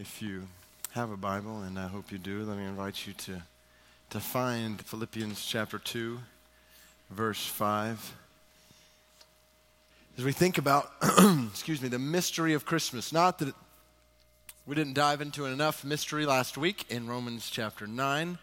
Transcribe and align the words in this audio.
If 0.00 0.22
you 0.22 0.48
have 0.92 1.10
a 1.10 1.18
Bible, 1.18 1.60
and 1.60 1.78
I 1.78 1.86
hope 1.86 2.10
you 2.10 2.16
do, 2.16 2.44
let 2.44 2.56
me 2.56 2.64
invite 2.64 3.06
you 3.06 3.12
to, 3.12 3.42
to 4.08 4.20
find 4.20 4.80
Philippians 4.80 5.44
chapter 5.44 5.78
2, 5.78 6.18
verse 7.10 7.44
5. 7.44 8.14
As 10.16 10.24
we 10.24 10.32
think 10.32 10.56
about, 10.56 10.90
excuse 11.50 11.82
me, 11.82 11.88
the 11.88 11.98
mystery 11.98 12.54
of 12.54 12.64
Christmas, 12.64 13.12
not 13.12 13.38
that 13.40 13.54
we 14.64 14.74
didn't 14.74 14.94
dive 14.94 15.20
into 15.20 15.44
enough 15.44 15.84
mystery 15.84 16.24
last 16.24 16.56
week 16.56 16.86
in 16.88 17.06
Romans 17.06 17.50
chapter 17.50 17.86
9. 17.86 18.38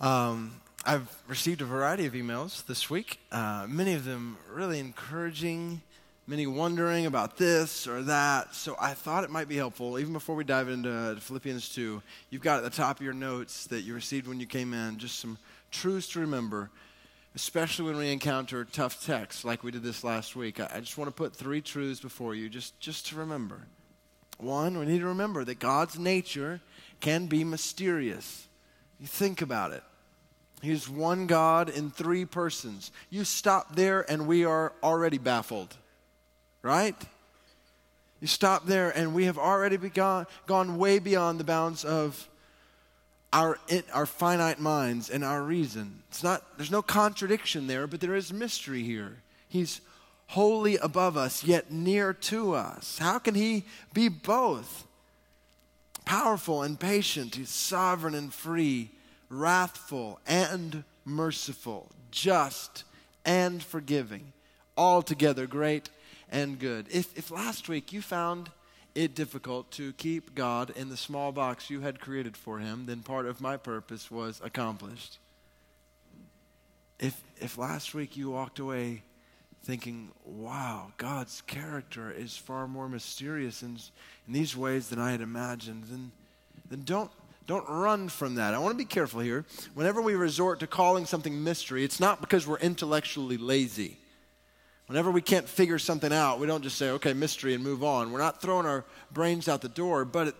Um, 0.00 0.62
I've 0.86 1.14
received 1.28 1.60
a 1.60 1.66
variety 1.66 2.06
of 2.06 2.14
emails 2.14 2.64
this 2.64 2.88
week, 2.88 3.18
uh, 3.32 3.66
many 3.68 3.92
of 3.92 4.06
them 4.06 4.38
really 4.50 4.78
encouraging 4.80 5.82
many 6.26 6.46
wondering 6.46 7.06
about 7.06 7.36
this 7.36 7.86
or 7.86 8.02
that. 8.02 8.54
So 8.54 8.76
I 8.80 8.94
thought 8.94 9.24
it 9.24 9.30
might 9.30 9.48
be 9.48 9.56
helpful, 9.56 9.98
even 9.98 10.12
before 10.12 10.34
we 10.34 10.44
dive 10.44 10.68
into 10.68 11.16
Philippians 11.20 11.68
2, 11.70 12.02
you've 12.30 12.42
got 12.42 12.58
at 12.58 12.64
the 12.64 12.70
top 12.70 12.98
of 12.98 13.04
your 13.04 13.14
notes 13.14 13.66
that 13.68 13.82
you 13.82 13.94
received 13.94 14.26
when 14.26 14.40
you 14.40 14.46
came 14.46 14.74
in 14.74 14.98
just 14.98 15.20
some 15.20 15.38
truths 15.70 16.08
to 16.08 16.20
remember, 16.20 16.70
especially 17.34 17.84
when 17.84 17.96
we 17.96 18.10
encounter 18.10 18.64
tough 18.64 19.04
texts 19.04 19.44
like 19.44 19.62
we 19.62 19.70
did 19.70 19.82
this 19.82 20.02
last 20.02 20.34
week. 20.34 20.58
I 20.58 20.80
just 20.80 20.98
want 20.98 21.08
to 21.08 21.12
put 21.12 21.34
three 21.34 21.60
truths 21.60 22.00
before 22.00 22.34
you 22.34 22.48
just, 22.48 22.78
just 22.80 23.06
to 23.08 23.16
remember. 23.16 23.60
One, 24.38 24.78
we 24.78 24.86
need 24.86 25.00
to 25.00 25.06
remember 25.06 25.44
that 25.44 25.60
God's 25.60 25.98
nature 25.98 26.60
can 27.00 27.26
be 27.26 27.44
mysterious. 27.44 28.48
You 28.98 29.06
think 29.06 29.42
about 29.42 29.72
it. 29.72 29.82
He's 30.62 30.88
one 30.88 31.26
God 31.26 31.68
in 31.68 31.90
three 31.90 32.24
persons. 32.24 32.90
You 33.10 33.24
stop 33.24 33.76
there, 33.76 34.10
and 34.10 34.26
we 34.26 34.44
are 34.44 34.72
already 34.82 35.18
baffled 35.18 35.76
right? 36.66 36.96
You 38.20 38.26
stop 38.26 38.66
there, 38.66 38.90
and 38.90 39.14
we 39.14 39.24
have 39.24 39.38
already 39.38 39.76
begun, 39.76 40.26
gone 40.46 40.78
way 40.78 40.98
beyond 40.98 41.38
the 41.38 41.44
bounds 41.44 41.84
of 41.84 42.28
our, 43.32 43.58
our 43.92 44.06
finite 44.06 44.58
minds 44.58 45.10
and 45.10 45.22
our 45.22 45.42
reason. 45.42 46.02
It's 46.08 46.22
not, 46.22 46.42
there's 46.56 46.70
no 46.70 46.82
contradiction 46.82 47.66
there, 47.66 47.86
but 47.86 48.00
there 48.00 48.14
is 48.14 48.32
mystery 48.32 48.82
here. 48.82 49.18
He's 49.48 49.80
wholly 50.28 50.76
above 50.78 51.16
us, 51.16 51.44
yet 51.44 51.70
near 51.70 52.12
to 52.12 52.54
us. 52.54 52.98
How 52.98 53.18
can 53.18 53.34
he 53.34 53.64
be 53.92 54.08
both? 54.08 54.86
Powerful 56.04 56.62
and 56.62 56.78
patient, 56.78 57.34
he's 57.34 57.48
sovereign 57.48 58.14
and 58.14 58.32
free, 58.32 58.90
wrathful 59.28 60.20
and 60.26 60.84
merciful, 61.04 61.90
just 62.10 62.84
and 63.24 63.62
forgiving, 63.62 64.32
altogether 64.76 65.46
great 65.46 65.90
and 66.30 66.58
good. 66.58 66.86
If, 66.90 67.16
if 67.16 67.30
last 67.30 67.68
week 67.68 67.92
you 67.92 68.02
found 68.02 68.50
it 68.94 69.14
difficult 69.14 69.70
to 69.72 69.92
keep 69.94 70.34
God 70.34 70.70
in 70.70 70.88
the 70.88 70.96
small 70.96 71.30
box 71.30 71.68
you 71.68 71.82
had 71.82 72.00
created 72.00 72.36
for 72.36 72.58
him, 72.58 72.86
then 72.86 73.02
part 73.02 73.26
of 73.26 73.40
my 73.40 73.56
purpose 73.56 74.10
was 74.10 74.40
accomplished. 74.42 75.18
If, 76.98 77.22
if 77.38 77.58
last 77.58 77.94
week 77.94 78.16
you 78.16 78.30
walked 78.30 78.58
away 78.58 79.02
thinking, 79.64 80.10
wow, 80.24 80.92
God's 80.96 81.42
character 81.42 82.10
is 82.10 82.36
far 82.36 82.66
more 82.66 82.88
mysterious 82.88 83.62
in, 83.62 83.76
in 84.26 84.32
these 84.32 84.56
ways 84.56 84.88
than 84.88 84.98
I 84.98 85.10
had 85.10 85.20
imagined, 85.20 85.84
then, 85.90 86.12
then 86.70 86.82
don't, 86.84 87.10
don't 87.46 87.68
run 87.68 88.08
from 88.08 88.36
that. 88.36 88.54
I 88.54 88.58
want 88.58 88.72
to 88.72 88.78
be 88.78 88.84
careful 88.84 89.20
here. 89.20 89.44
Whenever 89.74 90.00
we 90.00 90.14
resort 90.14 90.60
to 90.60 90.66
calling 90.66 91.04
something 91.04 91.44
mystery, 91.44 91.84
it's 91.84 92.00
not 92.00 92.20
because 92.20 92.46
we're 92.46 92.58
intellectually 92.58 93.36
lazy. 93.36 93.98
Whenever 94.86 95.10
we 95.10 95.20
can't 95.20 95.48
figure 95.48 95.78
something 95.78 96.12
out, 96.12 96.38
we 96.38 96.46
don't 96.46 96.62
just 96.62 96.78
say, 96.78 96.90
okay, 96.90 97.12
mystery, 97.12 97.54
and 97.54 97.64
move 97.64 97.82
on. 97.82 98.12
We're 98.12 98.20
not 98.20 98.40
throwing 98.40 98.66
our 98.66 98.84
brains 99.10 99.48
out 99.48 99.60
the 99.60 99.68
door, 99.68 100.04
but 100.04 100.28
at 100.28 100.34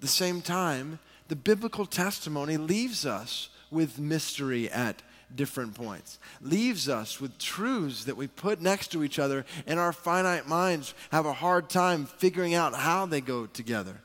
the 0.00 0.08
same 0.08 0.42
time, 0.42 0.98
the 1.28 1.36
biblical 1.36 1.86
testimony 1.86 2.56
leaves 2.56 3.06
us 3.06 3.48
with 3.70 3.98
mystery 3.98 4.68
at 4.70 5.02
different 5.34 5.74
points, 5.74 6.18
leaves 6.40 6.88
us 6.88 7.20
with 7.20 7.38
truths 7.38 8.04
that 8.04 8.16
we 8.16 8.26
put 8.26 8.60
next 8.60 8.88
to 8.88 9.04
each 9.04 9.18
other, 9.18 9.46
and 9.66 9.78
our 9.78 9.92
finite 9.92 10.46
minds 10.46 10.94
have 11.10 11.24
a 11.24 11.32
hard 11.32 11.70
time 11.70 12.04
figuring 12.04 12.54
out 12.54 12.74
how 12.74 13.06
they 13.06 13.20
go 13.20 13.46
together. 13.46 14.00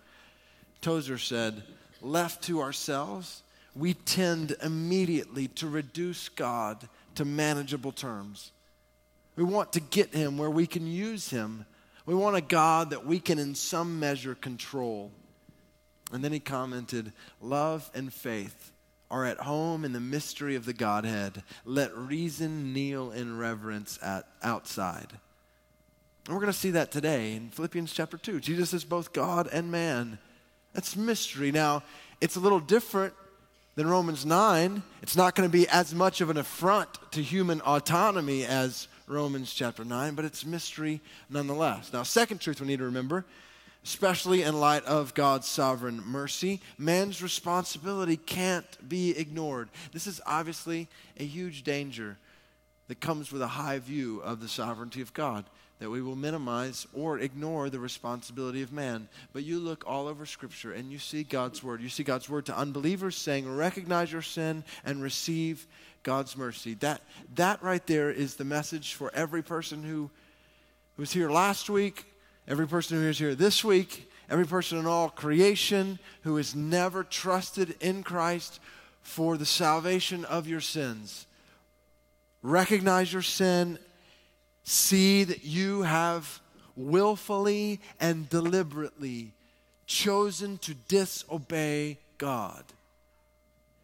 Tozer 0.81 1.18
said, 1.18 1.63
left 2.02 2.44
to 2.44 2.62
ourselves, 2.62 3.41
we 3.75 3.94
tend 3.94 4.56
immediately 4.62 5.47
to 5.50 5.68
reduce 5.68 6.30
God 6.30 6.88
to 7.16 7.25
manageable 7.25 7.91
terms. 7.91 8.52
We 9.38 9.44
want 9.44 9.74
to 9.74 9.80
get 9.80 10.14
him 10.14 10.38
where 10.38 10.50
we 10.50 10.68
can 10.68 10.86
use 10.86 11.30
him. 11.30 11.66
We 12.06 12.16
want 12.16 12.36
a 12.36 12.42
God 12.42 12.90
that 12.90 13.06
we 13.06 13.20
can, 13.20 13.40
in 13.40 13.56
some 13.56 14.00
measure, 14.00 14.36
control. 14.36 15.12
And 16.12 16.24
then 16.24 16.34
he 16.34 16.40
commented, 16.40 17.14
Love 17.40 17.90
and 17.94 18.12
faith 18.12 18.72
are 19.12 19.25
at 19.25 19.38
home 19.38 19.86
in 19.86 19.94
the 19.94 20.00
mystery 20.00 20.56
of 20.56 20.66
the 20.66 20.74
Godhead. 20.74 21.44
Let 21.66 21.96
reason 21.96 22.74
kneel 22.74 23.12
in 23.12 23.38
reverence 23.38 24.00
at 24.02 24.28
outside. 24.42 25.08
And 26.25 26.34
we're 26.36 26.42
going 26.42 26.52
to 26.52 26.58
see 26.58 26.72
that 26.72 26.92
today 26.92 27.36
in 27.36 27.50
Philippians 27.50 27.94
chapter 27.94 28.18
2. 28.18 28.40
Jesus 28.40 28.74
is 28.74 28.84
both 28.84 29.14
God 29.14 29.48
and 29.52 29.72
man. 29.72 30.18
That's 30.74 30.96
mystery. 30.96 31.52
Now, 31.52 31.84
it's 32.19 32.36
a 32.36 32.42
little 32.42 32.59
different 32.59 33.14
than 33.75 33.88
Romans 33.88 34.25
9. 34.25 34.81
It's 35.02 35.16
not 35.16 35.36
going 35.36 35.48
to 35.48 35.54
be 35.54 35.68
as 35.69 35.94
much 35.94 36.19
of 36.19 36.30
an 36.30 36.38
affront 36.38 36.90
to 37.12 37.22
human 37.22 37.62
autonomy 37.62 38.44
as 38.44 38.88
Romans 39.07 39.53
chapter 39.53 39.85
9, 39.85 40.16
but 40.16 40.25
it's 40.25 40.45
mystery 40.45 41.00
nonetheless. 41.29 41.91
Now, 41.94 42.03
second 42.03 42.41
truth 42.41 42.59
we 42.59 42.68
need 42.68 42.79
to 42.79 42.85
remember, 42.85 43.25
especially 43.84 44.44
in 44.44 44.59
light 44.59 44.84
of 44.84 45.13
God's 45.13 45.47
sovereign 45.47 46.03
mercy, 46.06 46.59
man's 46.78 47.23
responsibility 47.23 48.18
can't 48.18 48.66
be 48.88 49.18
ignored. 49.18 49.69
This 49.94 50.07
is 50.07 50.19
obviously 50.25 50.90
a 51.18 51.23
huge 51.23 51.63
danger 51.63 52.18
that 52.88 53.02
comes 53.02 53.31
with 53.31 53.42
a 53.42 53.48
high 53.48 53.80
view 53.80 54.20
of 54.22 54.40
the 54.40 54.48
sovereignty 54.48 55.02
of 55.02 55.14
God 55.14 55.46
that 55.80 55.90
we 55.90 56.02
will 56.02 56.16
minimize 56.16 56.88
or 56.94 57.20
ignore 57.20 57.70
the 57.70 57.80
responsibility 57.80 58.64
of 58.64 58.72
man. 58.72 59.08
But 59.31 59.44
you 59.44 59.59
look 59.59 59.84
all 59.86 60.08
over 60.08 60.25
Scripture 60.25 60.72
and 60.72 60.92
you 60.92 60.98
see 60.98 61.24
God's 61.24 61.64
word. 61.64 61.81
You 61.81 61.90
see 61.90 62.03
God's 62.03 62.30
word 62.30 62.48
to 62.48 62.58
unbelievers 62.58 63.16
saying, 63.16 63.53
recognize 63.53 64.12
your 64.12 64.24
sin 64.24 64.64
and 64.84 65.03
receive 65.03 65.68
God's 66.02 66.36
mercy. 66.36 66.74
That, 66.75 67.02
that 67.36 67.62
right 67.62 67.86
there 67.86 68.09
is 68.09 68.36
the 68.36 68.46
message 68.46 68.94
for 68.96 69.14
every 69.14 69.44
person 69.44 69.84
who 69.84 70.09
was 70.98 71.12
here 71.12 71.30
last 71.30 71.69
week, 71.69 72.06
every 72.48 72.68
person 72.68 72.98
who 72.98 73.08
is 73.08 73.19
here 73.19 73.36
this 73.36 73.64
week, 73.64 74.09
every 74.30 74.48
person 74.48 74.80
in 74.80 74.88
all 74.88 75.09
creation 75.09 76.00
who 76.24 76.38
has 76.38 76.56
never 76.56 77.04
trusted 77.04 77.75
in 77.81 78.02
Christ 78.02 78.59
for 79.04 79.38
the 79.38 79.46
salvation 79.46 80.25
of 80.25 80.48
your 80.48 80.59
sins. 80.59 81.26
Recognize 82.47 83.12
your 83.12 83.24
sin, 83.24 83.78
see 84.63 85.25
that 85.25 85.44
you 85.44 85.81
have 85.81 86.40
willfully 86.78 87.81
and 88.00 88.30
deliberately 88.30 89.34
chosen 89.85 90.57
to 90.59 90.74
disobey 90.88 91.97
God. 92.18 92.63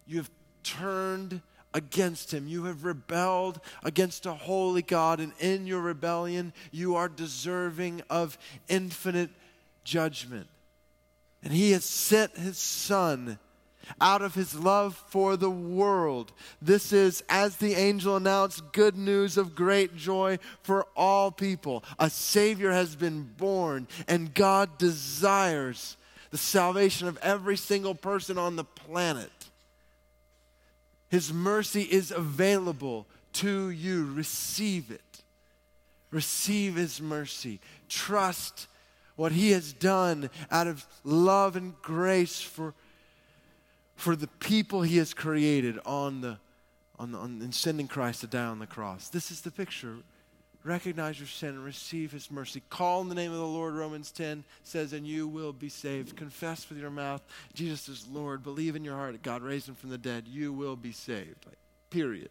You 0.08 0.16
have 0.20 0.32
turned 0.64 1.42
against 1.74 2.34
him. 2.34 2.48
You 2.48 2.64
have 2.64 2.86
rebelled 2.86 3.60
against 3.84 4.26
a 4.26 4.34
holy 4.34 4.82
God, 4.82 5.20
and 5.20 5.34
in 5.42 5.68
your 5.68 5.82
rebellion, 5.82 6.54
you 6.72 6.96
are 6.96 7.10
deserving 7.10 8.02
of 8.10 8.38
infinite 8.70 9.32
judgment. 9.84 10.48
And 11.44 11.52
he 11.52 11.72
has 11.72 11.84
sent 11.84 12.38
his 12.38 12.60
son 12.60 13.40
out 14.00 14.22
of 14.22 14.36
his 14.36 14.56
love 14.56 15.02
for 15.10 15.36
the 15.38 15.50
world. 15.50 16.32
This 16.62 16.94
is, 16.94 17.24
as 17.30 17.58
the 17.58 17.74
angel 17.76 18.16
announced, 18.16 18.72
good 18.72 18.98
news 18.98 19.38
of 19.38 19.56
great 19.56 19.96
joy 19.96 20.40
for 20.62 20.88
all 20.96 21.32
people. 21.32 21.84
A 22.00 22.10
Savior 22.10 22.72
has 22.72 22.96
been 22.96 23.24
born, 23.24 23.88
and 24.08 24.34
God 24.34 24.78
desires 24.78 25.98
the 26.32 26.38
salvation 26.38 27.08
of 27.08 27.18
every 27.18 27.58
single 27.58 27.96
person 27.96 28.38
on 28.38 28.56
the 28.56 28.64
planet. 28.64 29.32
His 31.10 31.32
mercy 31.32 31.84
is 31.84 32.10
available 32.10 33.06
to 33.34 33.70
you. 33.70 34.12
Receive 34.14 34.90
it. 34.90 35.22
Receive 36.10 36.76
His 36.76 37.00
mercy. 37.00 37.60
Trust 37.88 38.68
what 39.16 39.32
He 39.32 39.52
has 39.52 39.74
done 39.74 40.32
out 40.50 40.66
of 40.66 40.86
love 41.04 41.56
and 41.56 41.80
grace 41.84 42.42
for, 42.42 42.74
for 43.96 44.16
the 44.16 44.28
people 44.28 44.82
He 44.82 44.98
has 44.98 45.14
created 45.14 45.80
on 45.86 46.22
the, 46.22 46.38
on 47.00 47.12
the, 47.12 47.18
on, 47.18 47.42
in 47.42 47.52
sending 47.52 47.88
Christ 47.88 48.22
to 48.22 48.28
die 48.28 48.46
on 48.46 48.60
the 48.60 48.68
cross. 48.68 49.10
This 49.10 49.32
is 49.32 49.42
the 49.42 49.52
picture 49.52 49.98
recognize 50.64 51.20
your 51.20 51.28
sin 51.28 51.50
and 51.50 51.64
receive 51.64 52.12
his 52.12 52.32
mercy. 52.32 52.62
Call 52.70 53.02
in 53.02 53.10
the 53.10 53.16
name 53.16 53.32
of 53.32 53.38
the 53.38 53.46
Lord, 53.46 53.74
Romans 53.74 54.12
10 54.12 54.44
says, 54.64 54.94
and 54.94 55.06
you 55.06 55.28
will 55.28 55.54
be 55.54 55.70
saved. 55.70 56.16
Confess 56.16 56.70
with 56.70 56.80
your 56.80 56.90
mouth 56.90 57.22
Jesus 57.54 57.90
is 57.90 58.08
Lord. 58.08 58.44
Believe 58.44 58.76
in 58.76 58.84
your 58.84 58.96
heart 58.96 59.14
that 59.14 59.24
God 59.24 59.42
raised 59.42 59.68
him 59.68 59.76
from 59.76 59.90
the 59.90 59.98
dead. 59.98 60.28
You 60.28 60.54
will 60.54 60.76
be 60.76 60.92
saved. 60.92 61.46
Like, 61.46 61.58
period. 61.90 62.30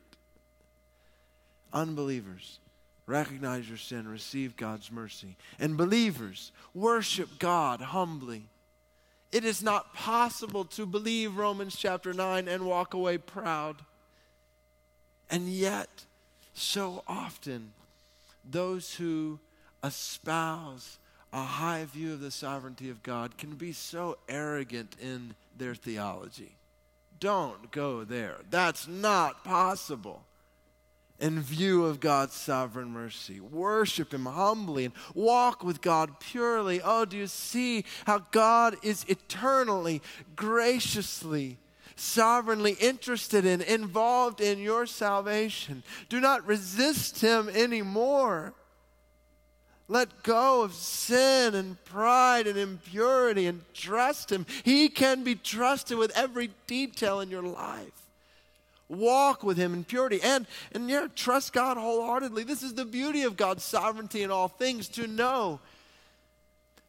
Unbelievers, 1.72 2.58
recognize 3.06 3.68
your 3.68 3.78
sin, 3.78 4.06
receive 4.06 4.56
God's 4.56 4.90
mercy. 4.90 5.36
And 5.58 5.76
believers, 5.76 6.52
worship 6.74 7.38
God 7.38 7.80
humbly. 7.80 8.44
It 9.32 9.44
is 9.44 9.62
not 9.62 9.94
possible 9.94 10.66
to 10.66 10.84
believe 10.84 11.36
Romans 11.36 11.74
chapter 11.74 12.12
9 12.12 12.48
and 12.48 12.66
walk 12.66 12.92
away 12.92 13.16
proud. 13.16 13.76
And 15.30 15.48
yet, 15.48 16.04
so 16.52 17.02
often, 17.08 17.72
those 18.48 18.94
who 18.94 19.38
espouse 19.82 20.98
a 21.32 21.42
high 21.42 21.86
view 21.86 22.12
of 22.12 22.20
the 22.20 22.30
sovereignty 22.30 22.90
of 22.90 23.02
God 23.02 23.38
can 23.38 23.54
be 23.54 23.72
so 23.72 24.18
arrogant 24.28 24.96
in 25.00 25.34
their 25.56 25.74
theology. 25.74 26.56
Don't 27.18 27.70
go 27.70 28.04
there. 28.04 28.36
That's 28.50 28.86
not 28.86 29.44
possible 29.44 30.24
in 31.22 31.40
view 31.40 31.84
of 31.84 32.00
God's 32.00 32.34
sovereign 32.34 32.88
mercy. 32.88 33.38
Worship 33.38 34.12
Him 34.12 34.26
humbly 34.26 34.86
and 34.86 34.94
walk 35.14 35.62
with 35.62 35.80
God 35.80 36.18
purely. 36.18 36.80
Oh, 36.82 37.04
do 37.04 37.16
you 37.16 37.28
see 37.28 37.84
how 38.04 38.26
God 38.32 38.76
is 38.82 39.04
eternally, 39.04 40.02
graciously, 40.34 41.58
sovereignly 41.94 42.72
interested 42.72 43.46
in, 43.46 43.62
involved 43.62 44.40
in 44.40 44.58
your 44.58 44.84
salvation? 44.84 45.84
Do 46.08 46.18
not 46.18 46.44
resist 46.44 47.20
Him 47.20 47.48
anymore. 47.48 48.52
Let 49.86 50.24
go 50.24 50.62
of 50.62 50.74
sin 50.74 51.54
and 51.54 51.82
pride 51.84 52.48
and 52.48 52.58
impurity 52.58 53.46
and 53.46 53.62
trust 53.74 54.32
Him. 54.32 54.44
He 54.64 54.88
can 54.88 55.22
be 55.22 55.36
trusted 55.36 55.98
with 55.98 56.10
every 56.16 56.50
detail 56.66 57.20
in 57.20 57.30
your 57.30 57.42
life 57.42 58.01
walk 58.92 59.42
with 59.42 59.56
him 59.56 59.74
in 59.74 59.84
purity. 59.84 60.20
And 60.22 60.46
and 60.72 60.88
yeah 60.88 61.08
trust 61.14 61.52
god 61.52 61.76
wholeheartedly. 61.76 62.44
This 62.44 62.62
is 62.62 62.74
the 62.74 62.84
beauty 62.84 63.22
of 63.22 63.36
god's 63.36 63.64
sovereignty 63.64 64.22
in 64.22 64.30
all 64.30 64.48
things 64.48 64.88
to 64.90 65.06
know 65.06 65.60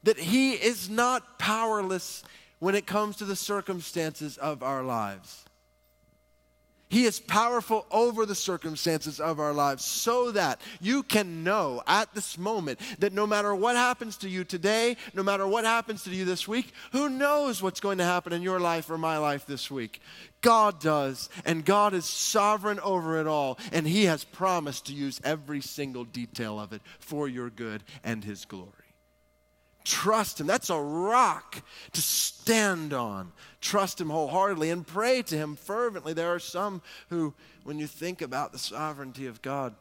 that 0.04 0.20
he 0.20 0.54
is 0.54 0.90
not 0.90 1.40
powerless 1.40 2.24
when 2.60 2.76
it 2.76 2.86
comes 2.86 3.16
to 3.18 3.26
the 3.26 3.36
circumstances 3.36 4.38
of 4.38 4.62
our 4.64 4.84
lives 4.84 5.44
he 6.94 7.06
is 7.06 7.20
powerful 7.20 7.88
over 7.90 8.24
the 8.24 8.36
circumstances 8.36 9.20
of 9.20 9.40
our 9.40 9.52
lives 9.52 9.84
so 9.84 10.30
that 10.30 10.62
you 10.80 11.02
can 11.02 11.44
know 11.44 11.82
at 11.88 12.14
this 12.14 12.38
moment 12.38 12.80
that 13.00 13.14
no 13.14 13.26
matter 13.26 13.56
what 13.56 13.76
happens 13.76 14.18
to 14.18 14.30
you 14.30 14.44
today, 14.44 14.96
no 15.16 15.24
matter 15.24 15.48
what 15.48 15.66
happens 15.66 16.04
to 16.04 16.12
you 16.12 16.24
this 16.24 16.48
week, 16.48 16.72
who 16.92 17.10
knows 17.10 17.64
what's 17.64 17.80
going 17.80 17.98
to 17.98 18.04
happen 18.04 18.32
in 18.32 18.44
your 18.44 18.60
life 18.60 18.92
or 18.92 19.00
my 19.00 19.18
life 19.18 19.48
this 19.48 19.72
week? 19.72 20.02
God 20.42 20.80
does, 20.80 21.30
and 21.46 21.66
God 21.66 21.96
is 21.96 22.06
sovereign 22.06 22.80
over 22.82 23.20
it 23.20 23.26
all, 23.26 23.58
and 23.72 23.88
He 23.88 24.04
has 24.06 24.24
promised 24.24 24.86
to 24.86 24.94
use 24.94 25.20
every 25.24 25.62
single 25.62 26.04
detail 26.04 26.60
of 26.60 26.74
it 26.74 26.84
for 27.00 27.28
your 27.28 27.50
good 27.50 27.84
and 28.04 28.24
His 28.24 28.46
glory. 28.46 28.83
Trust 29.84 30.40
Him. 30.40 30.48
That's 30.48 30.70
a 30.70 30.80
rock 30.80 31.62
to 31.92 32.02
stand 32.02 32.94
on. 32.94 33.32
Trust 33.62 34.00
Him 34.00 34.10
wholeheartedly 34.10 34.70
and 34.70 34.86
pray 34.86 35.22
to 35.24 35.36
Him 35.36 35.56
fervently. 35.56 36.14
There 36.14 36.34
are 36.34 36.40
some 36.40 36.82
who, 37.10 37.34
when 37.64 37.80
you 37.80 37.88
think 37.88 38.22
about 38.22 38.52
the 38.52 38.60
sovereignty 38.60 39.28
of 39.28 39.42
God, 39.42 39.76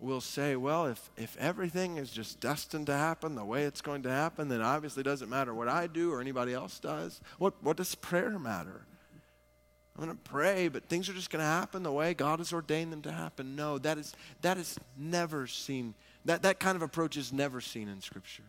will 0.00 0.20
say, 0.20 0.54
well, 0.54 0.86
if, 0.86 1.10
if 1.16 1.36
everything 1.38 1.96
is 1.96 2.10
just 2.10 2.40
destined 2.40 2.86
to 2.86 2.92
happen 2.94 3.34
the 3.34 3.44
way 3.44 3.64
it's 3.64 3.80
going 3.80 4.02
to 4.02 4.10
happen, 4.10 4.48
then 4.48 4.60
obviously 4.60 5.00
it 5.00 5.04
doesn't 5.04 5.30
matter 5.30 5.54
what 5.54 5.68
I 5.68 5.86
do 5.86 6.12
or 6.12 6.20
anybody 6.20 6.52
else 6.52 6.78
does. 6.78 7.20
What, 7.38 7.54
what 7.62 7.76
does 7.76 7.94
prayer 7.94 8.38
matter? 8.38 8.82
I'm 9.96 10.04
going 10.04 10.16
to 10.16 10.22
pray, 10.24 10.68
but 10.68 10.84
things 10.86 11.08
are 11.08 11.12
just 11.12 11.30
going 11.30 11.40
to 11.40 11.46
happen 11.46 11.84
the 11.84 11.92
way 11.92 12.14
God 12.14 12.40
has 12.40 12.52
ordained 12.52 12.92
them 12.92 13.02
to 13.02 13.12
happen. 13.12 13.54
No, 13.54 13.78
that 13.78 13.96
is, 13.96 14.14
that 14.42 14.58
is 14.58 14.76
never 14.96 15.46
seen. 15.46 15.94
That, 16.24 16.42
that 16.42 16.58
kind 16.58 16.74
of 16.74 16.82
approach 16.82 17.16
is 17.16 17.32
never 17.32 17.60
seen 17.60 17.88
in 17.88 18.00
Scripture. 18.00 18.42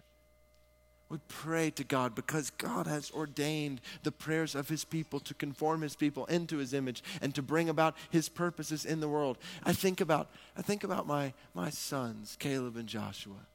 We 1.08 1.20
pray 1.28 1.70
to 1.72 1.84
God 1.84 2.16
because 2.16 2.50
God 2.50 2.88
has 2.88 3.12
ordained 3.12 3.80
the 4.04 4.12
prayers 4.12 4.56
of 4.56 4.70
His 4.70 4.84
people 4.84 5.20
to 5.22 5.34
conform 5.36 5.82
His 5.82 5.96
people 5.96 6.26
into 6.26 6.58
His 6.58 6.74
image 6.74 7.04
and 7.22 7.34
to 7.36 7.44
bring 7.44 7.70
about 7.70 7.96
His 8.10 8.28
purposes 8.28 8.86
in 8.86 9.02
the 9.02 9.08
world. 9.08 9.38
I 9.64 9.74
think 9.74 10.02
about, 10.02 10.30
I 10.58 10.62
think 10.64 10.84
about 10.84 11.06
my, 11.06 11.34
my 11.54 11.70
sons, 11.70 12.36
Caleb 12.40 12.76
and 12.76 12.88
Joshua. 12.88 13.46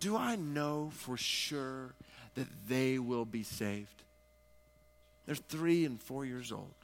Do 0.00 0.16
I 0.16 0.36
know 0.36 0.90
for 0.92 1.16
sure 1.16 1.94
that 2.34 2.48
they 2.68 2.98
will 2.98 3.24
be 3.24 3.42
saved? 3.42 4.02
They're 5.26 5.36
three 5.36 5.84
and 5.84 6.00
four 6.00 6.24
years 6.24 6.52
old. 6.52 6.74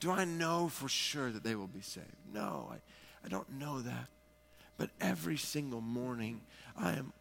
Do 0.00 0.10
I 0.10 0.24
know 0.24 0.68
for 0.68 0.88
sure 0.88 1.30
that 1.30 1.44
they 1.44 1.54
will 1.54 1.68
be 1.68 1.80
saved? 1.80 2.06
No, 2.32 2.68
I, 2.70 2.76
I 3.24 3.28
don't 3.28 3.58
know 3.58 3.80
that. 3.80 4.08
But 4.76 4.90
every 5.00 5.36
single 5.36 5.80
morning, 5.80 6.42
I 6.76 6.92
am, 6.92 7.12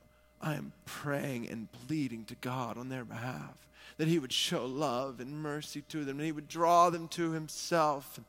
I 0.44 0.56
am 0.56 0.74
praying 0.86 1.50
and 1.50 1.70
pleading 1.88 2.26
to 2.26 2.36
God 2.36 2.78
on 2.78 2.90
their 2.90 3.06
behalf 3.06 3.64
that 3.98 4.08
He 4.08 4.20
would 4.20 4.34
show 4.34 4.66
love 4.66 5.20
and 5.20 5.42
mercy 5.42 5.82
to 5.90 6.04
them, 6.04 6.18
and 6.18 6.26
He 6.26 6.32
would 6.32 6.50
draw 6.50 6.90
them 6.90 7.08
to 7.10 7.32
Himself. 7.32 8.20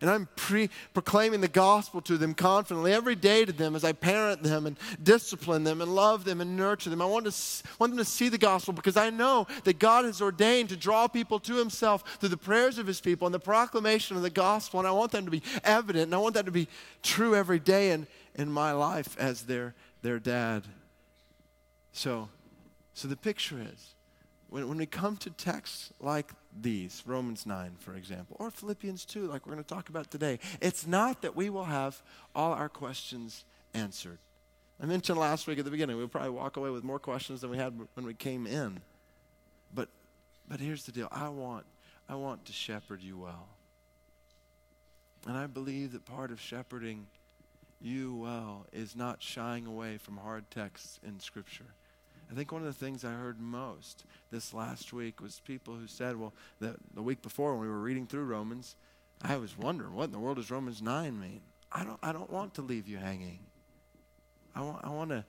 And, 0.00 0.10
I'm 0.10 0.28
pre- 0.34 0.68
proclaiming 0.94 1.42
the 1.42 1.46
gospel 1.46 2.00
to 2.02 2.18
them 2.18 2.34
confidently 2.34 2.92
every 2.92 3.14
day 3.14 3.44
to 3.44 3.52
them 3.52 3.76
as 3.76 3.84
I 3.84 3.92
parent 3.92 4.42
them 4.42 4.66
and 4.66 4.76
discipline 5.00 5.62
them 5.62 5.80
and 5.80 5.94
love 5.94 6.24
them 6.24 6.40
and 6.40 6.56
nurture 6.56 6.90
them. 6.90 7.00
I 7.00 7.06
want, 7.06 7.24
to, 7.26 7.62
want 7.78 7.92
them 7.92 7.98
to 7.98 8.04
see 8.04 8.28
the 8.28 8.36
gospel 8.36 8.74
because 8.74 8.96
I 8.96 9.10
know 9.10 9.46
that 9.62 9.78
God 9.78 10.04
has 10.04 10.20
ordained 10.20 10.70
to 10.70 10.76
draw 10.76 11.06
people 11.06 11.38
to 11.40 11.54
Himself 11.54 12.02
through 12.18 12.30
the 12.30 12.36
prayers 12.36 12.78
of 12.78 12.88
His 12.88 13.00
people 13.00 13.28
and 13.28 13.34
the 13.34 13.38
proclamation 13.38 14.16
of 14.16 14.24
the 14.24 14.30
gospel. 14.30 14.80
And 14.80 14.88
I 14.88 14.92
want 14.92 15.12
them 15.12 15.24
to 15.24 15.30
be 15.30 15.42
evident 15.62 16.06
and 16.06 16.14
I 16.16 16.18
want 16.18 16.34
that 16.34 16.46
to 16.46 16.52
be 16.52 16.66
true 17.04 17.36
every 17.36 17.60
day 17.60 17.92
in, 17.92 18.08
in 18.34 18.50
my 18.50 18.72
life 18.72 19.16
as 19.20 19.42
their, 19.42 19.76
their 20.02 20.18
dad. 20.18 20.64
So, 21.92 22.28
so 22.94 23.08
the 23.08 23.16
picture 23.16 23.60
is 23.60 23.94
when, 24.48 24.68
when 24.68 24.78
we 24.78 24.86
come 24.86 25.16
to 25.18 25.30
texts 25.30 25.92
like 26.00 26.30
these, 26.60 27.02
Romans 27.06 27.46
9, 27.46 27.76
for 27.78 27.94
example, 27.94 28.36
or 28.38 28.50
Philippians 28.50 29.04
2, 29.04 29.26
like 29.26 29.46
we're 29.46 29.52
going 29.52 29.64
to 29.64 29.74
talk 29.74 29.88
about 29.88 30.10
today, 30.10 30.38
it's 30.60 30.86
not 30.86 31.22
that 31.22 31.36
we 31.36 31.50
will 31.50 31.64
have 31.64 32.02
all 32.34 32.52
our 32.52 32.68
questions 32.68 33.44
answered. 33.74 34.18
I 34.80 34.86
mentioned 34.86 35.18
last 35.18 35.46
week 35.46 35.58
at 35.58 35.64
the 35.64 35.70
beginning, 35.70 35.96
we'll 35.96 36.08
probably 36.08 36.30
walk 36.30 36.56
away 36.56 36.70
with 36.70 36.82
more 36.82 36.98
questions 36.98 37.40
than 37.40 37.50
we 37.50 37.56
had 37.56 37.78
when 37.94 38.04
we 38.04 38.14
came 38.14 38.46
in. 38.46 38.80
But, 39.74 39.88
but 40.48 40.60
here's 40.60 40.84
the 40.84 40.92
deal 40.92 41.08
I 41.10 41.28
want, 41.28 41.64
I 42.08 42.16
want 42.16 42.44
to 42.46 42.52
shepherd 42.52 43.02
you 43.02 43.16
well. 43.16 43.48
And 45.26 45.36
I 45.36 45.46
believe 45.46 45.92
that 45.92 46.04
part 46.04 46.32
of 46.32 46.40
shepherding 46.40 47.06
you 47.80 48.14
well 48.14 48.66
is 48.72 48.96
not 48.96 49.22
shying 49.22 49.66
away 49.66 49.98
from 49.98 50.16
hard 50.16 50.50
texts 50.50 50.98
in 51.06 51.20
Scripture. 51.20 51.74
I 52.32 52.34
think 52.34 52.50
one 52.50 52.62
of 52.62 52.66
the 52.66 52.84
things 52.84 53.04
I 53.04 53.12
heard 53.12 53.38
most 53.38 54.04
this 54.30 54.54
last 54.54 54.94
week 54.94 55.20
was 55.20 55.42
people 55.44 55.74
who 55.74 55.86
said, 55.86 56.16
well, 56.16 56.32
the, 56.60 56.76
the 56.94 57.02
week 57.02 57.20
before 57.20 57.52
when 57.52 57.60
we 57.60 57.68
were 57.68 57.80
reading 57.80 58.06
through 58.06 58.24
Romans, 58.24 58.74
I 59.20 59.36
was 59.36 59.58
wondering, 59.58 59.94
what 59.94 60.04
in 60.04 60.12
the 60.12 60.18
world 60.18 60.38
does 60.38 60.50
Romans 60.50 60.80
9 60.80 61.20
mean? 61.20 61.42
I 61.70 61.84
don't, 61.84 61.98
I 62.02 62.10
don't 62.12 62.30
want 62.30 62.54
to 62.54 62.62
leave 62.62 62.88
you 62.88 62.96
hanging. 62.96 63.40
I 64.54 64.62
want, 64.62 64.82
I 64.82 64.88
want 64.88 65.10
to, 65.10 65.26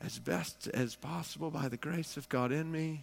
as 0.00 0.20
best 0.20 0.68
as 0.68 0.94
possible, 0.94 1.50
by 1.50 1.66
the 1.68 1.76
grace 1.76 2.16
of 2.16 2.28
God 2.28 2.52
in 2.52 2.70
me, 2.70 3.02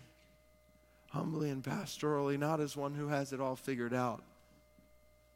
humbly 1.09 1.49
and 1.49 1.61
pastorally, 1.61 2.39
not 2.39 2.61
as 2.61 2.77
one 2.77 2.93
who 2.93 3.09
has 3.09 3.33
it 3.33 3.41
all 3.41 3.57
figured 3.57 3.93
out, 3.93 4.23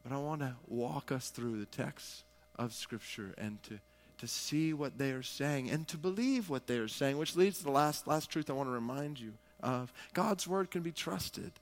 but 0.02 0.14
I 0.14 0.18
want 0.18 0.40
to 0.40 0.54
walk 0.66 1.12
us 1.12 1.28
through 1.28 1.58
the 1.60 1.66
text 1.66 2.24
of 2.58 2.72
Scripture 2.72 3.34
and 3.36 3.62
to 3.64 3.80
to 4.18 4.26
see 4.26 4.72
what 4.72 4.98
they 4.98 5.10
are 5.10 5.22
saying 5.22 5.70
and 5.70 5.86
to 5.88 5.96
believe 5.96 6.48
what 6.48 6.66
they 6.66 6.78
are 6.78 6.88
saying, 6.88 7.18
which 7.18 7.36
leads 7.36 7.58
to 7.58 7.64
the 7.64 7.70
last, 7.70 8.06
last 8.06 8.30
truth 8.30 8.48
I 8.48 8.54
want 8.54 8.68
to 8.68 8.72
remind 8.72 9.20
you 9.20 9.34
of. 9.62 9.92
God's 10.14 10.46
word 10.46 10.70
can 10.70 10.82
be 10.82 10.92
trusted. 10.92 11.52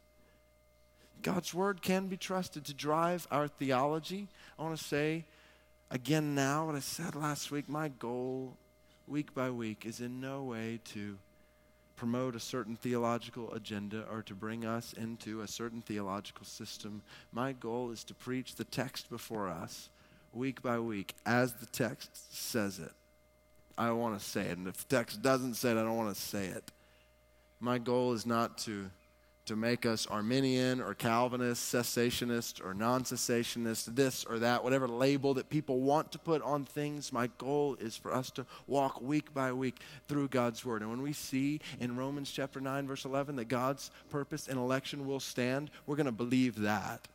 God's 1.23 1.55
word 1.55 1.83
can 1.83 2.07
be 2.09 2.17
trusted 2.17 2.65
to 2.67 2.75
drive 2.75 3.27
our 3.31 3.49
theology. 3.49 4.29
I 4.59 4.63
want 4.63 4.77
to 4.77 4.85
say 4.85 5.25
again 5.91 6.35
now 6.35 6.67
what 6.67 6.75
I 6.75 6.81
said 6.81 7.15
last 7.15 7.51
week. 7.51 7.69
My 7.69 7.89
goal, 7.89 8.57
week 9.09 9.35
by 9.35 9.51
week, 9.51 9.87
is 9.87 10.01
in 10.01 10.21
no 10.21 10.43
way 10.43 10.81
to 10.93 11.17
promote 11.97 12.35
a 12.35 12.41
certain 12.41 12.77
theological 12.77 13.53
agenda 13.55 14.05
or 14.11 14.23
to 14.23 14.35
bring 14.35 14.67
us 14.67 14.93
into 14.93 15.41
a 15.41 15.49
certain 15.49 15.81
theological 15.81 16.45
system. 16.45 17.03
My 17.33 17.53
goal 17.53 17.91
is 17.91 18.05
to 18.05 18.15
preach 18.15 18.57
the 18.57 18.65
text 18.65 19.09
before 19.09 19.49
us 19.49 19.89
week 20.35 20.63
by 20.63 20.79
week 20.79 21.15
as 21.25 21.55
the 21.55 21.67
text 21.67 22.35
says 22.35 22.79
it. 22.79 22.93
I 23.77 23.91
want 23.91 24.19
to 24.19 24.25
say 24.25 24.43
it. 24.43 24.59
And 24.59 24.69
if 24.69 24.87
the 24.87 24.97
text 24.97 25.23
doesn't 25.23 25.55
say 25.55 25.71
it, 25.71 25.77
I 25.77 25.83
don't 25.83 25.97
want 25.97 26.15
to 26.15 26.21
say 26.21 26.47
it. 26.47 26.71
My 27.61 27.79
goal 27.79 28.13
is 28.13 28.25
not 28.25 28.59
to, 28.59 28.91
to 29.47 29.57
make 29.57 29.85
us 29.85 30.07
Arminian 30.07 30.81
or 30.81 30.95
Calvinist, 30.95 31.75
cessationist 31.75 32.65
or 32.65 32.75
non 32.75 33.03
cessationist, 33.03 33.95
this 33.97 34.25
or 34.25 34.39
that, 34.41 34.63
whatever 34.63 34.87
label 34.87 35.35
that 35.35 35.51
people 35.51 35.81
want 35.81 36.13
to 36.13 36.19
put 36.19 36.41
on 36.43 36.65
things. 36.65 37.13
My 37.13 37.29
goal 37.39 37.77
is 37.81 37.97
for 37.97 38.15
us 38.15 38.31
to 38.33 38.47
walk 38.67 39.01
week 39.01 39.35
by 39.35 39.53
week 39.53 39.81
through 40.07 40.29
God's 40.29 40.65
Word. 40.65 40.83
And 40.83 40.91
when 40.91 41.03
we 41.03 41.13
see 41.13 41.61
in 41.81 41.97
Romans 41.97 42.31
chapter 42.31 42.61
9, 42.61 42.87
verse 42.87 43.05
11, 43.05 43.37
that 43.37 43.49
God's 43.49 43.91
purpose 44.11 44.47
and 44.47 44.59
election 44.59 45.07
will 45.07 45.21
stand, 45.21 45.71
we're 45.87 45.97
going 45.97 46.07
to 46.07 46.13
believe 46.13 46.61
that. 46.61 47.09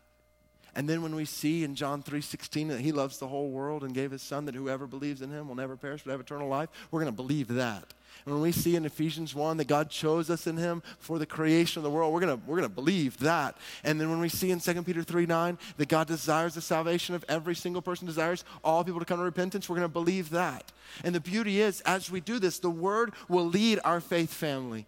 And 0.79 0.87
then 0.87 1.01
when 1.01 1.13
we 1.13 1.25
see 1.25 1.65
in 1.65 1.75
John 1.75 2.01
3:16 2.01 2.69
that 2.69 2.79
he 2.79 2.93
loves 2.93 3.17
the 3.17 3.27
whole 3.27 3.49
world 3.49 3.83
and 3.83 3.93
gave 3.93 4.11
his 4.11 4.21
son 4.21 4.45
that 4.45 4.55
whoever 4.55 4.87
believes 4.87 5.21
in 5.21 5.29
him 5.29 5.49
will 5.49 5.55
never 5.55 5.75
perish 5.75 6.03
but 6.05 6.11
have 6.11 6.21
eternal 6.21 6.47
life, 6.47 6.69
we're 6.89 7.01
going 7.01 7.11
to 7.11 7.21
believe 7.21 7.49
that. 7.49 7.93
And 8.25 8.33
when 8.33 8.41
we 8.41 8.53
see 8.53 8.77
in 8.77 8.85
Ephesians 8.85 9.35
1 9.35 9.57
that 9.57 9.67
God 9.67 9.89
chose 9.89 10.29
us 10.29 10.47
in 10.47 10.55
him 10.55 10.81
for 10.99 11.19
the 11.19 11.25
creation 11.25 11.79
of 11.79 11.83
the 11.83 11.89
world, 11.89 12.13
we're 12.13 12.21
going 12.21 12.41
we're 12.47 12.61
to 12.61 12.69
believe 12.69 13.19
that. 13.19 13.57
And 13.83 13.99
then 13.99 14.09
when 14.09 14.21
we 14.21 14.29
see 14.29 14.51
in 14.51 14.61
2 14.61 14.83
Peter 14.83 15.03
3 15.03 15.25
9 15.25 15.57
that 15.75 15.89
God 15.89 16.07
desires 16.07 16.55
the 16.55 16.61
salvation 16.61 17.13
of 17.13 17.25
every 17.27 17.55
single 17.55 17.81
person, 17.81 18.07
desires 18.07 18.45
all 18.63 18.81
people 18.85 19.01
to 19.01 19.05
come 19.05 19.17
to 19.17 19.25
repentance, 19.25 19.67
we're 19.67 19.75
going 19.75 19.83
to 19.83 19.91
believe 19.91 20.29
that. 20.29 20.71
And 21.03 21.13
the 21.13 21.19
beauty 21.19 21.59
is, 21.59 21.81
as 21.81 22.09
we 22.09 22.21
do 22.21 22.39
this, 22.39 22.57
the 22.57 22.69
word 22.69 23.11
will 23.27 23.45
lead 23.45 23.81
our 23.83 23.99
faith 23.99 24.31
family. 24.31 24.85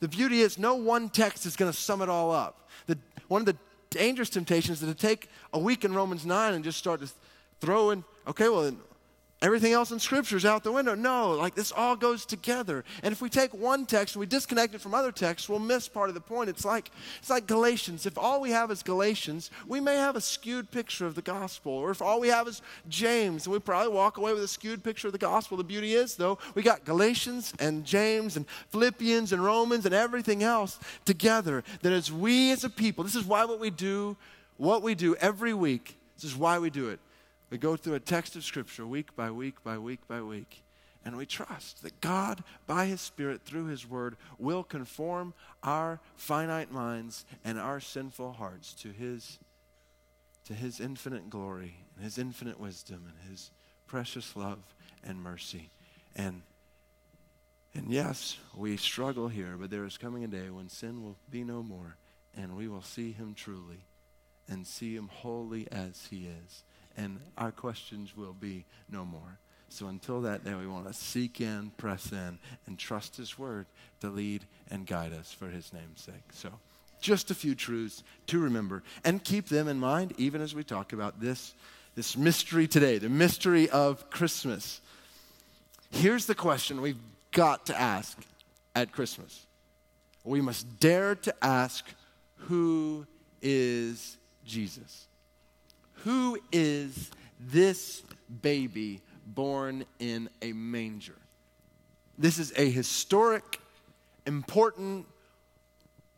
The 0.00 0.08
beauty 0.08 0.40
is, 0.40 0.58
no 0.58 0.74
one 0.74 1.10
text 1.10 1.46
is 1.46 1.54
going 1.54 1.70
to 1.70 1.78
sum 1.78 2.02
it 2.02 2.08
all 2.08 2.32
up. 2.32 2.68
The, 2.88 2.98
one 3.28 3.42
of 3.42 3.46
the 3.46 3.56
dangerous 3.96 4.30
temptations 4.30 4.82
is 4.82 4.88
to 4.88 4.94
take 4.94 5.28
a 5.52 5.58
week 5.58 5.84
in 5.84 5.94
Romans 5.94 6.26
9 6.26 6.54
and 6.54 6.64
just 6.64 6.78
start 6.78 7.00
to 7.00 7.08
throw 7.60 7.90
in, 7.90 8.04
okay, 8.26 8.48
well, 8.48 8.72
everything 9.42 9.72
else 9.72 9.90
in 9.90 9.98
Scripture 9.98 10.36
is 10.36 10.44
out 10.44 10.64
the 10.64 10.72
window. 10.72 10.94
No, 10.94 11.32
like 11.32 11.54
this 11.54 11.70
all 11.70 11.94
goes 11.94 12.24
together. 12.24 12.84
And 13.02 13.12
if 13.12 13.20
we 13.20 13.28
take 13.28 13.52
one 13.52 13.84
text 13.84 14.14
and 14.14 14.20
we 14.20 14.26
disconnect 14.26 14.74
it 14.74 14.80
from 14.80 14.94
other 14.94 15.12
texts, 15.12 15.48
we'll 15.48 15.58
miss 15.58 15.88
part 15.88 16.08
of 16.08 16.14
the 16.14 16.20
point. 16.20 16.48
It's 16.48 16.64
like, 16.64 16.90
it's 17.18 17.30
like 17.30 17.46
Galatians. 17.46 18.06
If 18.06 18.16
all 18.16 18.40
we 18.40 18.50
have 18.50 18.70
is 18.70 18.82
Galatians, 18.82 19.50
we 19.66 19.80
may 19.80 19.96
have 19.96 20.16
a 20.16 20.20
skewed 20.20 20.70
picture 20.70 21.06
of 21.06 21.14
the 21.14 21.22
gospel. 21.22 21.72
Or 21.72 21.90
if 21.90 22.00
all 22.00 22.18
we 22.18 22.28
have 22.28 22.48
is 22.48 22.62
James, 22.88 23.46
we 23.46 23.58
probably 23.58 23.92
walk 23.92 24.16
away 24.16 24.32
with 24.32 24.42
a 24.42 24.48
skewed 24.48 24.82
picture 24.82 25.08
of 25.08 25.12
the 25.12 25.18
gospel. 25.18 25.56
The 25.56 25.64
beauty 25.64 25.94
is, 25.94 26.16
though, 26.16 26.38
we 26.54 26.62
got 26.62 26.84
Galatians 26.84 27.52
and 27.58 27.84
James 27.84 28.36
and 28.36 28.46
Philippians 28.70 29.32
and 29.32 29.44
Romans 29.44 29.84
and 29.84 29.94
everything 29.94 30.42
else 30.42 30.78
together. 31.04 31.62
That 31.82 31.92
as 31.92 32.10
we 32.10 32.52
as 32.52 32.64
a 32.64 32.70
people, 32.70 33.04
this 33.04 33.14
is 33.14 33.24
why 33.24 33.44
what 33.44 33.60
we 33.60 33.70
do, 33.70 34.16
what 34.56 34.82
we 34.82 34.94
do 34.94 35.14
every 35.16 35.52
week, 35.52 35.96
this 36.16 36.24
is 36.24 36.36
why 36.36 36.58
we 36.58 36.70
do 36.70 36.88
it 36.88 37.00
we 37.50 37.58
go 37.58 37.76
through 37.76 37.94
a 37.94 38.00
text 38.00 38.36
of 38.36 38.44
Scripture 38.44 38.86
week 38.86 39.14
by 39.14 39.30
week 39.30 39.62
by 39.62 39.78
week 39.78 40.06
by 40.08 40.20
week, 40.20 40.62
and 41.04 41.16
we 41.16 41.26
trust 41.26 41.82
that 41.82 42.00
God, 42.00 42.42
by 42.66 42.86
His 42.86 43.00
Spirit, 43.00 43.42
through 43.42 43.66
His 43.66 43.88
Word, 43.88 44.16
will 44.38 44.64
conform 44.64 45.34
our 45.62 46.00
finite 46.16 46.72
minds 46.72 47.24
and 47.44 47.58
our 47.58 47.78
sinful 47.78 48.32
hearts 48.32 48.74
to 48.74 48.88
His, 48.88 49.38
to 50.46 50.54
His 50.54 50.80
infinite 50.80 51.30
glory 51.30 51.76
and 51.94 52.04
His 52.04 52.18
infinite 52.18 52.58
wisdom 52.58 53.04
and 53.06 53.30
His 53.30 53.50
precious 53.86 54.34
love 54.34 54.58
and 55.04 55.22
mercy. 55.22 55.70
And, 56.16 56.42
and 57.72 57.88
yes, 57.88 58.38
we 58.56 58.76
struggle 58.76 59.28
here, 59.28 59.54
but 59.56 59.70
there 59.70 59.84
is 59.84 59.96
coming 59.96 60.24
a 60.24 60.28
day 60.28 60.50
when 60.50 60.68
sin 60.68 61.04
will 61.04 61.16
be 61.30 61.44
no 61.44 61.62
more, 61.62 61.96
and 62.36 62.56
we 62.56 62.66
will 62.66 62.82
see 62.82 63.12
Him 63.12 63.34
truly 63.34 63.84
and 64.48 64.66
see 64.66 64.96
Him 64.96 65.08
wholly 65.12 65.68
as 65.70 66.08
He 66.10 66.26
is 66.26 66.64
and 66.96 67.20
our 67.36 67.52
questions 67.52 68.16
will 68.16 68.32
be 68.32 68.64
no 68.90 69.04
more. 69.04 69.38
So 69.68 69.88
until 69.88 70.20
that 70.22 70.44
day, 70.44 70.54
we 70.54 70.66
want 70.66 70.86
to 70.86 70.94
seek 70.94 71.40
in, 71.40 71.70
press 71.76 72.12
in, 72.12 72.38
and 72.66 72.78
trust 72.78 73.16
His 73.16 73.38
Word 73.38 73.66
to 74.00 74.08
lead 74.08 74.44
and 74.70 74.86
guide 74.86 75.12
us 75.12 75.32
for 75.32 75.48
His 75.48 75.72
name's 75.72 76.02
sake. 76.02 76.32
So, 76.32 76.50
just 77.00 77.30
a 77.30 77.34
few 77.34 77.54
truths 77.54 78.02
to 78.26 78.38
remember 78.38 78.82
and 79.04 79.22
keep 79.22 79.48
them 79.48 79.68
in 79.68 79.78
mind 79.78 80.14
even 80.16 80.40
as 80.40 80.54
we 80.54 80.64
talk 80.64 80.92
about 80.92 81.20
this, 81.20 81.54
this 81.94 82.16
mystery 82.16 82.66
today, 82.66 82.98
the 82.98 83.08
mystery 83.08 83.68
of 83.70 84.08
Christmas. 84.10 84.80
Here's 85.90 86.26
the 86.26 86.34
question 86.34 86.80
we've 86.80 86.96
got 87.32 87.66
to 87.66 87.78
ask 87.78 88.18
at 88.74 88.92
Christmas. 88.92 89.46
We 90.24 90.40
must 90.40 90.80
dare 90.80 91.14
to 91.16 91.34
ask, 91.42 91.84
Who 92.36 93.06
is 93.42 94.16
Jesus? 94.44 95.05
Who 96.06 96.38
is 96.52 97.10
this 97.40 98.04
baby 98.40 99.00
born 99.26 99.84
in 99.98 100.30
a 100.40 100.52
manger? 100.52 101.16
This 102.16 102.38
is 102.38 102.52
a 102.54 102.70
historic, 102.70 103.58
important, 104.24 105.04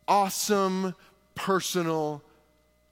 awesome, 0.07 0.93
personal 1.33 2.21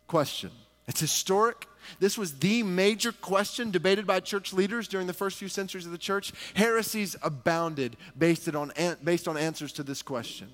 question. 0.08 0.50
It's 0.88 1.00
historic. 1.00 1.68
This 2.00 2.18
was 2.18 2.40
the 2.40 2.64
major 2.64 3.12
question 3.12 3.70
debated 3.70 4.08
by 4.08 4.20
church 4.20 4.52
leaders 4.52 4.88
during 4.88 5.06
the 5.06 5.14
first 5.14 5.38
few 5.38 5.50
centuries 5.50 5.86
of 5.86 5.92
the 5.92 6.00
church. 6.00 6.34
Heresies 6.56 7.16
abounded 7.22 7.96
based 8.18 8.50
on, 8.56 8.72
based 9.04 9.28
on 9.28 9.38
answers 9.38 9.72
to 9.74 9.84
this 9.84 10.02
question. 10.02 10.50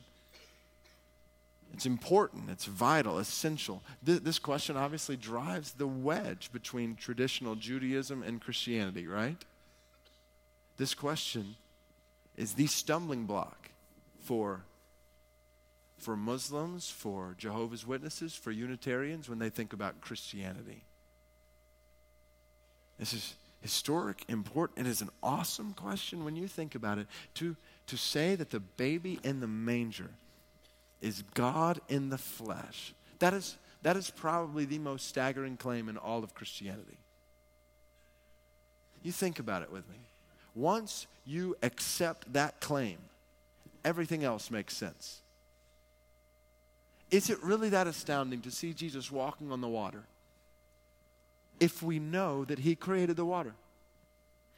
It's 1.73 1.87
important, 1.87 2.51
it's 2.51 2.65
vital, 2.65 3.17
essential. 3.17 3.81
Th- 4.05 4.21
this 4.21 4.37
question 4.37 4.77
obviously 4.77 5.17
drives 5.17 5.71
the 5.73 5.87
wedge 5.87 6.51
between 6.53 6.95
traditional 6.95 7.55
Judaism 7.55 8.21
and 8.21 8.39
Christianity, 8.39 9.07
right? 9.07 9.43
This 10.77 10.93
question 10.93 11.55
is 12.37 12.53
the 12.53 12.67
stumbling 12.67 13.25
block 13.25 13.71
for, 14.19 14.61
for 15.97 16.15
Muslims, 16.15 16.89
for 16.89 17.35
Jehovah's 17.39 17.87
Witnesses, 17.87 18.35
for 18.35 18.51
Unitarians 18.51 19.27
when 19.27 19.39
they 19.39 19.49
think 19.49 19.73
about 19.73 19.99
Christianity. 19.99 20.83
This 22.99 23.13
is 23.13 23.33
historic, 23.61 24.23
important. 24.27 24.85
It 24.85 24.89
is 24.91 25.01
an 25.01 25.09
awesome 25.23 25.73
question 25.73 26.23
when 26.23 26.35
you 26.35 26.47
think 26.47 26.75
about 26.75 26.99
it. 26.99 27.07
To, 27.35 27.55
to 27.87 27.97
say 27.97 28.35
that 28.35 28.51
the 28.51 28.59
baby 28.59 29.19
in 29.23 29.39
the 29.39 29.47
manger 29.47 30.11
is 31.03 31.21
God 31.33 31.81
in 31.89 32.09
the 32.09 32.17
flesh. 32.17 32.93
That 33.19 33.33
is, 33.33 33.57
that 33.83 33.97
is 33.97 34.09
probably 34.09 34.65
the 34.65 34.79
most 34.79 35.07
staggering 35.07 35.57
claim 35.57 35.89
in 35.89 35.97
all 35.97 36.23
of 36.23 36.33
Christianity. 36.33 36.97
You 39.03 39.11
think 39.11 39.37
about 39.37 39.61
it 39.63 39.71
with 39.71 39.87
me. 39.89 39.97
Once 40.55 41.07
you 41.25 41.57
accept 41.61 42.31
that 42.33 42.61
claim, 42.61 42.97
everything 43.83 44.23
else 44.23 44.49
makes 44.49 44.77
sense. 44.77 45.19
Is 47.11 47.29
it 47.29 47.43
really 47.43 47.69
that 47.69 47.85
astounding 47.85 48.41
to 48.41 48.51
see 48.51 48.73
Jesus 48.73 49.11
walking 49.11 49.51
on 49.51 49.59
the 49.59 49.67
water 49.67 50.03
if 51.59 51.83
we 51.83 51.99
know 51.99 52.45
that 52.45 52.59
he 52.59 52.75
created 52.75 53.17
the 53.17 53.25
water? 53.25 53.53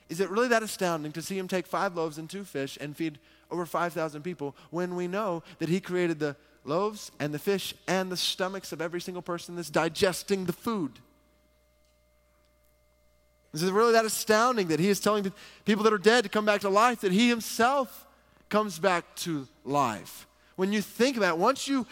Is 0.10 0.20
it 0.20 0.30
really 0.30 0.48
that 0.50 0.64
astounding 0.64 1.12
to 1.14 1.22
see 1.22 1.38
him 1.38 1.48
take 1.48 1.66
five 1.66 1.96
loaves 1.96 2.18
and 2.18 2.30
two 2.30 2.44
fish 2.44 2.78
and 2.80 2.96
feed 2.96 3.20
over 3.50 3.66
5,000 3.66 4.22
people 4.22 4.56
when 4.70 4.96
we 4.96 5.08
know 5.08 5.44
that 5.60 5.70
he 5.70 5.80
created 5.80 6.20
the 6.20 6.36
loaves 6.64 7.12
and 7.20 7.34
the 7.34 7.40
fish 7.40 7.74
and 7.88 8.12
the 8.12 8.18
stomachs 8.18 8.72
of 8.72 8.82
every 8.82 9.02
single 9.02 9.22
person 9.22 9.56
that's 9.56 9.70
digesting 9.70 10.46
the 10.46 10.54
food? 10.54 10.92
Is 13.54 13.64
it 13.64 13.72
really 13.72 13.94
that 13.94 14.04
astounding 14.04 14.68
that 14.68 14.82
he 14.82 14.90
is 14.90 15.00
telling 15.00 15.32
people 15.64 15.84
that 15.86 15.94
are 15.94 15.98
dead 15.98 16.24
to 16.24 16.30
come 16.30 16.46
back 16.46 16.62
to 16.62 16.70
life, 16.70 17.02
that 17.02 17.14
he 17.14 17.30
himself 17.30 18.06
comes 18.50 18.80
back 18.80 19.16
to 19.18 19.48
life? 19.64 20.28
When 20.58 20.74
you 20.74 20.82
think 20.82 21.16
about 21.16 21.36
it, 21.36 21.38
once 21.38 21.68
you 21.68 21.88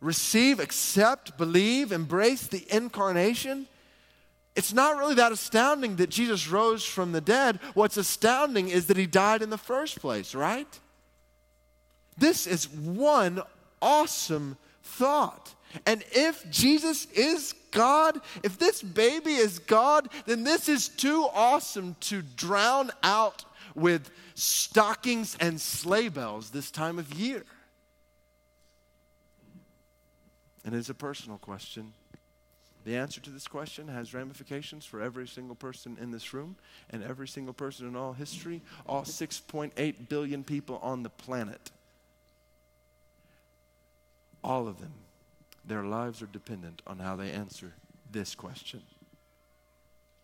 receive, 0.00 0.60
accept, 0.60 1.36
believe, 1.36 1.90
embrace 1.90 2.46
the 2.46 2.64
incarnation, 2.70 3.66
it's 4.56 4.72
not 4.72 4.96
really 4.96 5.14
that 5.16 5.32
astounding 5.32 5.96
that 5.96 6.08
Jesus 6.08 6.48
rose 6.48 6.84
from 6.84 7.12
the 7.12 7.20
dead. 7.20 7.60
What's 7.74 7.98
astounding 7.98 8.70
is 8.70 8.86
that 8.86 8.96
he 8.96 9.06
died 9.06 9.42
in 9.42 9.50
the 9.50 9.58
first 9.58 10.00
place, 10.00 10.34
right? 10.34 10.66
This 12.16 12.46
is 12.46 12.68
one 12.68 13.42
awesome 13.82 14.56
thought. 14.82 15.54
And 15.84 16.02
if 16.10 16.50
Jesus 16.50 17.06
is 17.12 17.54
God, 17.70 18.18
if 18.42 18.58
this 18.58 18.82
baby 18.82 19.34
is 19.34 19.58
God, 19.58 20.08
then 20.24 20.42
this 20.42 20.70
is 20.70 20.88
too 20.88 21.28
awesome 21.34 21.94
to 22.00 22.22
drown 22.22 22.90
out 23.02 23.44
with 23.74 24.10
stockings 24.34 25.36
and 25.38 25.60
sleigh 25.60 26.08
bells 26.08 26.48
this 26.48 26.70
time 26.70 26.98
of 26.98 27.12
year. 27.12 27.44
And 30.64 30.74
it's 30.74 30.88
a 30.88 30.94
personal 30.94 31.36
question. 31.36 31.92
The 32.86 32.96
answer 32.96 33.20
to 33.22 33.30
this 33.30 33.48
question 33.48 33.88
has 33.88 34.14
ramifications 34.14 34.86
for 34.86 35.02
every 35.02 35.26
single 35.26 35.56
person 35.56 35.98
in 36.00 36.12
this 36.12 36.32
room 36.32 36.54
and 36.88 37.02
every 37.02 37.26
single 37.26 37.52
person 37.52 37.88
in 37.88 37.96
all 37.96 38.12
history, 38.12 38.62
all 38.86 39.02
6.8 39.02 40.08
billion 40.08 40.44
people 40.44 40.78
on 40.80 41.02
the 41.02 41.10
planet. 41.10 41.72
All 44.44 44.68
of 44.68 44.78
them, 44.78 44.92
their 45.64 45.82
lives 45.82 46.22
are 46.22 46.26
dependent 46.26 46.80
on 46.86 47.00
how 47.00 47.16
they 47.16 47.32
answer 47.32 47.72
this 48.12 48.36
question. 48.36 48.82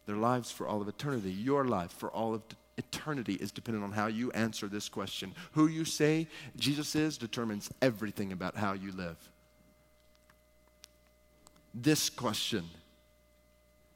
Their 0.07 0.15
lives 0.15 0.53
for 0.53 0.69
all 0.69 0.81
of 0.81 0.87
eternity, 0.87 1.33
your 1.33 1.65
life 1.65 1.91
for 1.91 2.11
all 2.13 2.33
of 2.33 2.43
eternity 2.79 3.35
is 3.35 3.51
dependent 3.51 3.83
on 3.83 3.91
how 3.91 4.07
you 4.07 4.31
answer 4.31 4.69
this 4.69 4.89
question. 4.89 5.35
Who 5.55 5.67
you 5.67 5.85
say 5.85 6.29
Jesus 6.55 6.95
is 6.95 7.19
determines 7.19 7.71
everything 7.83 8.31
about 8.31 8.57
how 8.57 8.75
you 8.75 8.93
live. 8.93 9.32
This 11.75 12.11
question 12.11 12.65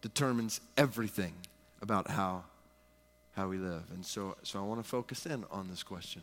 determines 0.01 0.61
everything 0.77 1.35
about 1.83 2.11
how, 2.11 2.45
how 3.35 3.49
we 3.49 3.59
live. 3.59 3.83
And 3.93 4.05
so, 4.05 4.37
so 4.43 4.59
I 4.59 4.63
want 4.63 4.83
to 4.83 4.89
focus 4.89 5.27
in 5.27 5.45
on 5.51 5.69
this 5.69 5.83
question. 5.83 6.23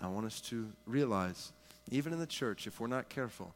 I 0.00 0.06
want 0.06 0.26
us 0.26 0.40
to 0.42 0.68
realize, 0.86 1.52
even 1.90 2.12
in 2.12 2.18
the 2.18 2.26
church, 2.26 2.66
if 2.66 2.78
we're 2.78 2.86
not 2.86 3.08
careful, 3.08 3.52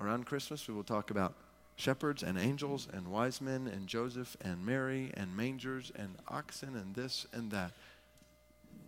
around 0.00 0.26
Christmas 0.26 0.66
we 0.66 0.74
will 0.74 0.84
talk 0.84 1.10
about 1.10 1.34
shepherds 1.76 2.22
and 2.22 2.38
angels 2.38 2.88
and 2.92 3.08
wise 3.08 3.40
men 3.40 3.66
and 3.66 3.86
Joseph 3.86 4.36
and 4.42 4.64
Mary 4.64 5.10
and 5.14 5.36
mangers 5.36 5.92
and 5.94 6.16
oxen 6.28 6.76
and 6.76 6.94
this 6.94 7.26
and 7.32 7.50
that. 7.52 7.72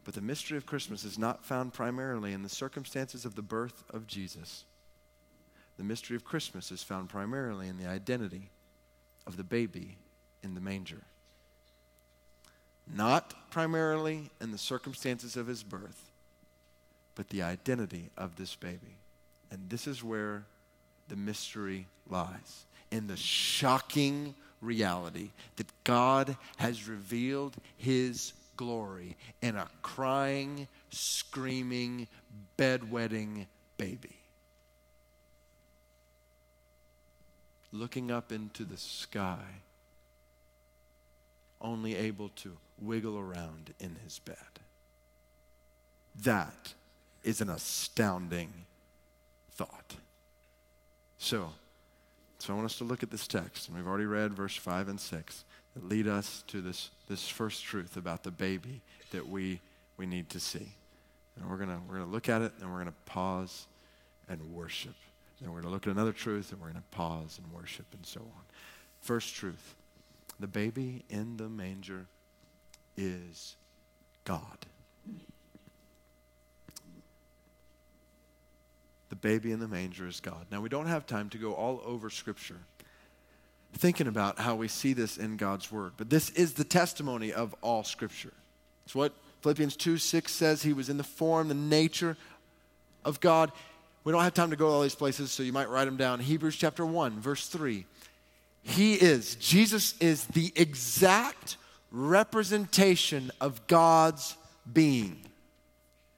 But 0.04 0.14
the 0.14 0.20
mystery 0.20 0.58
of 0.58 0.66
Christmas 0.66 1.04
is 1.04 1.18
not 1.18 1.44
found 1.44 1.72
primarily 1.72 2.32
in 2.32 2.42
the 2.42 2.48
circumstances 2.48 3.24
of 3.24 3.36
the 3.36 3.42
birth 3.42 3.84
of 3.90 4.06
Jesus. 4.06 4.64
The 5.78 5.84
mystery 5.84 6.16
of 6.16 6.24
Christmas 6.24 6.70
is 6.70 6.82
found 6.82 7.08
primarily 7.08 7.68
in 7.68 7.78
the 7.78 7.88
identity 7.88 8.50
of 9.26 9.36
the 9.36 9.44
baby 9.44 9.96
in 10.42 10.54
the 10.54 10.60
manger. 10.60 11.02
Not 12.94 13.50
primarily 13.50 14.30
in 14.40 14.50
the 14.50 14.58
circumstances 14.58 15.36
of 15.36 15.46
his 15.46 15.62
birth, 15.62 16.10
but 17.14 17.28
the 17.28 17.42
identity 17.42 18.10
of 18.16 18.36
this 18.36 18.54
baby. 18.54 18.96
And 19.50 19.70
this 19.70 19.86
is 19.86 20.02
where 20.02 20.44
the 21.08 21.16
mystery 21.16 21.86
lies 22.08 22.64
in 22.90 23.06
the 23.06 23.16
shocking 23.16 24.34
reality 24.60 25.30
that 25.56 25.66
God 25.84 26.36
has 26.56 26.88
revealed 26.88 27.54
his 27.76 28.32
glory 28.56 29.16
in 29.40 29.56
a 29.56 29.68
crying, 29.82 30.68
screaming, 30.90 32.06
bedwetting 32.56 33.46
baby. 33.76 34.21
Looking 37.72 38.10
up 38.10 38.32
into 38.32 38.64
the 38.64 38.76
sky, 38.76 39.62
only 41.60 41.96
able 41.96 42.28
to 42.30 42.56
wiggle 42.80 43.18
around 43.18 43.72
in 43.80 43.96
his 44.04 44.18
bed. 44.18 44.36
That 46.22 46.74
is 47.22 47.40
an 47.40 47.48
astounding 47.48 48.52
thought. 49.52 49.96
So, 51.18 51.52
so 52.38 52.52
I 52.52 52.56
want 52.56 52.66
us 52.66 52.78
to 52.78 52.84
look 52.84 53.02
at 53.02 53.10
this 53.10 53.26
text, 53.26 53.68
and 53.68 53.76
we've 53.76 53.86
already 53.86 54.06
read 54.06 54.34
verse 54.34 54.56
5 54.56 54.88
and 54.88 55.00
6 55.00 55.44
that 55.74 55.88
lead 55.88 56.08
us 56.08 56.42
to 56.48 56.60
this, 56.60 56.90
this 57.08 57.28
first 57.28 57.64
truth 57.64 57.96
about 57.96 58.24
the 58.24 58.30
baby 58.30 58.82
that 59.12 59.26
we, 59.26 59.60
we 59.96 60.06
need 60.06 60.28
to 60.30 60.40
see. 60.40 60.74
And 61.36 61.48
we're 61.48 61.56
going 61.56 61.70
to 61.70 61.78
we're 61.88 61.98
gonna 61.98 62.10
look 62.10 62.28
at 62.28 62.42
it, 62.42 62.52
and 62.60 62.68
we're 62.68 62.82
going 62.82 62.86
to 62.86 63.10
pause 63.10 63.66
and 64.28 64.52
worship. 64.52 64.94
Then 65.42 65.50
we're 65.50 65.60
going 65.60 65.70
to 65.70 65.70
look 65.70 65.86
at 65.86 65.92
another 65.92 66.12
truth, 66.12 66.52
and 66.52 66.60
we're 66.60 66.70
going 66.70 66.82
to 66.82 66.96
pause 66.96 67.38
and 67.42 67.52
worship, 67.52 67.86
and 67.92 68.06
so 68.06 68.20
on. 68.20 68.42
First 69.00 69.34
truth 69.34 69.74
the 70.40 70.46
baby 70.46 71.04
in 71.08 71.36
the 71.36 71.48
manger 71.48 72.06
is 72.96 73.56
God. 74.24 74.66
The 79.08 79.16
baby 79.16 79.52
in 79.52 79.60
the 79.60 79.68
manger 79.68 80.06
is 80.06 80.20
God. 80.20 80.46
Now, 80.50 80.60
we 80.60 80.68
don't 80.68 80.86
have 80.86 81.06
time 81.06 81.28
to 81.30 81.38
go 81.38 81.52
all 81.52 81.82
over 81.84 82.08
Scripture 82.08 82.60
thinking 83.74 84.06
about 84.06 84.38
how 84.38 84.54
we 84.54 84.68
see 84.68 84.92
this 84.92 85.16
in 85.16 85.36
God's 85.36 85.70
Word, 85.70 85.92
but 85.96 86.10
this 86.10 86.30
is 86.30 86.54
the 86.54 86.64
testimony 86.64 87.32
of 87.32 87.54
all 87.62 87.84
Scripture. 87.84 88.32
It's 88.84 88.94
what 88.94 89.12
Philippians 89.42 89.76
2 89.76 89.98
6 89.98 90.32
says. 90.32 90.62
He 90.62 90.72
was 90.72 90.88
in 90.88 90.96
the 90.96 91.04
form, 91.04 91.48
the 91.48 91.54
nature 91.54 92.16
of 93.04 93.20
God. 93.20 93.52
We 94.04 94.12
don't 94.12 94.22
have 94.22 94.34
time 94.34 94.50
to 94.50 94.56
go 94.56 94.66
to 94.66 94.72
all 94.72 94.82
these 94.82 94.94
places, 94.94 95.30
so 95.30 95.42
you 95.42 95.52
might 95.52 95.68
write 95.68 95.84
them 95.84 95.96
down. 95.96 96.20
Hebrews 96.20 96.56
chapter 96.56 96.84
1, 96.84 97.20
verse 97.20 97.46
3. 97.48 97.86
He 98.62 98.94
is, 98.94 99.36
Jesus 99.36 99.94
is 100.00 100.24
the 100.26 100.52
exact 100.56 101.56
representation 101.90 103.30
of 103.40 103.66
God's 103.66 104.36
being. 104.72 105.20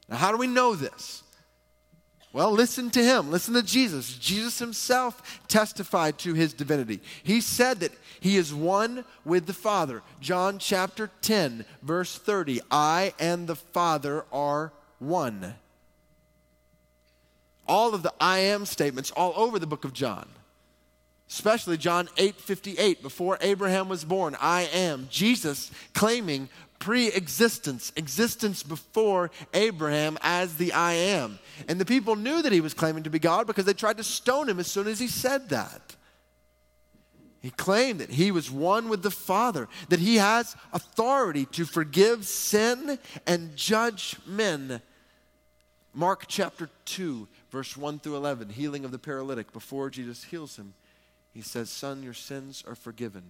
Now, 0.09 0.17
how 0.17 0.33
do 0.33 0.39
we 0.39 0.47
know 0.47 0.75
this? 0.75 1.23
Well, 2.33 2.51
listen 2.51 2.91
to 2.91 3.03
him. 3.03 3.31
Listen 3.31 3.55
to 3.55 3.63
Jesus. 3.63 4.19
Jesus 4.19 4.59
himself 4.59 5.41
testified 5.47 6.19
to 6.19 6.35
his 6.35 6.53
divinity. 6.53 7.01
He 7.23 7.41
said 7.41 7.81
that 7.81 7.93
he 8.19 8.37
is 8.37 8.53
one 8.53 9.05
with 9.25 9.47
the 9.47 9.53
Father. 9.53 10.03
John 10.21 10.59
chapter 10.59 11.11
10, 11.23 11.65
verse 11.83 12.19
30. 12.19 12.61
I 12.73 13.15
and 13.21 13.47
the 13.47 13.55
Father 13.55 14.25
are 14.33 14.73
one. 14.99 15.55
All 17.67 17.95
of 17.95 18.03
the 18.03 18.13
I 18.21 18.39
am 18.39 18.67
statements 18.67 19.11
all 19.11 19.33
over 19.37 19.59
the 19.59 19.67
book 19.67 19.85
of 19.85 19.93
John. 19.93 20.29
Especially 21.29 21.77
John 21.77 22.09
8 22.17 22.37
58, 22.37 23.03
before 23.03 23.39
Abraham 23.41 23.89
was 23.89 24.05
born, 24.05 24.37
I 24.41 24.69
am. 24.73 25.09
Jesus 25.11 25.71
claiming 25.95 26.49
pre 26.79 27.09
existence, 27.09 27.93
existence 27.97 28.63
before 28.63 29.31
Abraham 29.55 30.19
as 30.21 30.57
the 30.57 30.73
I 30.73 30.93
am. 30.93 31.39
And 31.67 31.81
the 31.81 31.87
people 31.87 32.15
knew 32.15 32.43
that 32.43 32.53
he 32.53 32.61
was 32.61 32.75
claiming 32.75 33.05
to 33.05 33.11
be 33.11 33.19
God 33.19 33.47
because 33.47 33.65
they 33.65 33.73
tried 33.73 33.97
to 33.97 34.05
stone 34.05 34.49
him 34.49 34.61
as 34.61 34.67
soon 34.67 34.87
as 34.87 35.01
he 35.01 35.09
said 35.09 35.49
that. 35.49 35.97
He 37.41 37.51
claimed 37.51 38.01
that 38.01 38.11
he 38.11 38.31
was 38.31 38.51
one 38.51 38.89
with 38.89 39.03
the 39.03 39.11
Father, 39.11 39.69
that 39.89 40.01
he 40.01 40.17
has 40.17 40.57
authority 40.73 41.47
to 41.53 41.65
forgive 41.65 42.27
sin 42.27 42.99
and 43.27 43.57
judge 43.57 44.17
men. 44.27 44.81
Mark 45.93 46.25
chapter 46.27 46.71
2, 46.87 47.29
verse 47.55 47.77
1 47.77 48.01
through 48.01 48.17
11, 48.17 48.49
healing 48.49 48.85
of 48.85 48.91
the 48.91 48.99
paralytic. 48.99 49.53
Before 49.53 49.89
Jesus 49.89 50.25
heals 50.25 50.57
him, 50.57 50.75
he 51.33 51.41
says, 51.41 51.71
Son, 51.71 52.03
your 52.03 52.13
sins 52.13 52.65
are 52.67 52.75
forgiven. 52.75 53.23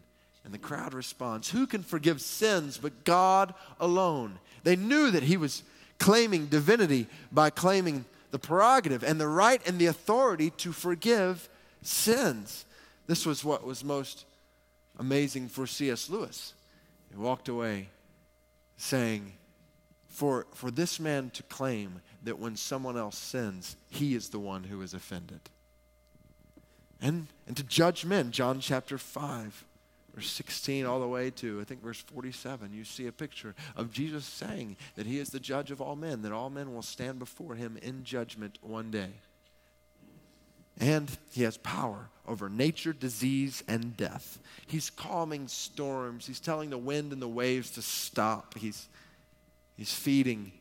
And 0.44 0.54
the 0.54 0.58
crowd 0.58 0.94
responds, 0.94 1.50
Who 1.50 1.66
can 1.66 1.82
forgive 1.82 2.22
sins 2.22 2.78
but 2.78 3.04
God 3.04 3.52
alone? 3.78 4.38
They 4.62 4.76
knew 4.76 5.10
that 5.10 5.24
he 5.24 5.36
was 5.36 5.62
claiming 5.98 6.46
divinity 6.46 7.06
by 7.30 7.50
claiming 7.50 8.06
the 8.30 8.38
prerogative 8.38 9.04
and 9.04 9.20
the 9.20 9.28
right 9.28 9.60
and 9.66 9.78
the 9.78 9.86
authority 9.86 10.48
to 10.50 10.72
forgive 10.72 11.50
sins. 11.82 12.64
This 13.06 13.26
was 13.26 13.44
what 13.44 13.62
was 13.62 13.84
most 13.84 14.24
amazing 14.98 15.48
for 15.48 15.66
C.S. 15.66 16.08
Lewis. 16.08 16.54
He 17.10 17.18
walked 17.18 17.48
away 17.48 17.88
saying, 18.78 19.34
for, 20.08 20.46
for 20.54 20.70
this 20.70 20.98
man 20.98 21.28
to 21.30 21.42
claim 21.42 22.00
that 22.24 22.38
when 22.38 22.56
someone 22.56 22.96
else 22.96 23.18
sins, 23.18 23.76
he 23.88 24.14
is 24.14 24.30
the 24.30 24.38
one 24.38 24.64
who 24.64 24.82
is 24.82 24.94
offended. 24.94 25.40
And, 27.00 27.26
and 27.46 27.56
to 27.56 27.62
judge 27.62 28.04
men, 28.04 28.30
John 28.30 28.60
chapter 28.60 28.98
5 28.98 29.64
verse 30.14 30.30
16 30.30 30.86
all 30.86 31.00
the 31.00 31.08
way 31.08 31.30
to, 31.30 31.60
I 31.60 31.64
think, 31.64 31.82
verse 31.82 32.00
47, 32.00 32.72
you 32.72 32.84
see 32.84 33.06
a 33.06 33.12
picture 33.12 33.54
of 33.76 33.92
Jesus 33.92 34.24
saying 34.24 34.76
that 34.94 35.06
he 35.06 35.18
is 35.18 35.30
the 35.30 35.40
judge 35.40 35.70
of 35.70 35.80
all 35.80 35.96
men, 35.96 36.22
that 36.22 36.32
all 36.32 36.50
men 36.50 36.72
will 36.72 36.82
stand 36.82 37.18
before 37.18 37.54
him 37.54 37.78
in 37.82 38.04
judgment 38.04 38.58
one 38.62 38.90
day. 38.90 39.10
And 40.78 41.10
he 41.30 41.42
has 41.42 41.56
power 41.56 42.08
over 42.26 42.48
nature, 42.48 42.92
disease, 42.92 43.62
and 43.68 43.96
death. 43.96 44.38
He's 44.66 44.90
calming 44.90 45.46
storms. 45.46 46.26
He's 46.26 46.40
telling 46.40 46.70
the 46.70 46.78
wind 46.78 47.12
and 47.12 47.22
the 47.22 47.28
waves 47.28 47.70
to 47.72 47.82
stop. 47.82 48.56
He's, 48.56 48.88
he's 49.76 49.92
feeding 49.92 50.52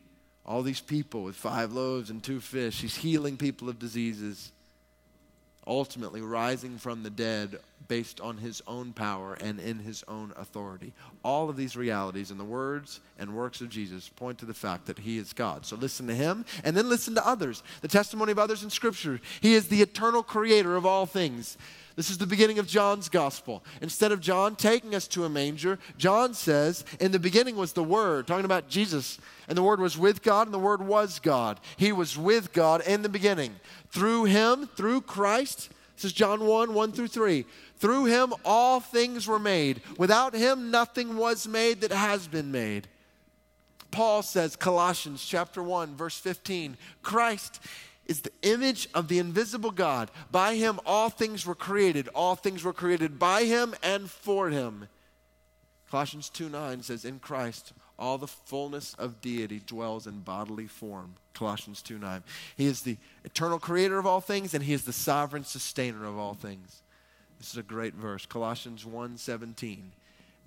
all 0.45 0.61
these 0.61 0.81
people 0.81 1.23
with 1.23 1.35
five 1.35 1.71
loaves 1.71 2.09
and 2.09 2.21
two 2.21 2.39
fish. 2.39 2.81
He's 2.81 2.97
healing 2.97 3.37
people 3.37 3.69
of 3.69 3.79
diseases 3.79 4.51
ultimately 5.67 6.21
rising 6.21 6.77
from 6.77 7.03
the 7.03 7.09
dead 7.09 7.59
based 7.87 8.21
on 8.21 8.37
his 8.37 8.61
own 8.67 8.93
power 8.93 9.33
and 9.41 9.59
in 9.59 9.79
his 9.79 10.03
own 10.07 10.33
authority. 10.37 10.93
All 11.23 11.49
of 11.49 11.57
these 11.57 11.75
realities 11.75 12.31
in 12.31 12.37
the 12.37 12.43
words 12.43 13.01
and 13.19 13.35
works 13.35 13.61
of 13.61 13.69
Jesus 13.69 14.09
point 14.09 14.37
to 14.39 14.45
the 14.45 14.53
fact 14.53 14.85
that 14.87 14.99
he 14.99 15.17
is 15.17 15.33
God. 15.33 15.65
So 15.65 15.75
listen 15.75 16.07
to 16.07 16.15
him 16.15 16.45
and 16.63 16.75
then 16.75 16.89
listen 16.89 17.15
to 17.15 17.27
others, 17.27 17.61
the 17.81 17.87
testimony 17.87 18.31
of 18.31 18.39
others 18.39 18.63
in 18.63 18.69
Scripture. 18.69 19.19
He 19.41 19.53
is 19.53 19.67
the 19.67 19.81
eternal 19.81 20.23
creator 20.23 20.75
of 20.75 20.85
all 20.85 21.05
things. 21.05 21.57
This 21.95 22.09
is 22.09 22.17
the 22.17 22.25
beginning 22.25 22.57
of 22.57 22.67
John's 22.67 23.07
gospel. 23.07 23.63
Instead 23.81 24.11
of 24.11 24.19
John 24.19 24.55
taking 24.55 24.95
us 24.95 25.07
to 25.09 25.25
a 25.25 25.29
manger, 25.29 25.77
John 25.97 26.33
says, 26.33 26.83
In 26.99 27.11
the 27.11 27.19
beginning 27.19 27.55
was 27.55 27.73
the 27.73 27.83
Word, 27.83 28.25
talking 28.25 28.45
about 28.45 28.67
Jesus. 28.67 29.19
And 29.47 29.57
the 29.57 29.63
Word 29.63 29.79
was 29.79 29.97
with 29.97 30.23
God, 30.23 30.47
and 30.47 30.53
the 30.53 30.59
Word 30.59 30.81
was 30.81 31.19
God. 31.19 31.59
He 31.77 31.91
was 31.91 32.17
with 32.17 32.51
God 32.51 32.81
in 32.81 33.03
the 33.03 33.09
beginning. 33.09 33.55
Through 33.89 34.25
Him, 34.25 34.67
through 34.75 35.01
Christ, 35.01 35.69
this 35.95 36.05
is 36.05 36.13
John 36.13 36.45
1 36.45 36.73
1 36.73 36.91
through 36.93 37.09
3. 37.09 37.45
Through 37.77 38.05
Him, 38.05 38.33
all 38.43 38.79
things 38.79 39.27
were 39.27 39.39
made. 39.39 39.81
Without 39.97 40.33
Him, 40.33 40.71
nothing 40.71 41.15
was 41.15 41.47
made 41.47 41.81
that 41.81 41.91
has 41.91 42.27
been 42.27 42.51
made. 42.51 42.87
Paul 43.91 44.23
says, 44.23 44.55
Colossians 44.55 45.23
chapter 45.23 45.61
1, 45.61 45.95
verse 45.95 46.17
15, 46.17 46.77
Christ 47.03 47.59
is 48.05 48.21
the 48.21 48.31
image 48.41 48.89
of 48.93 49.07
the 49.07 49.19
invisible 49.19 49.71
God. 49.71 50.11
By 50.31 50.55
him, 50.55 50.79
all 50.85 51.09
things 51.09 51.45
were 51.45 51.55
created. 51.55 52.09
All 52.09 52.35
things 52.35 52.63
were 52.63 52.73
created 52.73 53.17
by 53.17 53.43
him 53.43 53.73
and 53.81 54.09
for 54.09 54.49
him. 54.49 54.87
Colossians 55.89 56.29
2 56.29 56.49
9 56.49 56.83
says, 56.83 57.05
In 57.05 57.19
Christ, 57.19 57.73
all 57.97 58.17
the 58.17 58.27
fullness 58.27 58.95
of 58.95 59.21
deity 59.21 59.61
dwells 59.65 60.07
in 60.07 60.21
bodily 60.21 60.67
form. 60.67 61.15
Colossians 61.33 61.81
2 61.81 61.99
9. 61.99 62.23
He 62.57 62.65
is 62.65 62.81
the 62.81 62.97
eternal 63.23 63.59
creator 63.59 63.99
of 63.99 64.05
all 64.05 64.21
things, 64.21 64.53
and 64.53 64.63
he 64.63 64.73
is 64.73 64.85
the 64.85 64.93
sovereign 64.93 65.43
sustainer 65.43 66.05
of 66.05 66.17
all 66.17 66.33
things. 66.33 66.81
This 67.39 67.51
is 67.51 67.57
a 67.57 67.63
great 67.63 67.93
verse. 67.93 68.25
Colossians 68.25 68.85
1 68.85 69.17
17. 69.17 69.91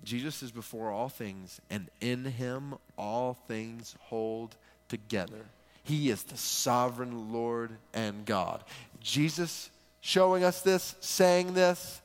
Jesus 0.03 0.43
is 0.43 0.51
before 0.51 0.91
all 0.91 1.09
things, 1.09 1.59
and 1.69 1.89
in 2.01 2.25
him 2.25 2.75
all 2.97 3.33
things 3.47 3.95
hold 3.99 4.55
together. 4.89 5.45
He 5.87 6.09
is 6.09 6.23
the 6.23 6.35
sovereign 6.35 7.31
Lord 7.31 7.71
and 7.93 8.25
God. 8.25 8.61
Jesus 8.99 9.69
showing 10.01 10.43
us 10.43 10.61
this, 10.61 10.95
saying 10.99 11.53
this, 11.53 12.01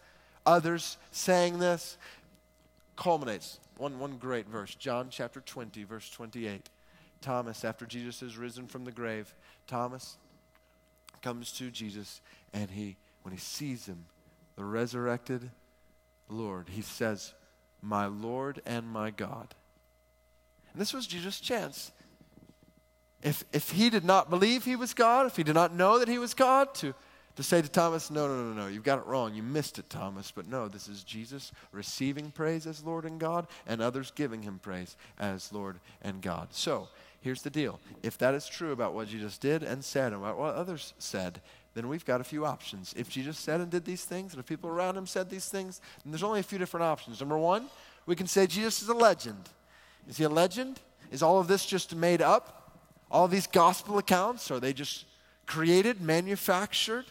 others 0.46 0.96
saying 1.10 1.58
this, 1.58 1.98
culminates 2.94 3.58
one, 3.78 3.98
one 3.98 4.18
great 4.18 4.46
verse, 4.46 4.76
John 4.76 5.08
chapter 5.10 5.40
20, 5.40 5.82
verse 5.82 6.08
28. 6.10 6.70
Thomas, 7.22 7.64
after 7.64 7.84
Jesus 7.84 8.20
has 8.20 8.36
risen 8.36 8.68
from 8.68 8.84
the 8.84 8.92
grave, 8.92 9.34
Thomas 9.66 10.16
comes 11.20 11.50
to 11.54 11.68
Jesus 11.68 12.20
and 12.52 12.70
he, 12.70 12.96
when 13.22 13.32
he 13.32 13.40
sees 13.40 13.86
him, 13.86 14.04
the 14.54 14.64
resurrected 14.64 15.50
Lord, 16.28 16.68
he 16.68 16.82
says, 16.82 17.34
My 17.80 18.06
Lord 18.06 18.62
and 18.64 18.86
my 18.86 19.10
God. 19.10 19.56
And 20.72 20.80
this 20.80 20.94
was 20.94 21.08
Jesus' 21.08 21.40
chance. 21.40 21.90
If, 23.22 23.44
if 23.52 23.70
he 23.70 23.88
did 23.88 24.04
not 24.04 24.30
believe 24.30 24.64
he 24.64 24.76
was 24.76 24.94
God, 24.94 25.26
if 25.26 25.36
he 25.36 25.44
did 25.44 25.54
not 25.54 25.74
know 25.74 25.98
that 25.98 26.08
he 26.08 26.18
was 26.18 26.34
God, 26.34 26.74
to, 26.76 26.92
to 27.36 27.42
say 27.42 27.62
to 27.62 27.68
Thomas, 27.68 28.10
No, 28.10 28.26
no, 28.26 28.42
no, 28.42 28.52
no, 28.52 28.66
you've 28.66 28.82
got 28.82 28.98
it 28.98 29.06
wrong. 29.06 29.34
You 29.34 29.42
missed 29.42 29.78
it, 29.78 29.88
Thomas. 29.88 30.32
But 30.34 30.48
no, 30.48 30.68
this 30.68 30.88
is 30.88 31.04
Jesus 31.04 31.52
receiving 31.70 32.32
praise 32.32 32.66
as 32.66 32.82
Lord 32.82 33.04
and 33.04 33.20
God, 33.20 33.46
and 33.66 33.80
others 33.80 34.10
giving 34.14 34.42
him 34.42 34.58
praise 34.58 34.96
as 35.18 35.52
Lord 35.52 35.78
and 36.02 36.20
God. 36.20 36.48
So, 36.50 36.88
here's 37.20 37.42
the 37.42 37.50
deal. 37.50 37.78
If 38.02 38.18
that 38.18 38.34
is 38.34 38.48
true 38.48 38.72
about 38.72 38.92
what 38.92 39.08
Jesus 39.08 39.38
did 39.38 39.62
and 39.62 39.84
said 39.84 40.12
and 40.12 40.22
about 40.22 40.38
what 40.38 40.54
others 40.54 40.92
said, 40.98 41.40
then 41.74 41.88
we've 41.88 42.04
got 42.04 42.20
a 42.20 42.24
few 42.24 42.44
options. 42.44 42.92
If 42.96 43.08
Jesus 43.08 43.38
said 43.38 43.60
and 43.60 43.70
did 43.70 43.84
these 43.84 44.04
things, 44.04 44.32
and 44.32 44.40
if 44.40 44.46
people 44.46 44.68
around 44.68 44.96
him 44.96 45.06
said 45.06 45.30
these 45.30 45.48
things, 45.48 45.80
then 46.04 46.12
there's 46.12 46.22
only 46.22 46.40
a 46.40 46.44
few 46.44 46.58
different 46.58 46.84
options. 46.84 47.20
Number 47.20 47.38
one, 47.38 47.66
we 48.04 48.16
can 48.16 48.26
say 48.26 48.46
Jesus 48.46 48.82
is 48.82 48.88
a 48.88 48.94
legend. 48.94 49.48
Is 50.08 50.18
he 50.18 50.24
a 50.24 50.28
legend? 50.28 50.80
Is 51.10 51.22
all 51.22 51.38
of 51.38 51.46
this 51.46 51.64
just 51.64 51.94
made 51.94 52.20
up? 52.20 52.61
All 53.12 53.28
these 53.28 53.46
gospel 53.46 53.98
accounts, 53.98 54.50
are 54.50 54.58
they 54.58 54.72
just 54.72 55.04
created, 55.46 56.00
manufactured 56.00 57.04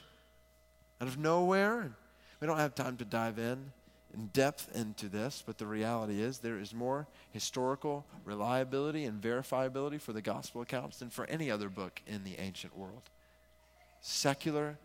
out 0.99 1.07
of 1.07 1.19
nowhere? 1.19 1.91
We 2.39 2.47
don't 2.47 2.57
have 2.57 2.73
time 2.73 2.97
to 2.97 3.05
dive 3.05 3.37
in 3.37 3.71
in 4.13 4.27
depth 4.33 4.75
into 4.75 5.07
this, 5.07 5.43
but 5.45 5.59
the 5.59 5.65
reality 5.67 6.21
is 6.21 6.39
there 6.39 6.57
is 6.57 6.73
more 6.73 7.07
historical 7.29 8.03
reliability 8.25 9.05
and 9.05 9.21
verifiability 9.21 10.01
for 10.01 10.11
the 10.11 10.23
gospel 10.23 10.61
accounts 10.61 10.97
than 10.97 11.11
for 11.11 11.25
any 11.27 11.49
other 11.49 11.69
book 11.69 12.01
in 12.07 12.23
the 12.23 12.37
ancient 12.39 12.75
world. 12.75 13.03
Secular 14.01 14.77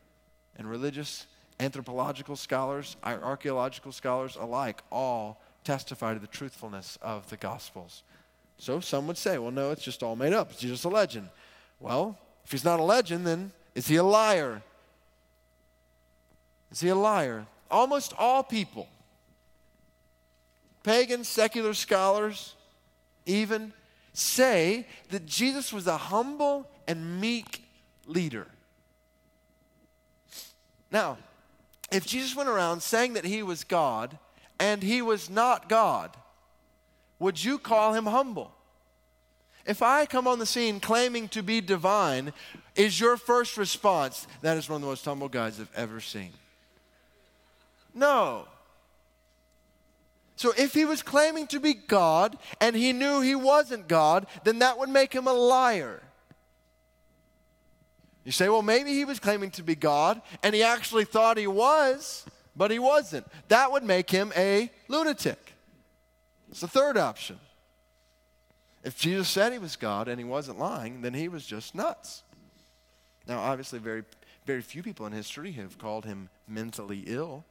and 0.56 0.70
religious 0.70 1.26
anthropological 1.58 2.36
scholars, 2.36 2.96
archaeological 3.02 3.90
scholars 3.90 4.36
alike, 4.36 4.82
all 4.92 5.40
testify 5.64 6.12
to 6.12 6.20
the 6.20 6.26
truthfulness 6.26 6.98
of 7.00 7.28
the 7.30 7.36
gospels. 7.38 8.02
So 8.58 8.80
some 8.80 9.06
would 9.06 9.18
say, 9.18 9.38
well, 9.38 9.50
no, 9.50 9.70
it's 9.70 9.82
just 9.82 10.02
all 10.02 10.16
made 10.16 10.32
up. 10.32 10.50
It's 10.50 10.60
just 10.60 10.84
a 10.84 10.88
legend. 10.88 11.28
Well, 11.78 12.18
if 12.44 12.52
he's 12.52 12.64
not 12.64 12.80
a 12.80 12.82
legend, 12.82 13.26
then 13.26 13.52
is 13.74 13.86
he 13.86 13.96
a 13.96 14.04
liar? 14.04 14.62
Is 16.70 16.80
he 16.80 16.88
a 16.88 16.94
liar? 16.94 17.46
Almost 17.70 18.14
all 18.18 18.42
people, 18.42 18.88
pagan, 20.82 21.24
secular 21.24 21.74
scholars, 21.74 22.54
even 23.26 23.72
say 24.12 24.86
that 25.10 25.26
Jesus 25.26 25.72
was 25.72 25.86
a 25.86 25.96
humble 25.96 26.68
and 26.86 27.20
meek 27.20 27.64
leader. 28.06 28.46
Now, 30.90 31.18
if 31.90 32.06
Jesus 32.06 32.34
went 32.34 32.48
around 32.48 32.82
saying 32.82 33.14
that 33.14 33.24
he 33.24 33.42
was 33.42 33.64
God 33.64 34.18
and 34.58 34.82
he 34.82 35.02
was 35.02 35.28
not 35.28 35.68
God, 35.68 36.16
would 37.18 37.42
you 37.42 37.58
call 37.58 37.94
him 37.94 38.06
humble? 38.06 38.52
If 39.66 39.82
I 39.82 40.06
come 40.06 40.28
on 40.28 40.38
the 40.38 40.46
scene 40.46 40.78
claiming 40.78 41.28
to 41.30 41.42
be 41.42 41.60
divine, 41.60 42.32
is 42.76 43.00
your 43.00 43.16
first 43.16 43.56
response, 43.56 44.26
that 44.42 44.56
is 44.56 44.68
one 44.68 44.76
of 44.76 44.82
the 44.82 44.88
most 44.88 45.04
humble 45.04 45.28
guys 45.28 45.60
I've 45.60 45.68
ever 45.74 46.00
seen? 46.00 46.30
No. 47.92 48.46
So 50.36 50.52
if 50.56 50.74
he 50.74 50.84
was 50.84 51.02
claiming 51.02 51.46
to 51.48 51.58
be 51.58 51.74
God 51.74 52.36
and 52.60 52.76
he 52.76 52.92
knew 52.92 53.22
he 53.22 53.34
wasn't 53.34 53.88
God, 53.88 54.26
then 54.44 54.60
that 54.60 54.78
would 54.78 54.90
make 54.90 55.12
him 55.12 55.26
a 55.26 55.32
liar. 55.32 56.02
You 58.24 58.32
say, 58.32 58.48
well, 58.48 58.62
maybe 58.62 58.92
he 58.92 59.04
was 59.04 59.18
claiming 59.18 59.50
to 59.52 59.62
be 59.62 59.74
God 59.74 60.20
and 60.42 60.54
he 60.54 60.62
actually 60.62 61.06
thought 61.06 61.38
he 61.38 61.46
was, 61.46 62.26
but 62.54 62.70
he 62.70 62.78
wasn't. 62.78 63.26
That 63.48 63.72
would 63.72 63.82
make 63.82 64.10
him 64.10 64.32
a 64.36 64.70
lunatic. 64.88 65.45
It's 66.50 66.60
the 66.60 66.68
third 66.68 66.96
option. 66.96 67.38
If 68.84 68.96
Jesus 68.96 69.28
said 69.28 69.52
he 69.52 69.58
was 69.58 69.74
God 69.76 70.06
and 70.06 70.18
he 70.18 70.24
wasn't 70.24 70.58
lying, 70.58 71.02
then 71.02 71.14
he 71.14 71.28
was 71.28 71.44
just 71.44 71.74
nuts. 71.74 72.22
Now, 73.26 73.40
obviously, 73.40 73.80
very, 73.80 74.04
very 74.44 74.62
few 74.62 74.82
people 74.82 75.06
in 75.06 75.12
history 75.12 75.52
have 75.52 75.76
called 75.76 76.04
him 76.04 76.28
mentally 76.46 77.02
ill. 77.06 77.44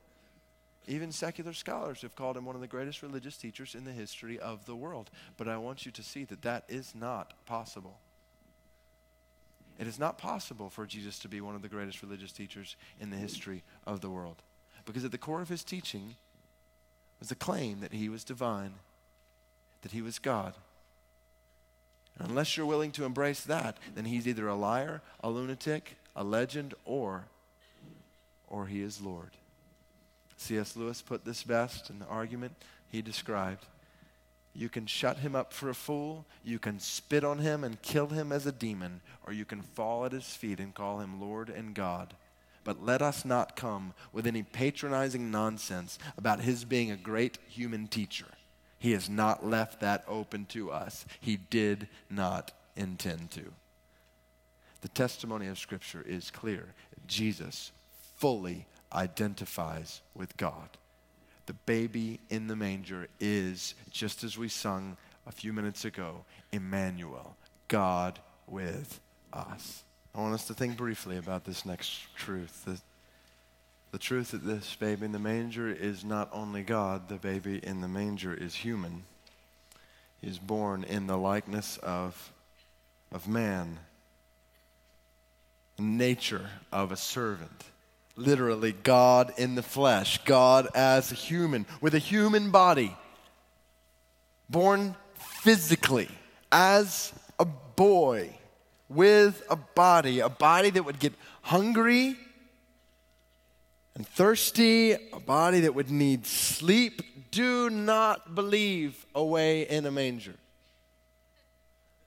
Even 0.88 1.12
secular 1.12 1.51
scholars 1.53 2.03
have 2.03 2.15
called 2.15 2.38
him 2.38 2.45
one 2.45 2.55
of 2.55 2.62
the 2.62 2.67
greatest 2.67 3.01
religious 3.01 3.36
teachers 3.38 3.75
in 3.75 3.84
the 3.84 3.91
history 3.91 4.39
of 4.39 4.65
the 4.65 4.75
world. 4.75 5.10
But 5.36 5.47
I 5.47 5.58
want 5.58 5.86
you 5.86 5.91
to 5.91 6.03
see 6.03 6.23
that 6.25 6.43
that 6.43 6.63
is 6.69 6.93
not 6.95 7.34
possible. 7.45 7.97
It 9.77 9.88
is 9.88 9.99
not 9.99 10.17
possible 10.17 10.69
for 10.69 10.86
Jesus 10.86 11.19
to 11.19 11.27
be 11.27 11.41
one 11.41 11.55
of 11.55 11.62
the 11.62 11.67
greatest 11.67 12.01
religious 12.01 12.31
teachers 12.31 12.77
in 12.99 13.10
the 13.10 13.17
history 13.17 13.63
of 13.86 13.99
the 13.99 14.10
world. 14.10 14.41
Because 14.86 15.03
at 15.03 15.12
the 15.12 15.17
core 15.17 15.41
of 15.41 15.49
his 15.49 15.63
teaching 15.63 16.15
was 17.19 17.30
the 17.30 17.36
claim 17.36 17.80
that 17.82 17.93
he 17.93 18.10
was 18.10 18.23
divine 18.23 18.73
that 19.86 19.91
he 19.91 20.01
was 20.01 20.17
God. 20.17 20.56
And 22.17 22.28
unless 22.28 22.58
you're 22.58 22.65
willing 22.65 22.91
to 22.93 23.06
embrace 23.06 23.41
that, 23.43 23.78
then 23.93 24.06
he's 24.06 24.28
either 24.28 24.47
a 24.47 24.56
liar, 24.56 25.04
a 25.23 25.30
lunatic, 25.30 25.95
a 26.15 26.23
legend, 26.23 26.73
or, 26.86 27.25
or 28.47 28.65
he 28.65 28.82
is 28.82 28.99
Lord. 28.99 29.30
C.S. 30.38 30.75
Lewis 30.75 31.04
put 31.04 31.23
this 31.23 31.43
best 31.43 31.91
in 31.91 31.99
the 31.99 32.08
argument 32.08 32.54
he 32.88 33.04
described. 33.04 33.63
You 34.56 34.69
can 34.69 34.88
shut 34.88 35.17
him 35.17 35.36
up 35.36 35.54
for 35.54 35.69
a 35.69 35.75
fool, 35.75 36.25
you 36.43 36.58
can 36.58 36.80
spit 36.80 37.23
on 37.23 37.38
him 37.38 37.63
and 37.63 37.80
kill 37.84 38.08
him 38.08 38.32
as 38.32 38.47
a 38.47 38.51
demon, 38.51 39.01
or 39.28 39.34
you 39.34 39.45
can 39.45 39.62
fall 39.62 40.04
at 40.04 40.13
his 40.13 40.25
feet 40.25 40.60
and 40.60 40.73
call 40.73 40.99
him 40.99 41.21
Lord 41.21 41.49
and 41.49 41.75
God. 41.75 42.15
But 42.65 42.84
let 42.84 43.01
us 43.01 43.23
not 43.23 43.56
come 43.56 43.93
with 44.12 44.28
any 44.28 44.43
patronizing 44.43 45.32
nonsense 45.32 45.97
about 46.17 46.41
his 46.41 46.65
being 46.65 46.91
a 46.91 46.97
great 46.97 47.38
human 47.47 47.88
teacher. 47.88 48.25
He 48.78 48.91
has 48.91 49.10
not 49.10 49.45
left 49.45 49.80
that 49.80 50.04
open 50.08 50.45
to 50.47 50.71
us. 50.71 51.06
He 51.21 51.38
did 51.38 51.88
not 52.10 52.51
intend 52.75 53.32
to. 53.32 53.54
The 54.82 54.89
testimony 54.89 55.47
of 55.47 55.58
Scripture 55.58 56.04
is 56.06 56.30
clear. 56.30 56.73
Jesus 57.08 57.71
fully 58.17 58.65
identifies 58.91 60.01
with 60.13 60.36
God. 60.36 60.69
The 61.45 61.54
baby 61.54 62.19
in 62.30 62.47
the 62.47 62.56
manger 62.56 63.08
is, 63.19 63.75
just 63.91 64.23
as 64.23 64.38
we 64.38 64.49
sung 64.49 64.97
a 65.28 65.32
few 65.32 65.54
minutes 65.54 65.86
ago, 65.86 66.25
Emmanuel, 66.51 67.36
God 67.67 68.19
with 68.47 68.99
us. 69.32 69.85
I 70.15 70.21
want 70.21 70.34
us 70.34 70.47
to 70.47 70.54
think 70.54 70.78
briefly 70.78 71.17
about 71.17 71.43
this 71.43 71.65
next 71.65 72.15
truth. 72.15 72.63
The, 72.63 72.80
the 73.91 73.97
truth 73.97 74.32
that 74.32 74.45
this 74.45 74.73
baby 74.75 75.06
in 75.06 75.12
the 75.12 75.19
manger 75.19 75.69
is 75.69 76.06
not 76.06 76.30
only 76.32 76.63
God, 76.63 77.10
the 77.10 77.15
baby 77.15 77.60
in 77.62 77.82
the 77.82 77.89
manger 77.89 78.34
is 78.34 78.56
human. 78.56 79.04
He 80.21 80.28
is 80.28 80.39
born 80.39 80.86
in 80.86 81.08
the 81.08 81.17
likeness 81.17 81.78
of, 81.84 82.32
of 83.12 83.28
man, 83.28 83.80
nature 85.78 86.49
of 86.71 86.93
a 86.93 86.97
servant. 86.97 87.65
Literally, 88.15 88.71
God 88.71 89.34
in 89.38 89.56
the 89.56 89.63
flesh, 89.63 90.23
God 90.23 90.69
as 90.73 91.12
a 91.12 91.15
human, 91.15 91.65
with 91.82 91.93
a 91.93 91.99
human 91.99 92.51
body, 92.51 92.95
born 94.49 94.95
physically 95.15 96.08
as 96.54 97.12
a 97.38 97.43
boy, 97.43 98.34
with 98.89 99.43
a 99.50 99.56
body, 99.56 100.19
a 100.19 100.30
body 100.30 100.69
that 100.69 100.84
would 100.84 101.00
get 101.00 101.13
hungry 101.41 102.17
and 103.95 104.08
thirsty, 104.08 104.91
a 104.91 105.19
body 105.26 105.62
that 105.62 105.74
would 105.74 105.89
need 105.89 106.26
sleep, 106.26 107.32
do 107.32 107.69
not 107.69 108.36
believe 108.36 109.06
away 109.15 109.62
in 109.63 109.86
a 109.86 109.91
manger. 109.91 110.36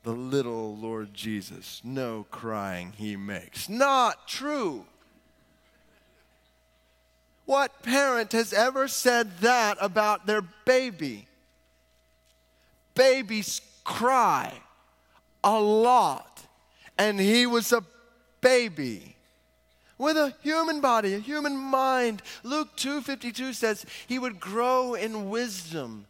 The 0.03 0.13
little 0.13 0.77
Lord 0.77 1.13
Jesus, 1.13 1.81
no 1.83 2.27
crying 2.31 2.93
he 2.97 3.17
makes. 3.17 3.69
Not 3.69 4.29
true. 4.29 4.87
What 7.47 7.83
parent 7.83 8.33
has 8.33 8.53
ever 8.53 8.89
said 8.89 9.39
that 9.39 9.79
about 9.81 10.27
their 10.27 10.43
baby? 10.43 11.27
Babies 12.95 13.63
cry 13.85 14.53
a 15.43 15.59
lot, 15.59 16.47
and 16.99 17.19
he 17.21 17.47
was 17.47 17.73
a 17.73 17.85
baby 18.41 19.17
with 19.97 20.17
a 20.17 20.35
human 20.43 20.81
body, 20.81 21.15
a 21.15 21.19
human 21.19 21.57
mind. 21.57 22.23
Luke 22.43 22.77
2:52 22.77 23.53
says 23.55 23.87
he 24.07 24.19
would 24.19 24.41
grow 24.41 24.95
in 24.95 25.31
wisdom. 25.31 26.07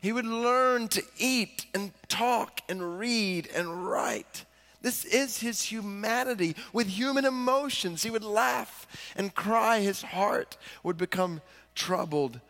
He 0.00 0.12
would 0.12 0.26
learn 0.26 0.88
to 0.88 1.02
eat 1.16 1.66
and 1.74 1.92
talk 2.08 2.60
and 2.68 2.98
read 2.98 3.48
and 3.54 3.86
write. 3.86 4.44
This 4.80 5.04
is 5.04 5.38
his 5.38 5.62
humanity 5.62 6.56
with 6.72 6.88
human 6.88 7.24
emotions. 7.24 8.02
He 8.02 8.10
would 8.10 8.24
laugh 8.24 8.86
and 9.14 9.32
cry. 9.32 9.78
His 9.78 10.02
heart 10.02 10.56
would 10.82 10.96
become 10.96 11.40
troubled. 11.76 12.40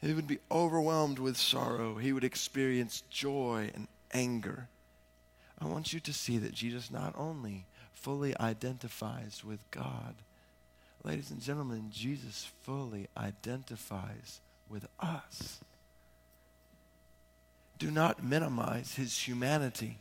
He 0.00 0.14
would 0.14 0.26
be 0.26 0.40
overwhelmed 0.50 1.20
with 1.20 1.36
sorrow. 1.36 1.96
He 1.96 2.12
would 2.12 2.24
experience 2.24 3.02
joy 3.08 3.70
and 3.72 3.86
anger. 4.12 4.68
I 5.60 5.66
want 5.66 5.92
you 5.92 6.00
to 6.00 6.12
see 6.12 6.38
that 6.38 6.54
Jesus 6.54 6.90
not 6.90 7.14
only 7.16 7.66
fully 7.92 8.38
identifies 8.38 9.42
with 9.44 9.68
God, 9.70 10.14
ladies 11.04 11.30
and 11.30 11.40
gentlemen, 11.40 11.90
Jesus 11.92 12.48
fully 12.62 13.08
identifies 13.16 14.40
with 14.68 14.86
us. 15.00 15.58
Do 17.78 17.90
not 17.90 18.22
minimize 18.22 18.94
his 18.94 19.18
humanity 19.18 19.98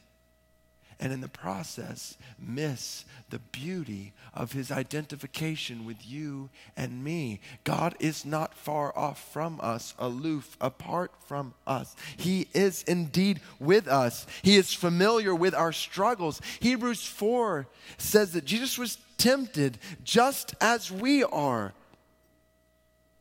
and 0.99 1.13
in 1.13 1.21
the 1.21 1.27
process 1.27 2.17
miss 2.39 3.05
the 3.29 3.39
beauty 3.39 4.13
of 4.33 4.51
his 4.51 4.71
identification 4.71 5.85
with 5.85 6.05
you 6.05 6.49
and 6.75 7.03
me. 7.03 7.39
God 7.63 7.95
is 7.99 8.25
not 8.25 8.53
far 8.53 8.97
off 8.97 9.31
from 9.31 9.59
us, 9.61 9.93
aloof, 9.99 10.57
apart 10.59 11.11
from 11.27 11.53
us. 11.65 11.95
He 12.15 12.47
is 12.53 12.83
indeed 12.83 13.41
with 13.59 13.87
us. 13.87 14.25
He 14.41 14.55
is 14.55 14.73
familiar 14.73 15.35
with 15.35 15.53
our 15.53 15.71
struggles. 15.71 16.41
Hebrews 16.59 17.05
4 17.05 17.67
says 17.97 18.33
that 18.33 18.45
Jesus 18.45 18.77
was 18.77 18.97
tempted 19.17 19.77
just 20.03 20.55
as 20.61 20.91
we 20.91 21.23
are. 21.23 21.73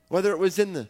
Whether 0.08 0.30
it 0.30 0.38
was 0.38 0.58
in 0.58 0.72
the 0.72 0.88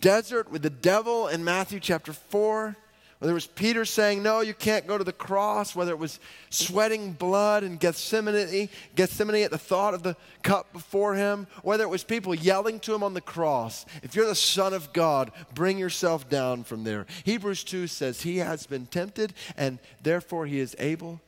desert 0.00 0.50
with 0.50 0.62
the 0.62 0.70
devil 0.70 1.28
in 1.28 1.44
Matthew 1.44 1.80
chapter 1.80 2.12
4, 2.12 2.76
whether 3.22 3.30
it 3.30 3.34
was 3.34 3.46
Peter 3.46 3.84
saying, 3.84 4.20
No, 4.20 4.40
you 4.40 4.52
can't 4.52 4.88
go 4.88 4.98
to 4.98 5.04
the 5.04 5.12
cross, 5.12 5.76
whether 5.76 5.92
it 5.92 5.98
was 6.00 6.18
sweating 6.50 7.12
blood 7.12 7.62
in 7.62 7.76
Gethsemane, 7.76 8.68
Gethsemane 8.96 9.44
at 9.44 9.52
the 9.52 9.58
thought 9.58 9.94
of 9.94 10.02
the 10.02 10.16
cup 10.42 10.72
before 10.72 11.14
him, 11.14 11.46
whether 11.62 11.84
it 11.84 11.88
was 11.88 12.02
people 12.02 12.34
yelling 12.34 12.80
to 12.80 12.92
him 12.92 13.04
on 13.04 13.14
the 13.14 13.20
cross, 13.20 13.86
If 14.02 14.16
you're 14.16 14.26
the 14.26 14.34
Son 14.34 14.74
of 14.74 14.92
God, 14.92 15.30
bring 15.54 15.78
yourself 15.78 16.28
down 16.28 16.64
from 16.64 16.82
there. 16.82 17.06
Hebrews 17.22 17.62
2 17.62 17.86
says, 17.86 18.22
He 18.22 18.38
has 18.38 18.66
been 18.66 18.86
tempted, 18.86 19.34
and 19.56 19.78
therefore 20.02 20.46
he 20.46 20.58
is 20.58 20.74
able 20.80 21.20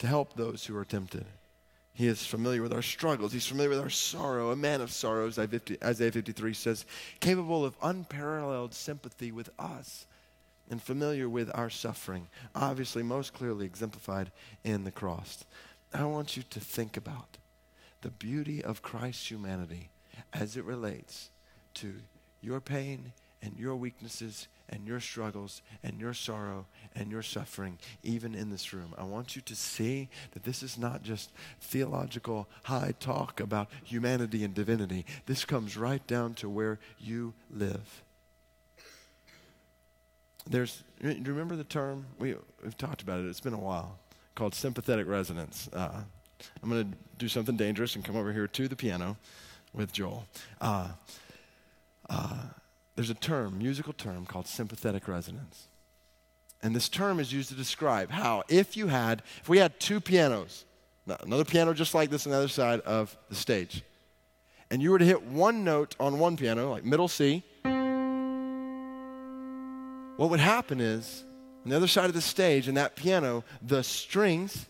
to 0.00 0.08
help 0.08 0.34
those 0.34 0.66
who 0.66 0.76
are 0.76 0.84
tempted. 0.84 1.26
He 1.92 2.08
is 2.08 2.26
familiar 2.26 2.60
with 2.60 2.72
our 2.72 2.82
struggles. 2.82 3.32
He's 3.32 3.46
familiar 3.46 3.70
with 3.70 3.78
our 3.78 3.88
sorrow, 3.88 4.50
a 4.50 4.56
man 4.56 4.80
of 4.80 4.90
sorrows, 4.90 5.38
Isaiah 5.38 6.10
53 6.10 6.54
says, 6.54 6.86
capable 7.20 7.64
of 7.64 7.76
unparalleled 7.80 8.74
sympathy 8.74 9.30
with 9.30 9.48
us 9.60 10.06
and 10.70 10.82
familiar 10.82 11.28
with 11.28 11.50
our 11.54 11.68
suffering, 11.68 12.28
obviously, 12.54 13.02
most 13.02 13.34
clearly 13.34 13.66
exemplified 13.66 14.30
in 14.64 14.84
the 14.84 14.90
cross. 14.90 15.44
I 15.92 16.04
want 16.04 16.36
you 16.36 16.44
to 16.50 16.60
think 16.60 16.96
about 16.96 17.36
the 18.02 18.10
beauty 18.10 18.62
of 18.64 18.80
Christ's 18.80 19.30
humanity 19.30 19.90
as 20.32 20.56
it 20.56 20.64
relates 20.64 21.30
to 21.74 21.94
your 22.40 22.60
pain 22.60 23.12
and 23.42 23.58
your 23.58 23.74
weaknesses 23.74 24.48
and 24.68 24.86
your 24.86 25.00
struggles 25.00 25.62
and 25.82 26.00
your 26.00 26.14
sorrow 26.14 26.66
and 26.94 27.10
your 27.10 27.22
suffering, 27.22 27.78
even 28.02 28.34
in 28.34 28.50
this 28.50 28.72
room. 28.72 28.94
I 28.96 29.04
want 29.04 29.34
you 29.34 29.42
to 29.42 29.56
see 29.56 30.08
that 30.32 30.44
this 30.44 30.62
is 30.62 30.78
not 30.78 31.02
just 31.02 31.32
theological 31.60 32.48
high 32.64 32.94
talk 33.00 33.40
about 33.40 33.68
humanity 33.82 34.44
and 34.44 34.54
divinity. 34.54 35.04
This 35.26 35.44
comes 35.44 35.76
right 35.76 36.06
down 36.06 36.34
to 36.34 36.48
where 36.48 36.78
you 36.98 37.34
live. 37.50 38.02
There's, 40.50 40.82
do 41.00 41.10
you 41.10 41.22
remember 41.24 41.54
the 41.54 41.64
term? 41.64 42.06
We, 42.18 42.34
we've 42.62 42.76
talked 42.76 43.02
about 43.02 43.20
it, 43.20 43.26
it's 43.26 43.40
been 43.40 43.54
a 43.54 43.58
while, 43.58 43.98
called 44.34 44.52
sympathetic 44.52 45.06
resonance. 45.06 45.70
Uh, 45.72 46.02
I'm 46.62 46.68
going 46.68 46.90
to 46.90 46.98
do 47.18 47.28
something 47.28 47.56
dangerous 47.56 47.94
and 47.94 48.04
come 48.04 48.16
over 48.16 48.32
here 48.32 48.48
to 48.48 48.66
the 48.66 48.74
piano 48.74 49.16
with 49.72 49.92
Joel. 49.92 50.26
Uh, 50.60 50.88
uh, 52.08 52.42
there's 52.96 53.10
a 53.10 53.14
term, 53.14 53.58
musical 53.58 53.92
term, 53.92 54.26
called 54.26 54.48
sympathetic 54.48 55.06
resonance. 55.06 55.68
And 56.64 56.74
this 56.74 56.88
term 56.88 57.20
is 57.20 57.32
used 57.32 57.48
to 57.50 57.54
describe 57.54 58.10
how, 58.10 58.42
if 58.48 58.76
you 58.76 58.88
had, 58.88 59.22
if 59.40 59.48
we 59.48 59.58
had 59.58 59.78
two 59.78 60.00
pianos, 60.00 60.64
another 61.06 61.44
piano 61.44 61.72
just 61.72 61.94
like 61.94 62.10
this 62.10 62.26
on 62.26 62.32
the 62.32 62.38
other 62.38 62.48
side 62.48 62.80
of 62.80 63.16
the 63.28 63.36
stage, 63.36 63.84
and 64.68 64.82
you 64.82 64.90
were 64.90 64.98
to 64.98 65.04
hit 65.04 65.22
one 65.22 65.62
note 65.62 65.94
on 66.00 66.18
one 66.18 66.36
piano, 66.36 66.72
like 66.72 66.84
middle 66.84 67.08
C, 67.08 67.44
what 70.20 70.28
would 70.28 70.40
happen 70.40 70.82
is, 70.82 71.24
on 71.64 71.70
the 71.70 71.76
other 71.76 71.86
side 71.86 72.04
of 72.04 72.12
the 72.12 72.20
stage, 72.20 72.68
in 72.68 72.74
that 72.74 72.94
piano, 72.94 73.42
the 73.62 73.82
strings 73.82 74.66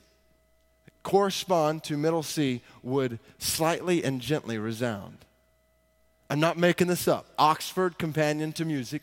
correspond 1.03 1.83
to 1.83 1.97
middle 1.97 2.23
C 2.23 2.61
would 2.85 3.19
slightly 3.39 4.05
and 4.05 4.21
gently 4.21 4.59
resound. 4.59 5.19
I'm 6.31 6.39
not 6.39 6.57
making 6.57 6.87
this 6.87 7.09
up. 7.09 7.27
Oxford 7.37 7.99
Companion 7.99 8.53
to 8.53 8.65
Music, 8.65 9.03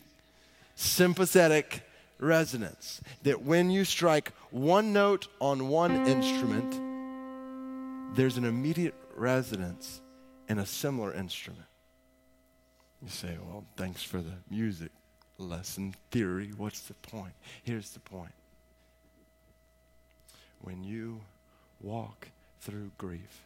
sympathetic 0.75 1.81
resonance. 2.17 3.01
That 3.23 3.41
when 3.41 3.69
you 3.69 3.83
strike 3.83 4.31
one 4.49 4.93
note 4.93 5.27
on 5.41 5.67
one 5.67 6.07
instrument, 6.07 8.15
there's 8.15 8.38
an 8.38 8.45
immediate 8.45 8.95
resonance 9.17 9.99
in 10.47 10.60
a 10.60 10.65
similar 10.65 11.13
instrument. 11.13 11.67
You 13.01 13.10
say, 13.10 13.36
well, 13.49 13.65
thanks 13.75 14.01
for 14.01 14.19
the 14.19 14.36
music 14.49 14.91
lesson 15.38 15.95
theory. 16.12 16.52
What's 16.56 16.82
the 16.82 16.93
point? 16.95 17.34
Here's 17.63 17.91
the 17.91 18.00
point. 18.00 18.34
When 20.62 20.84
you 20.84 21.21
walk 21.82 22.30
through 22.62 22.91
grief 22.97 23.43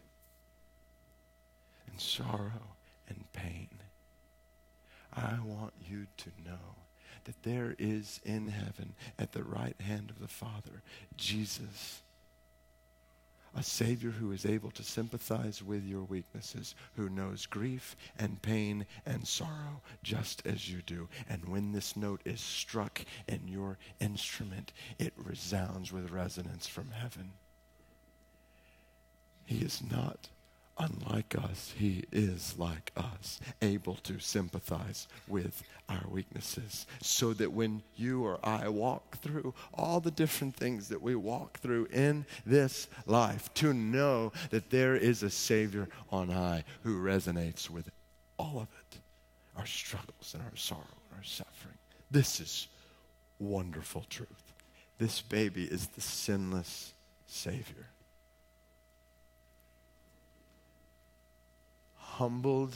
and 1.90 2.00
sorrow 2.00 2.76
and 3.08 3.26
pain, 3.34 3.70
I 5.14 5.40
want 5.44 5.74
you 5.86 6.08
to 6.18 6.30
know 6.46 6.76
that 7.26 7.44
there 7.44 7.76
is 7.78 8.20
in 8.24 8.48
heaven 8.48 8.96
at 9.20 9.34
the 9.34 9.44
right 9.44 9.80
hand 9.82 10.10
of 10.10 10.20
the 10.20 10.28
Father 10.28 10.82
Jesus 11.18 12.02
a 13.56 13.64
Savior 13.64 14.12
who 14.12 14.32
is 14.32 14.46
able 14.46 14.72
to 14.72 14.84
sympathize 14.84 15.62
with 15.62 15.86
your 15.86 16.04
weaknesses, 16.04 16.74
who 16.96 17.10
knows 17.10 17.46
grief 17.46 17.96
and 18.18 18.42
pain 18.42 18.86
and 19.06 19.28
sorrow 19.28 19.82
just 20.04 20.46
as 20.46 20.70
you 20.70 20.82
do. 20.82 21.10
And 21.30 21.48
when 21.50 21.72
this 21.72 21.98
note 21.98 22.22
is 22.24 22.40
struck 22.40 23.02
in 23.28 23.48
your 23.48 23.78
instrument, 24.00 24.72
it 24.98 25.14
resounds 25.18 25.92
with 25.92 26.12
resonance 26.12 26.68
from 26.68 26.92
heaven. 26.92 27.34
He 29.46 29.60
is 29.60 29.82
not 29.92 30.30
unlike 30.82 31.36
us, 31.36 31.74
he 31.78 32.04
is 32.12 32.56
like 32.58 32.91
us, 32.98 33.39
able 33.62 33.96
to 33.96 34.20
sympathize 34.20 35.08
with 35.28 35.63
our 35.88 36.04
weaknesses, 36.10 36.88
so 37.02 37.34
that 37.34 37.52
when 37.52 37.84
you 37.96 38.24
or 38.24 38.39
I 38.44 38.67
walk 38.70 39.17
through 39.17 39.54
all 39.74 40.00
the 40.00 40.12
different 40.12 40.56
things 40.56 40.89
that 40.89 41.02
we 41.02 41.15
walk 41.15 41.60
through 41.60 41.86
in 41.91 42.26
this 42.46 42.88
life, 43.06 43.54
to 43.56 43.74
know 43.74 44.32
that 44.50 44.70
there 44.70 44.96
is 44.96 45.22
a 45.24 45.30
Savior 45.30 45.88
on 46.12 46.30
high 46.30 46.63
who 46.84 47.02
resonates 47.02 47.70
with 47.70 47.89
all 48.38 48.58
of 48.58 48.67
it 48.80 49.00
our 49.58 49.65
struggles 49.65 50.34
and 50.34 50.41
our 50.44 50.56
sorrow 50.56 50.82
and 51.10 51.17
our 51.20 51.24
suffering. 51.24 51.78
This 52.10 52.39
is 52.39 52.67
wonderful 53.39 54.06
truth. 54.10 54.54
This 54.98 55.22
baby 55.22 55.65
is 55.65 55.88
the 55.88 56.02
sinless 56.02 56.94
Savior. 57.28 57.88
Humbled, 62.22 62.76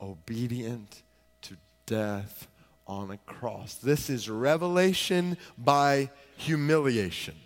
obedient 0.00 1.02
to 1.40 1.56
death 1.86 2.48
on 2.88 3.12
a 3.12 3.16
cross. 3.18 3.76
This 3.76 4.10
is 4.10 4.28
revelation 4.28 5.36
by 5.56 6.10
humiliation. 6.36 7.36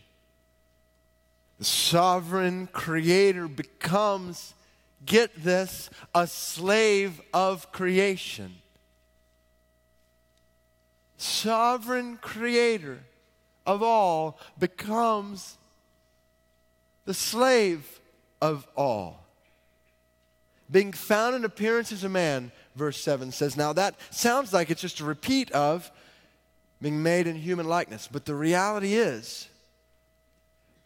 The 1.59 1.67
sovereign 1.67 2.67
creator 2.73 3.47
becomes, 3.47 4.55
get 5.05 5.45
this, 5.45 5.91
a 6.15 6.27
slave 6.27 7.21
of 7.35 7.71
creation. 7.73 8.55
Sovereign 11.19 12.17
creator 12.23 13.01
of 13.67 13.83
all 13.83 14.39
becomes 14.59 15.59
the 17.05 17.13
slave 17.13 18.01
of 18.41 18.67
all 18.75 19.28
being 20.71 20.93
found 20.93 21.35
in 21.35 21.45
appearance 21.45 21.93
as 21.93 22.05
a 22.05 22.09
man, 22.09 22.53
verse 22.77 23.01
7 23.01 23.33
says. 23.33 23.57
Now 23.57 23.73
that 23.73 23.95
sounds 24.11 24.53
like 24.53 24.71
it's 24.71 24.81
just 24.81 25.01
a 25.01 25.05
repeat 25.05 25.51
of 25.53 25.91
being 26.81 27.03
made 27.03 27.27
in 27.27 27.37
human 27.37 27.67
likeness, 27.67 28.09
but 28.11 28.25
the 28.25 28.35
reality 28.35 28.95
is 28.95 29.49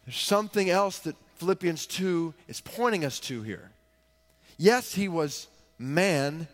there's 0.07 0.17
something 0.17 0.71
else 0.71 1.01
that 1.01 1.17
Philippians 1.37 1.87
2 1.87 2.35
is 2.49 2.61
pointing 2.61 3.05
us 3.05 3.19
to 3.21 3.43
here. 3.43 3.71
Yes, 4.57 4.95
he 4.95 5.09
was 5.09 5.49
man, 5.79 6.47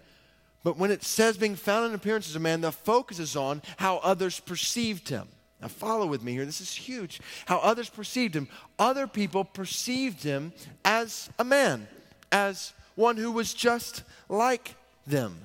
but 0.64 0.78
when 0.78 0.90
it 0.90 1.02
says 1.04 1.36
being 1.36 1.56
found 1.56 1.86
in 1.86 1.94
appearance 1.94 2.28
as 2.28 2.36
a 2.36 2.40
man, 2.40 2.62
the 2.62 2.72
focus 2.72 3.18
is 3.18 3.36
on 3.36 3.62
how 3.76 3.98
others 3.98 4.40
perceived 4.40 5.08
him. 5.08 5.28
Now, 5.60 5.68
follow 5.68 6.06
with 6.06 6.22
me 6.22 6.32
here. 6.32 6.44
This 6.44 6.60
is 6.60 6.72
huge. 6.72 7.20
How 7.46 7.58
others 7.58 7.88
perceived 7.88 8.34
him. 8.34 8.48
Other 8.78 9.06
people 9.06 9.44
perceived 9.44 10.22
him 10.22 10.52
as 10.84 11.28
a 11.38 11.44
man, 11.44 11.88
as 12.32 12.72
one 12.94 13.16
who 13.16 13.32
was 13.32 13.54
just 13.54 14.02
like 14.28 14.74
them. 15.06 15.36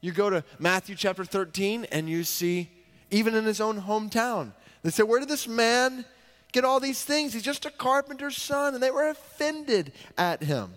You 0.00 0.12
go 0.12 0.30
to 0.30 0.44
Matthew 0.58 0.94
chapter 0.94 1.24
13 1.24 1.86
and 1.90 2.08
you 2.08 2.24
see, 2.24 2.70
even 3.10 3.34
in 3.34 3.44
his 3.44 3.60
own 3.60 3.82
hometown, 3.82 4.52
They 4.82 4.90
said, 4.90 5.08
Where 5.08 5.18
did 5.18 5.28
this 5.28 5.48
man 5.48 6.04
get 6.52 6.64
all 6.64 6.78
these 6.80 7.02
things? 7.04 7.32
He's 7.32 7.42
just 7.42 7.66
a 7.66 7.70
carpenter's 7.70 8.36
son. 8.36 8.74
And 8.74 8.82
they 8.82 8.90
were 8.90 9.08
offended 9.08 9.92
at 10.16 10.42
him. 10.42 10.74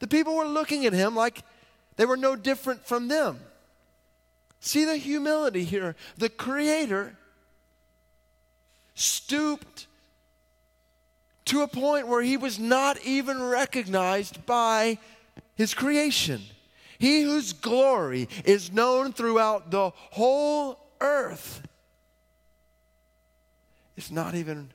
The 0.00 0.08
people 0.08 0.34
were 0.34 0.46
looking 0.46 0.84
at 0.84 0.92
him 0.92 1.14
like 1.14 1.42
they 1.96 2.06
were 2.06 2.16
no 2.16 2.34
different 2.34 2.84
from 2.84 3.08
them. 3.08 3.38
See 4.60 4.84
the 4.84 4.96
humility 4.96 5.64
here. 5.64 5.94
The 6.16 6.28
Creator 6.28 7.16
stooped 8.94 9.86
to 11.46 11.62
a 11.62 11.68
point 11.68 12.08
where 12.08 12.22
he 12.22 12.36
was 12.36 12.58
not 12.58 13.00
even 13.04 13.42
recognized 13.42 14.46
by 14.46 14.98
his 15.54 15.74
creation. 15.74 16.42
He 16.98 17.22
whose 17.22 17.52
glory 17.52 18.28
is 18.44 18.72
known 18.72 19.12
throughout 19.12 19.70
the 19.70 19.90
whole 19.94 20.78
earth 21.00 21.62
is 23.96 24.10
not 24.10 24.34
even 24.34 24.70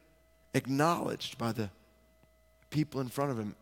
acknowledged 0.53 1.38
by 1.38 1.51
the 1.51 1.69
people 2.69 3.01
in 3.01 3.08
front 3.08 3.32
of 3.32 3.39
him. 3.39 3.55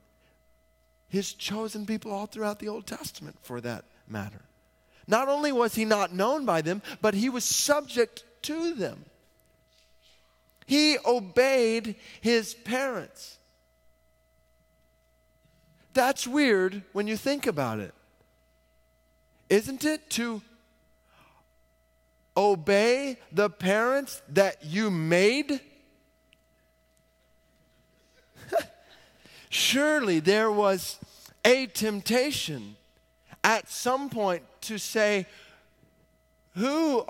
His 1.09 1.33
chosen 1.33 1.85
people 1.85 2.11
all 2.11 2.25
throughout 2.25 2.59
the 2.59 2.67
Old 2.67 2.85
Testament, 2.85 3.37
for 3.41 3.61
that 3.61 3.85
matter. 4.07 4.41
Not 5.07 5.29
only 5.29 5.53
was 5.53 5.75
he 5.75 5.85
not 5.85 6.13
known 6.13 6.45
by 6.45 6.61
them, 6.61 6.81
but 7.01 7.13
he 7.13 7.29
was 7.29 7.45
subject 7.45 8.25
to 8.43 8.73
them. 8.73 9.05
He 10.67 10.97
obeyed 11.05 11.95
his 12.19 12.53
parents. 12.53 13.37
That's 15.93 16.27
weird 16.27 16.83
when 16.91 17.07
you 17.07 17.15
think 17.15 17.47
about 17.47 17.79
it. 17.79 17.93
Isn't 19.49 19.85
it 19.85 20.09
to 20.11 20.41
obey 22.35 23.17
the 23.31 23.49
parents 23.49 24.21
that 24.27 24.63
you 24.65 24.91
made? 24.91 25.61
Surely 29.49 30.19
there 30.19 30.51
was 30.51 30.99
a 31.45 31.67
temptation 31.67 32.75
at 33.41 33.69
some 33.69 34.09
point 34.09 34.43
to 34.61 34.77
say, 34.77 35.25
Who, 36.55 37.05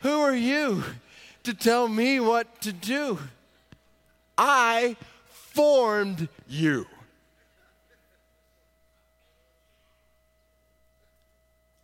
who 0.00 0.20
are 0.22 0.34
you 0.34 0.82
to 1.46 1.54
tell 1.54 1.86
me 1.86 2.18
what 2.18 2.60
to 2.62 2.72
do? 2.72 3.18
I 4.36 4.96
formed 5.28 6.28
you. 6.48 6.86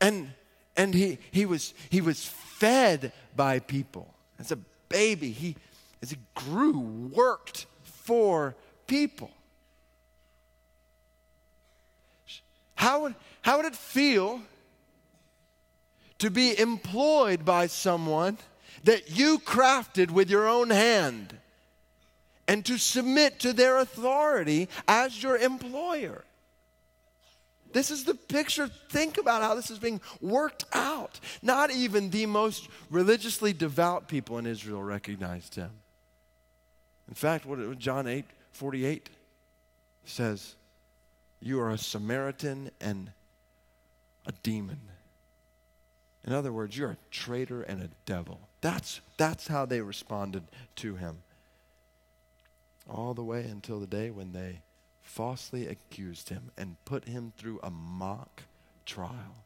And, 0.01 0.33
and 0.77 0.93
he, 0.93 1.19
he, 1.31 1.47
was, 1.47 1.75
he 1.91 2.01
was 2.01 2.27
fed 2.27 3.13
by 3.37 3.61
people. 3.61 4.13
As 4.41 4.51
a 4.51 4.59
baby, 4.89 5.31
he, 5.31 5.55
as 6.03 6.11
he 6.11 6.17
grew, 6.35 6.81
worked 6.81 7.67
for 7.85 8.57
people. 8.89 9.31
How 12.75 13.03
would, 13.03 13.15
how 13.43 13.59
would 13.59 13.67
it 13.67 13.77
feel 13.77 14.41
to 16.19 16.31
be 16.31 16.59
employed 16.59 17.45
by 17.45 17.69
someone 17.69 18.39
that 18.85 19.17
you 19.17 19.39
crafted 19.39 20.11
with 20.11 20.31
your 20.31 20.49
own 20.49 20.71
hand 20.71 21.37
and 22.49 22.65
to 22.67 22.79
submit 22.79 23.41
to 23.41 23.53
their 23.53 23.79
authority 23.79 24.69
as 24.89 25.23
your 25.23 25.37
employer? 25.37 26.25
This 27.73 27.91
is 27.91 28.05
the 28.05 28.15
picture. 28.15 28.69
Think 28.91 29.19
about 29.19 29.43
how 29.43 29.55
this 29.55 29.71
is 29.71 29.79
being 29.79 30.01
worked 30.21 30.65
out. 30.73 31.19
Not 31.41 31.71
even 31.71 32.11
the 32.11 32.27
most 32.27 32.69
religiously 32.91 33.53
devout 33.53 34.09
people 34.09 34.39
in 34.39 34.47
Israel 34.47 34.83
recognized 34.83 35.55
him. 35.55 35.71
In 37.09 37.15
fact, 37.15 37.47
what 37.47 37.79
John 37.79 38.07
8 38.07 38.25
48 38.53 39.09
says, 40.05 40.55
You 41.41 41.61
are 41.61 41.71
a 41.71 41.79
Samaritan 41.79 42.71
and 42.81 43.11
a 44.27 44.33
demon. 44.43 44.81
In 46.25 46.33
other 46.33 46.53
words, 46.53 46.77
you're 46.77 46.91
a 46.91 46.97
traitor 47.11 47.63
and 47.63 47.83
a 47.83 47.89
devil. 48.07 48.39
That's, 48.63 49.01
that's 49.17 49.49
how 49.49 49.67
they 49.67 49.81
responded 49.81 50.45
to 50.77 50.95
him. 50.95 51.19
All 52.89 53.13
the 53.13 53.23
way 53.23 53.43
until 53.43 53.79
the 53.79 53.87
day 53.87 54.11
when 54.11 54.33
they 54.33 54.61
falsely 55.03 55.67
accused 55.67 56.31
him 56.31 56.51
and 56.57 56.77
put 56.85 57.05
him 57.05 57.33
through 57.37 57.61
a 57.63 57.71
mock 57.71 58.45
trial 58.87 59.45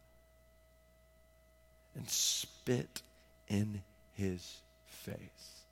and 1.94 2.08
spit 2.08 3.02
in 3.48 3.82
his 4.14 4.58
face. 4.86 5.62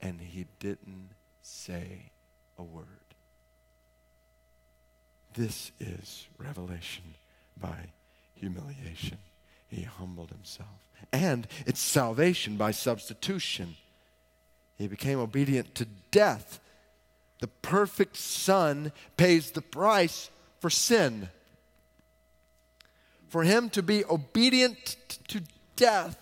And 0.00 0.20
he 0.20 0.46
didn't 0.58 1.10
say 1.42 2.10
a 2.58 2.62
word. 2.62 2.86
This 5.34 5.70
is 5.78 6.26
revelation 6.38 7.14
by 7.60 7.88
humiliation. 8.34 9.18
He 9.68 9.82
humbled 9.82 10.30
himself. 10.30 10.68
And 11.12 11.46
it's 11.66 11.80
salvation 11.80 12.56
by 12.56 12.70
substitution. 12.70 13.76
He 14.76 14.88
became 14.88 15.18
obedient 15.18 15.74
to 15.76 15.86
death 16.10 16.60
the 17.44 17.48
perfect 17.48 18.16
Son 18.16 18.90
pays 19.18 19.50
the 19.50 19.60
price 19.60 20.30
for 20.60 20.70
sin. 20.70 21.28
For 23.28 23.42
him 23.42 23.68
to 23.68 23.82
be 23.82 24.02
obedient 24.06 24.96
to 25.28 25.42
death 25.76 26.16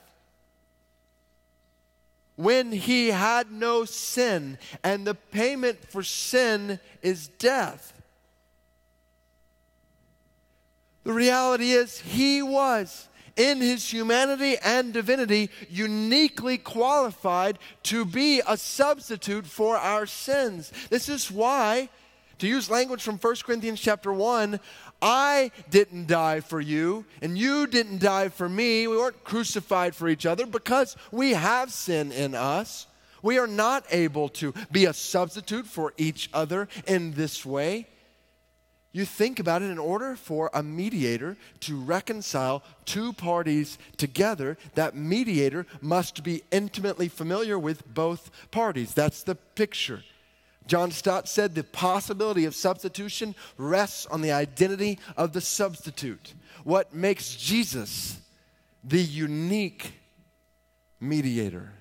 when 2.35 2.73
he 2.73 3.11
had 3.11 3.53
no 3.53 3.85
sin, 3.85 4.59
and 4.83 5.07
the 5.07 5.14
payment 5.14 5.79
for 5.90 6.03
sin 6.03 6.81
is 7.03 7.29
death. 7.29 7.92
The 11.05 11.12
reality 11.12 11.71
is, 11.71 12.01
he 12.01 12.42
was 12.42 13.07
in 13.37 13.61
his 13.61 13.92
humanity 13.92 14.57
and 14.62 14.92
divinity, 14.92 15.51
uniquely 15.71 16.59
qualified 16.59 17.59
to 17.85 18.05
be 18.05 18.42
a 18.47 18.57
substitute 18.57 19.47
for 19.47 19.77
our 19.77 20.07
sins. 20.07 20.73
This 20.90 21.09
is 21.09 21.31
why, 21.31 21.88
to 22.38 22.47
use 22.47 22.71
language 22.71 23.03
from 23.03 23.18
1 23.18 23.37
Corinthians 23.45 23.81
chapter 23.81 24.12
1, 24.12 24.61
I 25.01 25.51
didn't 25.71 26.07
die 26.07 26.40
for 26.40 26.61
you, 26.61 27.05
and 27.21 27.37
you 27.37 27.66
didn't 27.66 28.01
die 28.01 28.29
for 28.29 28.49
me. 28.49 28.87
We 28.87 28.97
weren't 28.97 29.25
crucified 29.25 29.95
for 29.95 30.09
each 30.09 30.27
other 30.27 30.47
because 30.47 30.97
we 31.11 31.33
have 31.33 31.73
sin 31.73 32.12
in 32.12 32.35
us. 32.35 32.87
We 33.23 33.38
are 33.38 33.47
not 33.47 33.85
able 33.90 34.29
to 34.31 34.53
be 34.71 34.85
a 34.85 34.92
substitute 34.92 35.66
for 35.66 35.92
each 35.97 36.29
other 36.33 36.68
in 36.87 37.12
this 37.12 37.47
way. 37.47 37.87
You 38.93 39.07
think 39.07 39.41
about 39.41 39.63
it, 39.63 39.71
in 39.71 39.79
order 39.79 40.15
for 40.17 40.51
a 40.53 40.63
mediator 40.63 41.39
to 41.61 41.81
reconcile 41.81 42.63
two 42.85 43.15
parties 43.15 43.79
together, 43.97 44.59
that 44.75 44.95
mediator 44.95 45.67
must 45.81 46.23
be 46.23 46.43
intimately 46.51 47.09
familiar 47.09 47.59
with 47.59 47.87
both 47.95 48.31
parties. 48.51 48.93
That's 48.93 49.23
the 49.23 49.35
picture. 49.35 50.03
John 50.67 50.91
Stott 50.91 51.27
said 51.27 51.55
the 51.55 51.65
possibility 51.65 52.45
of 52.45 52.55
substitution 52.55 53.35
rests 53.57 54.07
on 54.07 54.21
the 54.21 54.33
identity 54.33 54.99
of 55.17 55.33
the 55.33 55.41
substitute. 55.41 56.35
What 56.65 56.95
makes 56.95 57.35
Jesus 57.35 58.19
the 58.85 59.01
unique 59.01 59.95
mediator 61.01 61.73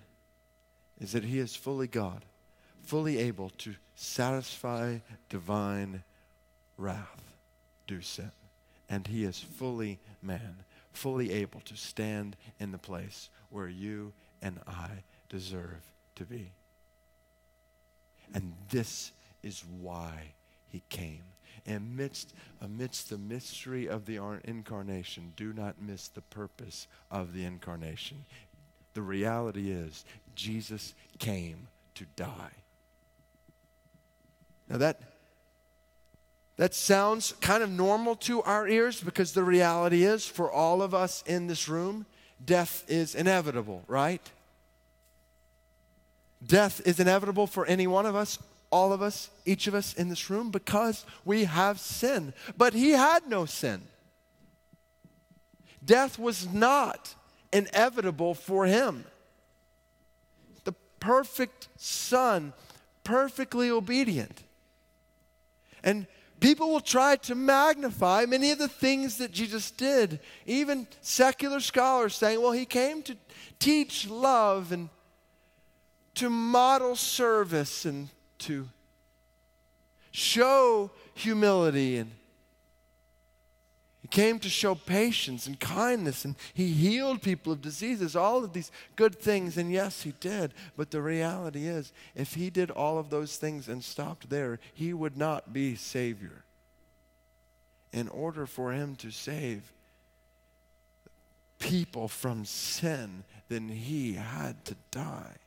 is 0.99 1.11
that 1.11 1.25
he 1.25 1.39
is 1.39 1.55
fully 1.55 1.87
God, 1.87 2.23
fully 2.83 3.17
able 3.17 3.49
to 3.59 3.75
satisfy 3.95 4.99
divine 5.29 6.03
wrath 6.81 7.33
due 7.87 8.01
sin. 8.01 8.31
And 8.89 9.07
he 9.07 9.23
is 9.23 9.39
fully 9.39 9.99
man, 10.21 10.63
fully 10.91 11.31
able 11.31 11.61
to 11.61 11.75
stand 11.75 12.35
in 12.59 12.71
the 12.71 12.77
place 12.77 13.29
where 13.49 13.69
you 13.69 14.13
and 14.41 14.59
I 14.67 14.89
deserve 15.29 15.81
to 16.15 16.25
be. 16.25 16.51
And 18.33 18.53
this 18.69 19.11
is 19.43 19.63
why 19.79 20.33
he 20.67 20.83
came. 20.89 21.23
Amidst, 21.67 22.33
amidst 22.59 23.09
the 23.09 23.17
mystery 23.17 23.87
of 23.87 24.05
the 24.05 24.19
incarnation, 24.45 25.33
do 25.35 25.53
not 25.53 25.81
miss 25.81 26.07
the 26.07 26.21
purpose 26.21 26.87
of 27.11 27.33
the 27.33 27.45
incarnation. 27.45 28.25
The 28.93 29.01
reality 29.01 29.69
is, 29.71 30.03
Jesus 30.35 30.93
came 31.19 31.67
to 31.95 32.05
die. 32.15 32.51
Now, 34.67 34.77
that 34.77 35.01
that 36.61 36.75
sounds 36.75 37.33
kind 37.41 37.63
of 37.63 37.71
normal 37.71 38.15
to 38.15 38.43
our 38.43 38.67
ears 38.67 39.01
because 39.01 39.31
the 39.33 39.43
reality 39.43 40.03
is, 40.03 40.27
for 40.27 40.51
all 40.51 40.83
of 40.83 40.93
us 40.93 41.23
in 41.25 41.47
this 41.47 41.67
room, 41.67 42.05
death 42.45 42.85
is 42.87 43.15
inevitable, 43.15 43.83
right? 43.87 44.21
Death 46.45 46.79
is 46.85 46.99
inevitable 46.99 47.47
for 47.47 47.65
any 47.65 47.87
one 47.87 48.05
of 48.05 48.15
us, 48.15 48.37
all 48.69 48.93
of 48.93 49.01
us, 49.01 49.31
each 49.43 49.65
of 49.65 49.73
us 49.73 49.95
in 49.95 50.09
this 50.09 50.29
room 50.29 50.51
because 50.51 51.03
we 51.25 51.45
have 51.45 51.79
sin. 51.79 52.31
But 52.55 52.75
he 52.75 52.91
had 52.91 53.27
no 53.27 53.47
sin. 53.47 53.81
Death 55.83 56.19
was 56.19 56.53
not 56.53 57.15
inevitable 57.51 58.35
for 58.35 58.67
him. 58.67 59.05
The 60.65 60.75
perfect 60.99 61.69
Son, 61.77 62.53
perfectly 63.03 63.71
obedient. 63.71 64.43
And 65.83 66.05
people 66.41 66.69
will 66.69 66.81
try 66.81 67.15
to 67.15 67.35
magnify 67.35 68.25
many 68.25 68.51
of 68.51 68.57
the 68.57 68.67
things 68.67 69.17
that 69.19 69.31
Jesus 69.31 69.71
did. 69.71 70.19
Even 70.45 70.87
secular 70.99 71.61
scholars 71.61 72.15
saying, 72.15 72.41
well, 72.41 72.51
he 72.51 72.65
came 72.65 73.01
to 73.03 73.15
teach 73.59 74.09
love 74.09 74.73
and 74.73 74.89
to 76.15 76.29
model 76.29 76.97
service 76.97 77.85
and 77.85 78.09
to 78.39 78.67
show 80.11 80.91
humility 81.13 81.97
and 81.97 82.11
came 84.11 84.37
to 84.39 84.49
show 84.49 84.75
patience 84.75 85.47
and 85.47 85.59
kindness 85.59 86.25
and 86.25 86.35
he 86.53 86.67
healed 86.67 87.21
people 87.21 87.53
of 87.53 87.61
diseases 87.61 88.15
all 88.15 88.43
of 88.43 88.53
these 88.53 88.71
good 88.95 89.15
things 89.15 89.57
and 89.57 89.71
yes 89.71 90.03
he 90.03 90.13
did. 90.19 90.53
But 90.77 90.91
the 90.91 91.01
reality 91.01 91.65
is 91.65 91.91
if 92.13 92.35
he 92.35 92.49
did 92.49 92.69
all 92.69 92.99
of 92.99 93.09
those 93.09 93.37
things 93.37 93.67
and 93.67 93.83
stopped 93.83 94.29
there 94.29 94.59
he 94.73 94.93
would 94.93 95.17
not 95.17 95.53
be 95.53 95.75
savior. 95.75 96.43
In 97.91 98.07
order 98.09 98.45
for 98.45 98.71
him 98.73 98.95
to 98.97 99.09
save 99.09 99.71
people 101.57 102.07
from 102.07 102.45
sin 102.45 103.23
then 103.49 103.69
he 103.69 104.13
had 104.13 104.63
to 104.65 104.75
die 104.91 105.37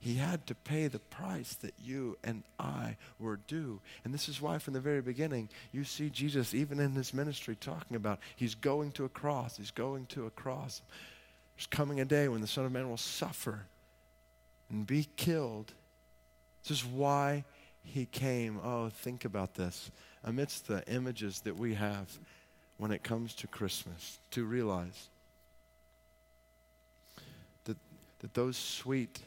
he 0.00 0.14
had 0.14 0.46
to 0.46 0.54
pay 0.54 0.88
the 0.88 0.98
price 0.98 1.54
that 1.56 1.74
you 1.78 2.16
and 2.24 2.42
I 2.58 2.96
were 3.18 3.38
due. 3.46 3.80
And 4.02 4.14
this 4.14 4.30
is 4.30 4.40
why, 4.40 4.56
from 4.56 4.72
the 4.72 4.80
very 4.80 5.02
beginning, 5.02 5.50
you 5.72 5.84
see 5.84 6.08
Jesus, 6.08 6.54
even 6.54 6.80
in 6.80 6.92
his 6.92 7.12
ministry, 7.12 7.54
talking 7.54 7.96
about 7.96 8.18
he's 8.34 8.54
going 8.54 8.92
to 8.92 9.04
a 9.04 9.10
cross. 9.10 9.58
He's 9.58 9.70
going 9.70 10.06
to 10.06 10.24
a 10.24 10.30
cross. 10.30 10.80
There's 11.54 11.66
coming 11.66 12.00
a 12.00 12.06
day 12.06 12.28
when 12.28 12.40
the 12.40 12.46
Son 12.46 12.64
of 12.64 12.72
Man 12.72 12.88
will 12.88 12.96
suffer 12.96 13.66
and 14.70 14.86
be 14.86 15.06
killed. 15.16 15.74
This 16.62 16.78
is 16.78 16.84
why 16.84 17.44
he 17.84 18.06
came. 18.06 18.58
Oh, 18.64 18.88
think 18.88 19.26
about 19.26 19.54
this. 19.54 19.90
Amidst 20.24 20.66
the 20.66 20.82
images 20.90 21.40
that 21.40 21.58
we 21.58 21.74
have 21.74 22.18
when 22.78 22.90
it 22.90 23.02
comes 23.02 23.34
to 23.34 23.46
Christmas, 23.46 24.18
to 24.30 24.44
realize 24.44 25.08
that, 27.64 27.76
that 28.20 28.32
those 28.32 28.56
sweet, 28.56 29.20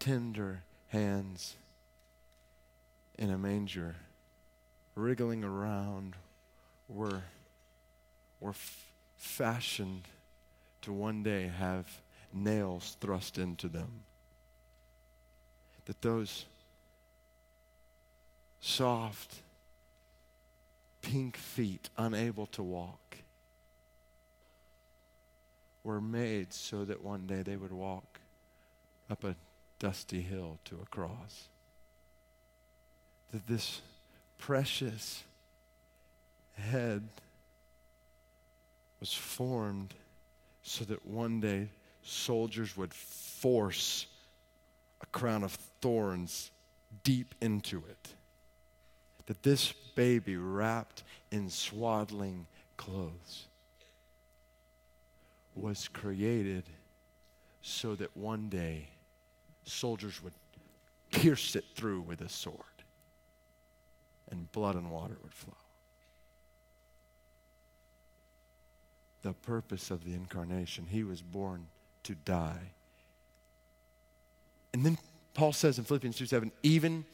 tender 0.00 0.62
hands 0.88 1.54
in 3.16 3.30
a 3.30 3.38
manger, 3.38 3.94
wriggling 4.96 5.44
around, 5.44 6.16
were, 6.88 7.22
were 8.40 8.50
f- 8.50 8.90
fashioned 9.16 10.08
to 10.82 10.92
one 10.92 11.22
day 11.22 11.46
have 11.46 11.86
nails 12.32 12.96
thrust 13.00 13.38
into 13.38 13.68
them. 13.68 13.90
That 15.84 16.00
those 16.00 16.46
soft, 18.60 19.34
pink 21.02 21.36
feet, 21.36 21.90
unable 21.98 22.46
to 22.46 22.62
walk, 22.62 23.18
were 25.84 26.00
made 26.00 26.52
so 26.52 26.84
that 26.86 27.02
one 27.02 27.26
day 27.26 27.42
they 27.42 27.56
would 27.56 27.72
walk 27.72 28.20
up 29.10 29.24
a 29.24 29.34
dusty 29.80 30.20
hill 30.20 30.60
to 30.66 30.78
a 30.80 30.86
cross. 30.86 31.48
That 33.32 33.48
this 33.48 33.80
precious 34.38 35.24
head 36.56 37.08
was 39.00 39.12
formed 39.12 39.94
so 40.62 40.84
that 40.84 41.04
one 41.06 41.40
day 41.40 41.68
soldiers 42.04 42.76
would 42.76 42.94
force 42.94 44.06
a 45.00 45.06
crown 45.06 45.42
of 45.42 45.52
thorns 45.80 46.50
deep 47.02 47.34
into 47.40 47.78
it. 47.88 48.14
That 49.26 49.42
this 49.42 49.72
baby, 49.94 50.36
wrapped 50.36 51.02
in 51.30 51.48
swaddling 51.48 52.46
clothes, 52.76 53.46
was 55.54 55.88
created 55.88 56.64
so 57.62 57.94
that 57.94 58.16
one 58.16 58.48
day 58.48 58.88
soldiers 59.64 60.22
would 60.22 60.32
pierce 61.10 61.56
it 61.56 61.64
through 61.74 62.00
with 62.02 62.20
a 62.20 62.28
sword, 62.28 62.56
and 64.30 64.50
blood 64.52 64.76
and 64.76 64.90
water 64.90 65.16
would 65.22 65.34
flow. 65.34 65.54
The 69.22 69.32
purpose 69.32 69.90
of 69.90 70.04
the 70.04 70.14
incarnation, 70.14 70.86
he 70.88 71.04
was 71.04 71.20
born 71.20 71.66
to 72.04 72.14
die. 72.14 72.72
And 74.72 74.86
then 74.86 74.98
Paul 75.34 75.52
says 75.52 75.78
in 75.78 75.84
Philippians 75.84 76.16
2 76.16 76.26
7, 76.26 76.52
even 76.62 77.04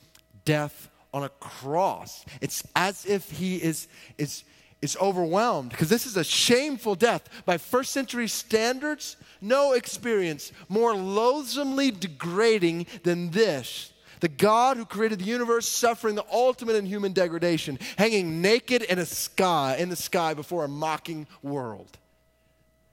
death 0.44 0.88
on 1.12 1.24
a 1.24 1.28
cross. 1.28 2.24
It's 2.40 2.62
as 2.76 3.06
if 3.06 3.30
he 3.30 3.56
is, 3.56 3.88
is 4.18 4.44
is 4.82 4.96
overwhelmed 4.98 5.70
because 5.70 5.88
this 5.88 6.06
is 6.06 6.16
a 6.16 6.24
shameful 6.24 6.94
death. 6.94 7.28
By 7.44 7.58
first 7.58 7.92
century 7.92 8.28
standards, 8.28 9.16
no 9.40 9.72
experience 9.72 10.52
more 10.68 10.94
loathsomely 10.94 11.90
degrading 11.90 12.86
than 13.02 13.30
this. 13.30 13.92
The 14.20 14.28
God 14.28 14.76
who 14.76 14.84
created 14.84 15.18
the 15.18 15.24
universe 15.24 15.68
suffering 15.68 16.14
the 16.14 16.24
ultimate 16.32 16.76
in 16.76 16.86
human 16.86 17.12
degradation, 17.12 17.78
hanging 17.98 18.40
naked 18.40 18.82
in 18.82 18.98
a 18.98 19.06
sky, 19.06 19.76
in 19.78 19.88
the 19.88 19.96
sky 19.96 20.34
before 20.34 20.64
a 20.64 20.68
mocking 20.68 21.26
world. 21.42 21.98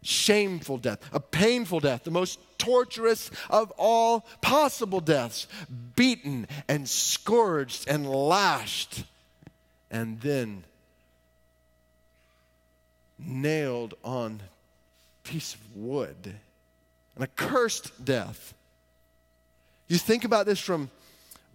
Shameful 0.02 0.80
death, 0.80 1.00
a 1.14 1.20
painful 1.22 1.80
death, 1.80 2.04
the 2.04 2.12
most 2.12 2.40
torturous 2.58 3.32
of 3.50 3.72
all 3.78 4.26
possible 4.42 5.00
deaths, 5.00 5.48
beaten 5.96 6.48
and 6.68 6.90
scourged 6.90 7.88
and 7.88 8.10
lashed, 8.10 9.06
and 9.90 10.20
then 10.20 10.66
nailed 13.20 13.94
on 14.04 14.42
a 14.42 15.28
piece 15.28 15.56
of 15.56 15.76
wood, 15.76 16.36
an 17.16 17.24
accursed 17.24 18.04
death. 18.04 18.54
You 19.88 19.98
think 19.98 20.24
about 20.24 20.46
this 20.46 20.60
from 20.60 20.90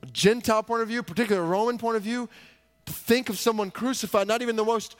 a 0.02 0.06
Gentile 0.06 0.62
point 0.62 0.82
of 0.82 0.88
view, 0.88 1.02
particularly 1.02 1.46
a 1.46 1.50
Roman 1.50 1.78
point 1.78 1.96
of 1.96 2.02
view, 2.02 2.28
think 2.86 3.28
of 3.28 3.38
someone 3.38 3.70
crucified, 3.70 4.28
not 4.28 4.42
even 4.42 4.56
the 4.56 4.64
most 4.64 4.96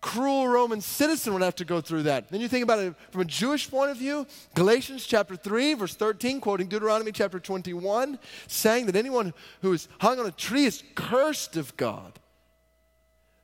cruel 0.00 0.46
Roman 0.46 0.82
citizen 0.82 1.32
would 1.32 1.40
have 1.40 1.56
to 1.56 1.64
go 1.64 1.80
through 1.80 2.02
that. 2.02 2.28
Then 2.28 2.42
you 2.42 2.48
think 2.48 2.62
about 2.62 2.78
it 2.78 2.94
from 3.10 3.22
a 3.22 3.24
Jewish 3.24 3.70
point 3.70 3.90
of 3.90 3.96
view, 3.96 4.26
Galatians 4.54 5.06
chapter 5.06 5.34
3, 5.34 5.74
verse 5.74 5.94
13, 5.94 6.40
quoting 6.40 6.66
Deuteronomy 6.66 7.10
chapter 7.10 7.40
21, 7.40 8.18
saying 8.46 8.84
that 8.84 8.96
anyone 8.96 9.32
who 9.62 9.72
is 9.72 9.88
hung 10.00 10.20
on 10.20 10.26
a 10.26 10.30
tree 10.30 10.66
is 10.66 10.82
cursed 10.94 11.56
of 11.56 11.74
God. 11.78 12.12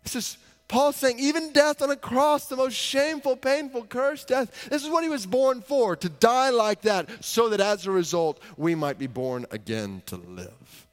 This 0.03 0.15
is 0.15 0.37
Paul's 0.71 0.95
saying, 0.95 1.19
even 1.19 1.53
death 1.53 1.83
on 1.83 1.91
a 1.91 1.97
cross, 1.97 2.47
the 2.47 2.55
most 2.55 2.75
shameful, 2.77 3.35
painful, 3.35 3.87
cursed 3.87 4.29
death, 4.29 4.69
this 4.71 4.85
is 4.85 4.89
what 4.89 5.03
he 5.03 5.09
was 5.09 5.27
born 5.27 5.63
for, 5.63 5.97
to 5.97 6.09
die 6.09 6.51
like 6.51 6.83
that, 6.83 7.25
so 7.25 7.49
that 7.49 7.61
as 7.61 7.87
a 7.87 7.91
result, 7.91 8.41
we 8.57 8.77
might 8.77 8.97
be 8.97 9.09
born 9.09 9.47
again 9.51 10.01
to 10.07 10.15
live. 10.15 10.87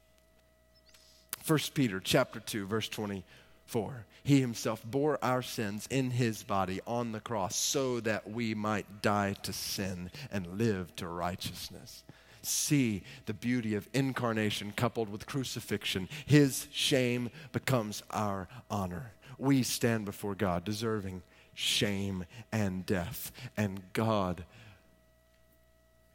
1 1.46 1.58
Peter 1.74 2.00
chapter 2.00 2.40
2, 2.40 2.66
verse 2.66 2.88
24. 2.88 4.04
He 4.24 4.40
himself 4.40 4.82
bore 4.84 5.16
our 5.22 5.42
sins 5.42 5.86
in 5.90 6.10
his 6.10 6.42
body 6.42 6.80
on 6.84 7.12
the 7.12 7.20
cross 7.20 7.54
so 7.54 8.00
that 8.00 8.28
we 8.28 8.56
might 8.56 9.00
die 9.00 9.36
to 9.44 9.52
sin 9.52 10.10
and 10.32 10.58
live 10.58 10.94
to 10.96 11.06
righteousness 11.06 12.02
see 12.40 13.02
the 13.26 13.34
beauty 13.34 13.74
of 13.74 13.88
incarnation 13.92 14.72
coupled 14.74 15.08
with 15.08 15.26
crucifixion. 15.26 16.08
His 16.24 16.68
shame 16.70 17.30
becomes 17.52 18.02
our 18.10 18.48
honor 18.70 19.12
we 19.38 19.62
stand 19.62 20.04
before 20.04 20.34
God 20.34 20.64
deserving 20.64 21.22
shame 21.54 22.24
and 22.52 22.84
death. 22.84 23.32
And 23.56 23.80
God, 23.92 24.44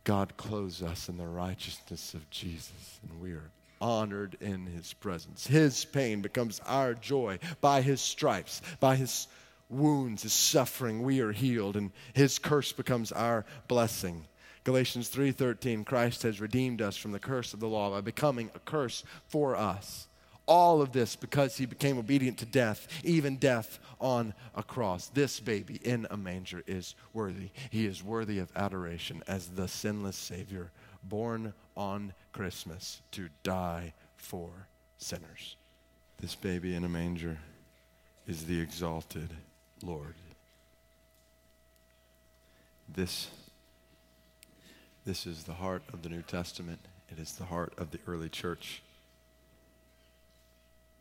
God 0.04 0.38
clothes 0.38 0.82
us 0.82 1.10
in 1.10 1.18
the 1.18 1.28
righteousness 1.28 2.14
of 2.14 2.30
Jesus, 2.30 3.00
and 3.02 3.22
we 3.22 3.32
are 3.32 3.50
honored 3.82 4.38
in 4.40 4.66
his 4.66 4.94
presence. 4.94 5.46
His 5.46 5.84
pain 5.84 6.22
becomes 6.22 6.62
our 6.66 6.94
joy. 6.94 7.40
By 7.60 7.82
his 7.82 8.00
stripes, 8.00 8.62
by 8.80 8.96
his 8.96 9.28
wounds, 9.70 10.24
his 10.24 10.34
suffering, 10.34 11.04
we 11.04 11.20
are 11.20 11.34
healed, 11.34 11.76
and 11.76 11.92
his 12.14 12.40
curse 12.40 12.72
becomes 12.72 13.12
our 13.12 13.46
blessing. 13.68 14.26
Galatians 14.64 15.10
3:13 15.10 15.84
Christ 15.84 16.24
has 16.24 16.40
redeemed 16.40 16.82
us 16.82 16.96
from 16.96 17.12
the 17.12 17.20
curse 17.20 17.54
of 17.54 17.60
the 17.60 17.68
law 17.68 17.92
by 17.92 18.00
becoming 18.00 18.50
a 18.56 18.60
curse 18.60 19.04
for 19.28 19.56
us. 19.58 20.08
All 20.46 20.82
of 20.82 20.92
this 20.92 21.16
because 21.16 21.58
he 21.58 21.66
became 21.66 21.98
obedient 21.98 22.38
to 22.40 22.46
death, 22.46 22.88
even 23.04 23.38
death 23.38 23.80
on 24.00 24.34
a 24.56 24.64
cross. 24.64 25.08
This 25.08 25.40
baby 25.40 25.80
in 25.84 26.06
a 26.12 26.18
manger 26.18 26.64
is 26.68 26.96
worthy. 27.14 27.52
He 27.70 27.86
is 27.86 28.04
worthy 28.04 28.40
of 28.40 28.52
adoration 28.56 29.24
as 29.26 29.48
the 29.48 29.68
sinless 29.68 30.18
Savior 30.18 30.72
born 31.04 31.54
on 31.78 32.14
Christmas 32.34 33.02
to 33.12 33.30
die 33.44 33.94
for 34.18 34.50
sinners. 34.98 35.56
This 36.20 36.36
baby 36.36 36.76
in 36.76 36.84
a 36.84 36.90
manger 36.90 37.38
is 38.28 38.46
the 38.46 38.60
exalted 38.60 39.30
Lord. 39.82 40.16
This 42.94 43.30
This 45.06 45.26
is 45.26 45.44
the 45.44 45.54
heart 45.54 45.84
of 45.92 46.02
the 46.02 46.10
New 46.10 46.22
Testament. 46.22 46.80
It 47.12 47.20
is 47.20 47.34
the 47.34 47.46
heart 47.46 47.74
of 47.78 47.92
the 47.92 48.00
early 48.08 48.30
church. 48.30 48.82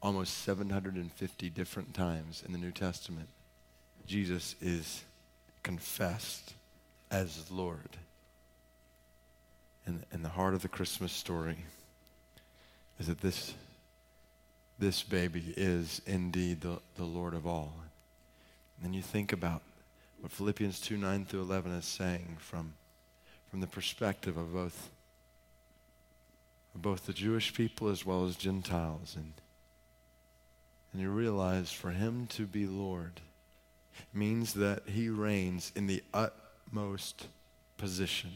Almost 0.03 0.39
750 0.39 1.51
different 1.51 1.95
times 1.95 2.43
in 2.45 2.53
the 2.53 2.59
New 2.59 2.73
Testament, 2.73 3.29
Jesus 4.07 4.57
is 4.61 5.05
confessed 5.63 6.55
as 7.11 7.51
Lord. 7.51 7.99
And, 9.87 10.03
and 10.13 10.25
the 10.25 10.31
heart 10.31 10.55
of 10.55 10.63
the 10.63 10.69
Christmas 10.69 11.13
story 11.13 11.59
is 12.99 13.07
that 13.07 13.21
this, 13.21 13.55
this 14.79 15.03
baby 15.03 15.55
is 15.57 16.01
indeed 16.07 16.63
the, 16.63 16.79
the 16.97 17.05
Lord 17.05 17.35
of 17.35 17.47
all. 17.47 17.75
And 18.83 18.95
you 18.95 19.03
think 19.03 19.33
about 19.33 19.63
what 20.21 20.33
Philippians 20.33 20.81
2 20.81 20.97
9 20.97 21.25
through 21.25 21.43
11 21.43 21.73
is 21.73 21.85
saying 21.85 22.37
from, 22.41 22.75
from 23.51 23.61
the 23.61 23.67
perspective 23.67 24.37
of 24.37 24.53
both, 24.53 24.91
of 26.75 26.83
both 26.83 27.07
the 27.07 27.13
Jewish 27.13 27.55
people 27.55 27.89
as 27.89 28.05
well 28.05 28.27
as 28.27 28.37
Gentiles. 28.37 29.15
And, 29.17 29.33
and 30.93 31.01
you 31.01 31.11
realize 31.11 31.71
for 31.71 31.91
him 31.91 32.27
to 32.29 32.47
be 32.47 32.67
Lord 32.67 33.21
means 34.13 34.55
that 34.55 34.83
he 34.87 35.09
reigns 35.09 35.73
in 35.75 35.87
the 35.87 36.03
utmost 36.13 37.27
position. 37.77 38.31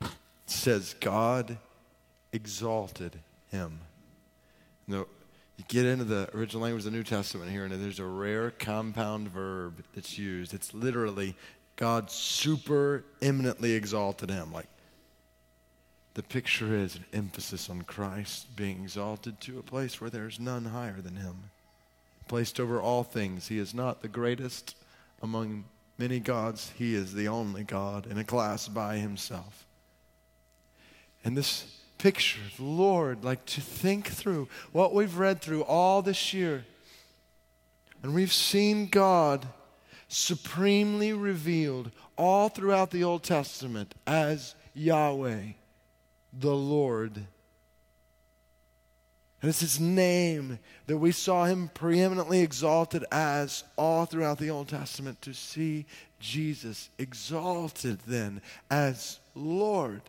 It 0.00 0.10
says, 0.46 0.94
God 1.00 1.58
exalted 2.32 3.18
him. 3.50 3.80
No, 4.86 5.06
you 5.56 5.64
get 5.68 5.84
into 5.84 6.04
the 6.04 6.28
original 6.34 6.62
language 6.62 6.84
of 6.84 6.90
the 6.90 6.96
New 6.96 7.04
Testament 7.04 7.50
here, 7.50 7.64
and 7.64 7.72
there's 7.72 7.98
a 7.98 8.04
rare 8.04 8.50
compound 8.50 9.28
verb 9.28 9.84
that's 9.94 10.18
used. 10.18 10.54
It's 10.54 10.74
literally 10.74 11.34
God 11.76 12.10
super 12.10 13.04
eminently 13.20 13.72
exalted 13.72 14.30
him. 14.30 14.52
Like 14.52 14.66
the 16.14 16.22
picture 16.22 16.74
is 16.74 16.96
an 16.96 17.04
emphasis 17.12 17.70
on 17.70 17.82
Christ 17.82 18.54
being 18.54 18.82
exalted 18.82 19.40
to 19.42 19.58
a 19.58 19.62
place 19.62 20.00
where 20.00 20.10
there's 20.10 20.38
none 20.38 20.66
higher 20.66 21.00
than 21.00 21.16
him. 21.16 21.36
Placed 22.28 22.60
over 22.60 22.80
all 22.80 23.02
things, 23.02 23.48
he 23.48 23.58
is 23.58 23.74
not 23.74 24.02
the 24.02 24.08
greatest 24.08 24.76
among 25.22 25.64
many 25.98 26.20
gods, 26.20 26.72
he 26.76 26.94
is 26.94 27.14
the 27.14 27.28
only 27.28 27.62
God 27.62 28.06
in 28.06 28.18
a 28.18 28.24
class 28.24 28.68
by 28.68 28.96
himself. 28.96 29.66
And 31.24 31.36
this 31.36 31.78
picture, 31.98 32.40
Lord, 32.58 33.24
like 33.24 33.46
to 33.46 33.60
think 33.60 34.08
through 34.08 34.48
what 34.72 34.92
we've 34.92 35.16
read 35.16 35.40
through 35.40 35.62
all 35.62 36.02
this 36.02 36.34
year. 36.34 36.64
And 38.02 38.12
we've 38.12 38.32
seen 38.32 38.88
God 38.88 39.46
supremely 40.08 41.12
revealed 41.12 41.92
all 42.18 42.48
throughout 42.48 42.90
the 42.90 43.04
Old 43.04 43.22
Testament 43.22 43.94
as 44.06 44.56
Yahweh, 44.74 45.52
the 46.32 46.54
Lord. 46.54 47.16
And 49.42 49.48
it's 49.48 49.60
his 49.60 49.80
name 49.80 50.60
that 50.86 50.98
we 50.98 51.10
saw 51.10 51.44
him 51.44 51.68
preeminently 51.74 52.40
exalted 52.40 53.04
as 53.10 53.64
all 53.76 54.06
throughout 54.06 54.38
the 54.38 54.50
Old 54.50 54.68
Testament 54.68 55.20
to 55.22 55.34
see 55.34 55.84
Jesus 56.20 56.90
exalted 56.98 57.98
then 58.06 58.40
as 58.70 59.18
Lord. 59.34 60.02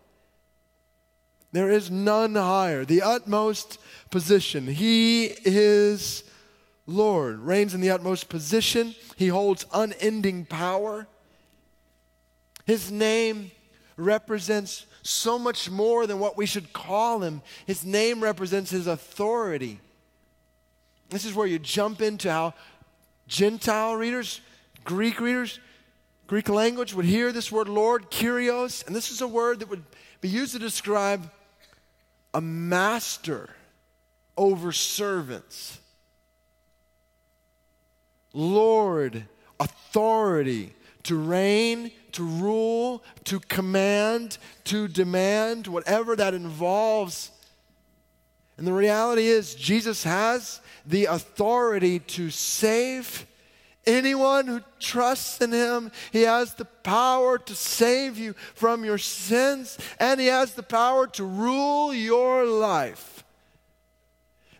There 1.51 1.71
is 1.71 1.89
none 1.89 2.36
higher, 2.36 2.86
the 2.86 3.01
utmost 3.01 3.80
position. 4.11 4.67
He 4.67 5.26
is 5.45 6.24
Lord, 6.86 7.39
reigns 7.39 7.74
in 7.74 7.82
the 7.82 7.91
utmost 7.91 8.30
position. 8.30 8.93
He 9.15 9.30
holds 9.30 9.65
unending 9.74 10.45
power. 10.45 11.07
His 12.65 12.91
name 12.91 13.51
represents 13.97 14.86
so 15.04 15.38
much 15.38 15.70
more 15.70 16.08
than 16.08 16.20
what 16.20 16.38
we 16.38 16.45
should 16.45 16.74
call 16.74 17.22
him. 17.22 17.41
His 17.68 17.86
name 17.86 18.24
represents 18.24 18.72
his 18.72 18.88
authority. 18.88 19.80
This 21.10 21.26
is 21.26 21.36
where 21.36 21.45
you 21.45 21.60
jump 21.60 22.01
into 22.01 22.32
how 22.32 22.54
Gentile 23.28 23.95
readers, 23.95 24.41
Greek 24.84 25.20
readers, 25.20 25.60
Greek 26.26 26.49
language 26.49 26.93
would 26.93 27.06
hear 27.06 27.32
this 27.32 27.51
word 27.51 27.68
Lord, 27.68 28.10
Kyrios, 28.10 28.86
and 28.88 28.95
this 28.95 29.12
is 29.12 29.22
a 29.22 29.28
word 29.28 29.60
that 29.60 29.70
would 29.70 29.84
be 30.22 30.30
used 30.30 30.54
to 30.54 30.60
describe 30.60 31.30
a 32.34 32.41
master 32.41 33.49
over 34.38 34.72
servants. 34.72 35.80
Lord, 38.34 39.26
authority 39.60 40.74
to 41.04 41.18
reign, 41.18 41.91
to 42.14 42.24
rule, 42.24 43.04
to 43.26 43.39
command, 43.39 44.38
to 44.66 44.88
demand, 44.88 45.68
whatever 45.68 46.16
that 46.16 46.34
involves. 46.34 47.32
And 48.58 48.66
the 48.66 48.74
reality 48.74 49.28
is, 49.28 49.56
Jesus 49.56 50.04
has 50.04 50.62
the 50.86 51.06
authority 51.06 51.99
to 51.99 52.30
save 52.30 53.26
Anyone 53.86 54.47
who 54.47 54.62
trusts 54.80 55.41
in 55.41 55.51
him, 55.51 55.91
he 56.12 56.22
has 56.22 56.54
the 56.54 56.66
power 56.66 57.38
to 57.38 57.54
save 57.54 58.18
you 58.18 58.34
from 58.56 58.86
your 58.86 58.97
sins, 58.97 59.78
and 59.99 60.22
he 60.22 60.28
has 60.28 60.54
the 60.54 60.64
power 60.64 61.06
to 61.08 61.26
rule 61.26 61.93
your 61.93 62.45
life. 62.45 63.12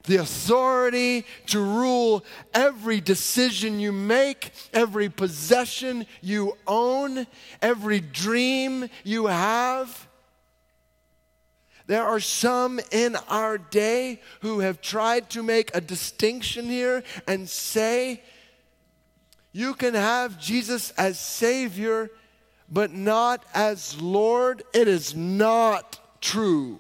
The 0.06 0.18
authority 0.18 1.26
to 1.48 1.60
rule 1.60 2.26
every 2.54 3.00
decision 3.00 3.80
you 3.80 3.92
make, 3.92 4.52
every 4.74 5.10
possession 5.10 6.06
you 6.22 6.58
own, 6.68 7.26
every 7.62 8.02
dream 8.02 8.90
you 9.04 9.28
have. 9.28 10.08
There 11.88 12.04
are 12.04 12.20
some 12.20 12.80
in 12.92 13.16
our 13.30 13.58
day 13.58 14.22
who 14.42 14.60
have 14.60 14.82
tried 14.82 15.30
to 15.32 15.44
make 15.44 15.74
a 15.74 15.82
distinction 15.82 16.66
here 16.66 17.04
and 17.28 17.48
say, 17.48 18.22
you 19.54 19.76
can 19.76 19.94
have 19.94 20.40
Jesus 20.40 20.92
as 20.92 21.20
Savior, 21.20 22.10
but 22.70 22.92
not 22.92 23.46
as 23.54 24.02
Lord. 24.02 24.64
It 24.74 24.88
is 24.88 25.16
not 25.16 26.00
true. 26.20 26.80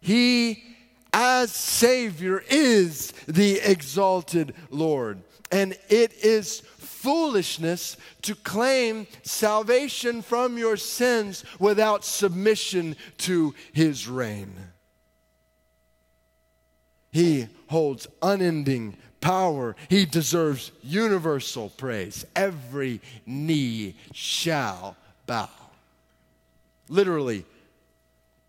He, 0.00 0.73
as 1.14 1.52
Savior, 1.52 2.42
is 2.50 3.12
the 3.28 3.60
exalted 3.60 4.52
Lord. 4.68 5.22
And 5.52 5.78
it 5.88 6.12
is 6.14 6.60
foolishness 6.60 7.96
to 8.22 8.34
claim 8.34 9.06
salvation 9.22 10.22
from 10.22 10.58
your 10.58 10.76
sins 10.76 11.44
without 11.60 12.04
submission 12.04 12.96
to 13.18 13.54
His 13.72 14.08
reign. 14.08 14.54
He 17.12 17.46
holds 17.68 18.08
unending 18.20 18.96
power. 19.20 19.76
He 19.88 20.06
deserves 20.06 20.72
universal 20.82 21.68
praise. 21.68 22.26
Every 22.34 23.00
knee 23.24 23.94
shall 24.12 24.96
bow. 25.26 25.48
Literally, 26.88 27.44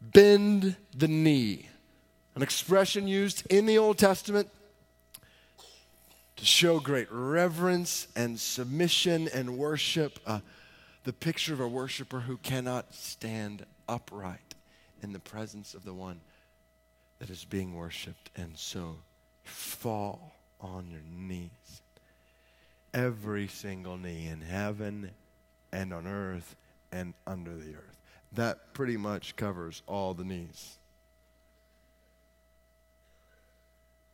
bend 0.02 0.76
the 0.98 1.08
knee. 1.08 1.70
An 2.36 2.42
expression 2.42 3.08
used 3.08 3.48
in 3.48 3.66
the 3.66 3.78
Old 3.78 3.98
Testament 3.98 4.50
to 6.36 6.46
show 6.46 6.82
great 6.82 7.08
reverence 7.10 8.08
and 8.14 8.38
submission 8.38 9.30
and 9.34 9.58
worship. 9.58 10.20
Uh, 10.26 10.42
the 11.06 11.14
picture 11.14 11.54
of 11.54 11.62
a 11.62 11.68
worshiper 11.68 12.20
who 12.20 12.36
cannot 12.38 12.94
stand 12.94 13.66
upright 13.88 14.54
in 15.02 15.14
the 15.14 15.20
presence 15.20 15.74
of 15.74 15.86
the 15.86 15.94
one 15.94 16.20
that 17.20 17.30
is 17.30 17.46
being 17.46 17.74
worshiped 17.74 18.30
and 18.36 18.58
so 18.58 18.98
fall 19.44 20.36
on 20.60 20.90
your 20.92 21.02
knees. 21.10 21.82
Every 22.94 23.48
single 23.48 23.98
knee 23.98 24.28
in 24.28 24.42
heaven 24.42 25.12
and 25.72 25.94
on 25.94 26.06
earth 26.06 26.58
and 26.92 27.14
under 27.26 27.56
the 27.56 27.76
earth. 27.76 27.98
That 28.34 28.74
pretty 28.74 28.98
much 28.98 29.38
covers 29.38 29.82
all 29.88 30.14
the 30.14 30.26
knees. 30.26 30.78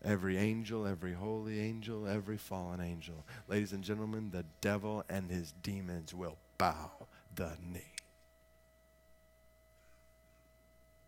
Every 0.04 0.38
angel, 0.38 0.88
every 0.88 1.14
holy 1.14 1.60
angel, 1.60 2.08
every 2.08 2.38
fallen 2.38 2.82
angel. 2.82 3.24
Ladies 3.48 3.72
and 3.72 3.84
gentlemen, 3.84 4.32
the 4.32 4.46
devil 4.60 5.04
and 5.10 5.30
his 5.30 5.54
demons 5.62 6.14
will 6.14 6.38
bow 6.58 6.92
the 7.36 7.52
knee. 7.72 7.82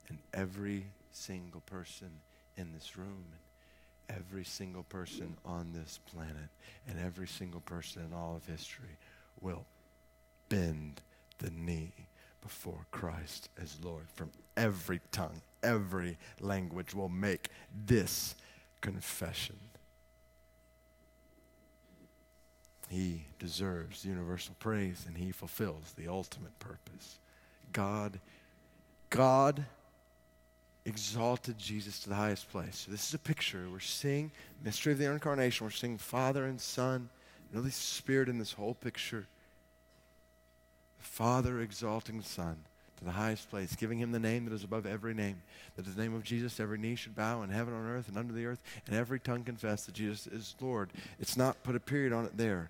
And 0.10 0.20
every 0.34 0.86
single 1.12 1.62
person 1.62 2.12
in 2.56 2.72
this 2.72 2.96
room 2.98 3.26
and 3.32 4.18
every 4.20 4.44
single 4.44 4.84
person 4.84 5.38
on 5.44 5.72
this 5.74 6.00
planet 6.12 6.50
and 6.88 7.00
every 7.00 7.28
single 7.28 7.62
person 7.62 8.04
in 8.04 8.14
all 8.14 8.36
of 8.36 8.46
history 8.46 8.98
will 9.41 9.66
bend 10.50 11.02
the 11.39 11.50
knee 11.50 11.94
before 12.41 12.86
Christ 12.91 13.50
as 13.60 13.78
Lord. 13.84 14.06
From 14.14 14.30
every 14.56 15.02
tongue, 15.12 15.41
every 15.64 16.18
language 16.39 16.94
will 16.94 17.10
make 17.10 17.50
this 17.88 18.36
confession. 18.84 19.56
He 22.90 23.24
deserves 23.40 24.06
universal 24.06 24.56
praise 24.60 25.06
and 25.08 25.18
he 25.18 25.32
fulfills 25.32 25.94
the 25.98 26.10
ultimate 26.10 26.60
purpose. 26.60 27.18
God, 27.72 28.20
God 29.10 29.66
exalted 30.86 31.58
Jesus 31.58 32.02
to 32.02 32.10
the 32.10 32.16
highest 32.16 32.52
place. 32.52 32.84
So 32.86 32.92
this 32.92 33.08
is 33.08 33.14
a 33.14 33.20
picture. 33.20 33.66
We're 33.72 33.80
seeing 33.80 34.32
mystery 34.64 34.92
of 34.92 35.00
the 35.00 35.10
incarnation. 35.10 35.66
We're 35.66 35.72
seeing 35.72 35.98
Father 35.98 36.46
and 36.46 36.60
Son, 36.60 37.10
and 37.50 37.58
Holy 37.58 37.72
Spirit 37.72 38.28
in 38.28 38.38
this 38.38 38.52
whole 38.52 38.74
picture. 38.74 39.26
The 41.00 41.06
Father 41.06 41.62
exalting 41.62 42.18
the 42.18 42.28
Son 42.28 42.58
to 43.04 43.08
the 43.08 43.18
highest 43.18 43.49
place, 43.49 43.76
giving 43.76 43.99
him 43.99 44.12
the 44.12 44.20
name 44.20 44.45
that 44.45 44.54
is 44.54 44.64
above 44.64 44.86
every 44.86 45.14
name. 45.14 45.41
That 45.76 45.86
the 45.86 46.01
name 46.01 46.16
of 46.16 46.24
Jesus, 46.24 46.60
every 46.60 46.78
knee 46.78 46.95
should 46.95 47.16
bow 47.16 47.41
in 47.43 47.49
heaven, 47.49 47.74
on 47.74 47.86
earth, 47.86 48.08
and 48.08 48.18
under 48.18 48.34
the 48.34 48.45
earth, 48.45 48.62
and 48.88 48.95
every 48.95 49.20
tongue 49.20 49.43
confess 49.43 49.86
that 49.86 49.95
Jesus 49.95 50.26
is 50.28 50.56
Lord. 50.62 50.91
It's 51.20 51.38
not 51.38 51.64
put 51.64 51.76
a 51.76 51.80
period 51.80 52.14
on 52.14 52.26
it 52.26 52.38
there. 52.38 52.70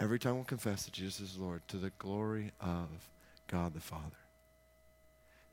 Every 0.00 0.18
tongue 0.18 0.38
will 0.38 0.44
confess 0.44 0.84
that 0.84 0.92
Jesus 0.92 1.20
is 1.20 1.38
Lord 1.38 1.62
to 1.68 1.76
the 1.76 1.90
glory 1.98 2.52
of 2.60 2.88
God 3.46 3.74
the 3.74 3.80
Father. 3.80 4.02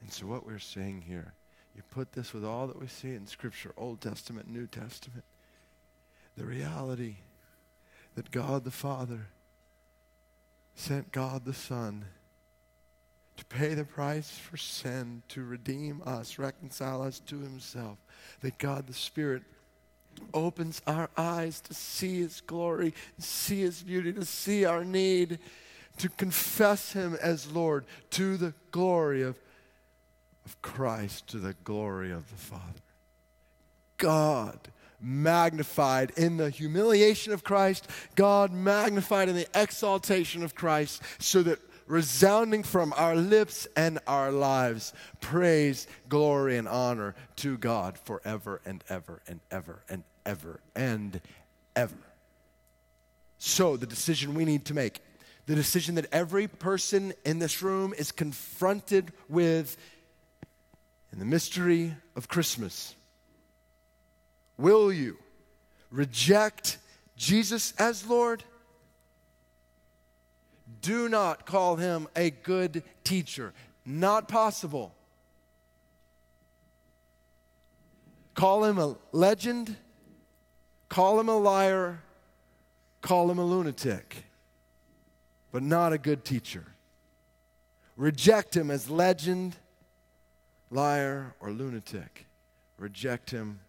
And 0.02 0.12
so, 0.12 0.26
what 0.26 0.46
we're 0.46 0.60
saying 0.60 1.04
here, 1.08 1.34
you 1.76 1.84
put 1.92 2.12
this 2.12 2.34
with 2.34 2.44
all 2.44 2.68
that 2.68 2.80
we 2.80 2.88
see 2.88 3.14
in 3.14 3.28
Scripture, 3.28 3.72
Old 3.78 4.02
Testament, 4.02 4.50
New 4.50 4.68
Testament, 4.68 5.24
the 6.36 6.46
reality 6.46 7.18
that 8.16 8.32
God 8.32 8.64
the 8.64 8.72
Father 8.72 9.28
sent 10.76 11.12
God 11.12 11.46
the 11.46 11.54
Son 11.54 12.06
to 13.38 13.46
pay 13.46 13.74
the 13.74 13.84
price 13.84 14.30
for 14.30 14.58
sin, 14.58 15.24
to 15.30 15.44
redeem 15.44 16.02
us, 16.06 16.38
reconcile 16.38 17.02
us 17.02 17.20
to 17.22 17.40
Himself, 17.40 17.98
that 18.42 18.58
God 18.58 18.88
the 18.88 18.94
Spirit 18.94 19.44
opens 20.34 20.82
our 20.86 21.10
eyes 21.18 21.60
to 21.62 21.74
see 21.74 22.20
His 22.20 22.42
glory, 22.42 22.94
see 23.18 23.62
His 23.62 23.82
beauty, 23.82 24.14
to 24.14 24.26
see 24.26 24.66
our 24.66 24.86
need, 24.86 25.40
to 25.98 26.10
confess 26.10 26.94
Him 26.94 27.18
as 27.22 27.52
Lord 27.52 27.86
to 28.12 28.38
the 28.38 28.54
glory 28.72 29.24
of 29.24 29.40
of 30.46 30.62
Christ 30.62 31.28
to 31.28 31.38
the 31.38 31.56
glory 31.64 32.12
of 32.12 32.30
the 32.30 32.38
Father. 32.38 32.82
God 33.98 34.60
magnified 35.00 36.12
in 36.18 36.38
the 36.38 36.50
humiliation 36.50 37.34
of 37.34 37.44
Christ, 37.44 37.88
God 38.16 38.52
magnified 38.52 39.30
in 39.30 39.36
the 39.36 39.48
exaltation 39.54 40.44
of 40.44 40.56
Christ, 40.56 41.02
so 41.20 41.44
that 41.44 41.60
resounding 41.88 42.64
from 42.64 42.94
our 42.96 43.16
lips 43.16 43.68
and 43.76 44.00
our 44.08 44.32
lives, 44.32 44.94
praise, 45.22 45.88
glory, 46.10 46.58
and 46.58 46.68
honor 46.68 47.16
to 47.38 47.58
God 47.58 47.98
forever 47.98 48.62
and 48.66 48.84
ever 48.90 49.22
and 49.28 49.40
ever 49.52 49.84
and 49.90 50.04
ever 50.26 50.60
and 50.76 51.22
ever. 51.76 51.96
So, 53.38 53.76
the 53.76 53.86
decision 53.86 54.36
we 54.36 54.46
need 54.46 54.66
to 54.66 54.74
make, 54.74 55.02
the 55.46 55.56
decision 55.56 55.96
that 55.96 56.06
every 56.12 56.48
person 56.48 57.14
in 57.26 57.40
this 57.40 57.62
room 57.62 57.94
is 57.98 58.12
confronted 58.12 59.12
with 59.28 59.78
in 61.12 61.20
the 61.20 61.26
mystery 61.26 61.94
of 62.16 62.28
Christmas. 62.28 62.96
Will 64.58 64.94
you 64.94 65.18
reject 65.92 66.78
Jesus 67.18 67.74
as 67.78 68.08
Lord? 68.08 68.44
Do 70.84 71.10
not 71.10 71.46
call 71.46 71.78
him 71.78 72.08
a 72.16 72.30
good 72.30 72.84
teacher. 73.04 73.54
Not 73.86 74.28
possible. 74.28 74.94
Call 78.36 78.66
him 78.66 78.78
a 78.78 78.98
legend. 79.14 79.78
Call 80.90 81.20
him 81.20 81.30
a 81.30 81.38
liar. 81.38 82.02
Call 83.02 83.32
him 83.32 83.40
a 83.40 83.46
lunatic. 83.46 84.26
But 85.54 85.64
not 85.64 85.94
a 85.94 85.98
good 85.98 86.26
teacher. 86.26 86.66
Reject 87.96 88.56
him 88.56 88.70
as 88.70 88.90
legend 88.90 89.56
liar, 90.70 91.34
or 91.40 91.52
lunatic. 91.52 92.26
Reject 92.78 93.30
him 93.30 93.62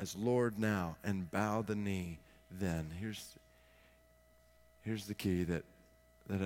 as 0.00 0.16
Lord 0.16 0.58
now 0.58 0.96
and 1.04 1.30
bow 1.30 1.62
the 1.62 1.76
knee 1.76 2.18
then. 2.50 2.90
Here's, 2.98 3.36
here's 4.82 5.06
the 5.06 5.14
key 5.14 5.44
that, 5.44 5.62
that 6.28 6.42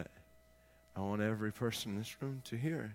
I, 0.96 1.00
I 1.00 1.02
want 1.02 1.22
every 1.22 1.52
person 1.52 1.92
in 1.92 1.98
this 1.98 2.16
room 2.20 2.42
to 2.46 2.56
hear. 2.56 2.94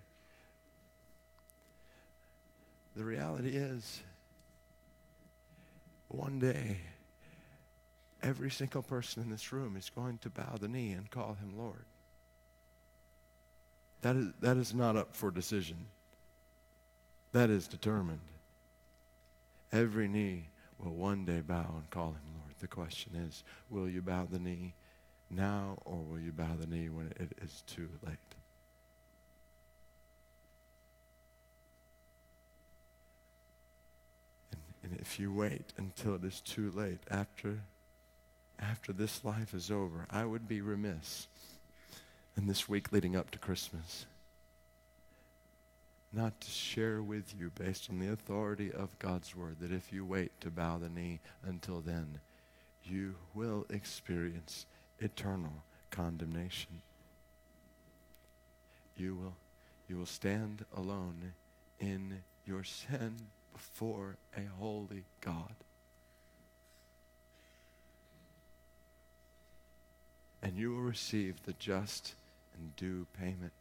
The 2.96 3.04
reality 3.04 3.50
is, 3.50 4.02
one 6.10 6.40
day, 6.40 6.78
every 8.22 8.52
single 8.52 8.84
person 8.84 9.24
in 9.24 9.30
this 9.30 9.52
room 9.52 9.76
is 9.76 9.90
going 9.90 10.20
to 10.20 10.30
bow 10.30 10.58
the 10.60 10.68
knee 10.68 10.92
and 10.92 11.10
call 11.10 11.36
him 11.36 11.58
Lord. 11.58 11.86
That 14.02 14.16
is, 14.16 14.28
that 14.42 14.58
is 14.58 14.74
not 14.74 14.96
up 14.96 15.16
for 15.16 15.32
decision. 15.32 15.88
That 17.32 17.50
is 17.50 17.68
determined. 17.68 18.20
Every 19.72 20.08
knee 20.08 20.50
will 20.78 20.94
one 20.94 21.26
day 21.26 21.42
bow 21.42 21.66
and 21.76 21.90
call 21.90 22.10
him 22.10 22.36
Lord. 22.38 22.54
The 22.60 22.68
question 22.68 23.16
is 23.16 23.44
will 23.70 23.90
you 23.90 24.02
bow 24.02 24.28
the 24.30 24.40
knee 24.40 24.76
now 25.36 25.78
or 25.86 25.98
will 25.98 26.20
you 26.20 26.32
bow 26.32 26.56
the 26.60 26.68
knee 26.68 26.90
when 26.90 27.08
it 27.08 27.38
is 27.42 27.64
too 27.68 27.90
late? 28.06 28.18
And, 34.52 34.62
and 34.84 35.00
if 35.00 35.20
you 35.20 35.34
wait 35.34 35.74
until 35.78 36.16
it 36.16 36.24
is 36.24 36.42
too 36.42 36.72
late, 36.72 37.00
after, 37.10 37.60
after 38.60 38.94
this 38.94 39.24
life 39.24 39.54
is 39.54 39.72
over, 39.72 40.06
I 40.10 40.26
would 40.26 40.48
be 40.48 40.62
remiss 40.62 41.28
in 42.38 42.48
this 42.48 42.68
week 42.68 42.92
leading 42.92 43.16
up 43.16 43.32
to 43.32 43.40
Christmas 43.40 44.06
not 46.14 46.40
to 46.42 46.50
share 46.50 47.02
with 47.02 47.34
you 47.38 47.52
based 47.56 47.90
on 47.90 48.00
the 48.00 48.12
authority 48.12 48.72
of 48.72 48.98
God's 49.00 49.36
word 49.36 49.58
that 49.60 49.72
if 49.72 49.92
you 49.92 50.06
wait 50.06 50.32
to 50.42 50.52
bow 50.52 50.78
the 50.78 50.90
knee 50.90 51.20
until 51.44 51.82
then, 51.82 52.20
you 52.84 53.16
will 53.34 53.66
experience 53.70 54.68
eternal 55.04 55.64
condemnation. 55.92 56.82
You 58.98 59.16
will, 59.16 59.34
you 59.90 59.98
will 59.98 60.06
stand 60.06 60.66
alone 60.76 61.34
in 61.80 62.22
your 62.46 62.64
sin 62.64 63.16
before 63.54 64.16
a 64.38 64.44
holy 64.60 65.04
God. 65.22 65.54
And 70.42 70.58
you 70.58 70.72
will 70.72 70.82
receive 70.82 71.36
the 71.46 71.54
just 71.54 72.16
and 72.58 72.76
due 72.76 73.08
payment 73.20 73.54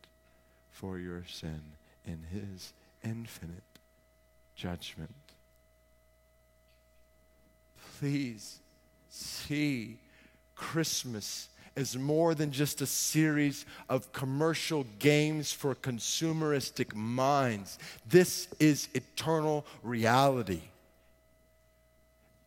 for 0.72 0.98
your 0.98 1.24
sin 1.28 1.62
in 2.04 2.24
his 2.32 2.72
infinite 3.04 3.62
judgment. 4.56 5.14
Please 7.98 8.58
see 9.10 9.98
Christmas 10.54 11.48
is 11.76 11.96
more 11.96 12.34
than 12.34 12.52
just 12.52 12.80
a 12.80 12.86
series 12.86 13.64
of 13.88 14.12
commercial 14.12 14.84
games 14.98 15.52
for 15.52 15.74
consumeristic 15.74 16.94
minds. 16.94 17.78
This 18.06 18.48
is 18.60 18.88
eternal 18.94 19.64
reality 19.82 20.60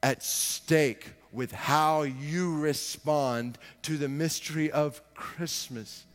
at 0.03 0.21
stake 0.21 1.13
with 1.31 1.51
how 1.51 2.03
you 2.03 2.59
respond 2.59 3.57
to 3.81 3.97
the 3.97 4.07
mystery 4.07 4.71
of 4.71 5.01
Christmas. 5.15 6.05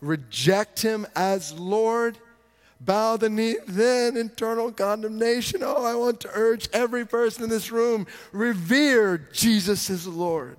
Reject 0.00 0.80
Him 0.80 1.06
as 1.14 1.52
Lord 1.52 2.16
bow 2.80 3.16
the 3.16 3.28
knee, 3.28 3.56
then 3.66 4.16
eternal 4.16 4.72
condemnation. 4.72 5.62
Oh, 5.62 5.84
I 5.84 5.94
want 5.94 6.20
to 6.20 6.30
urge 6.32 6.68
every 6.72 7.06
person 7.06 7.44
in 7.44 7.50
this 7.50 7.70
room 7.70 8.06
revere 8.32 9.18
Jesus 9.18 9.90
as 9.90 10.06
Lord. 10.06 10.56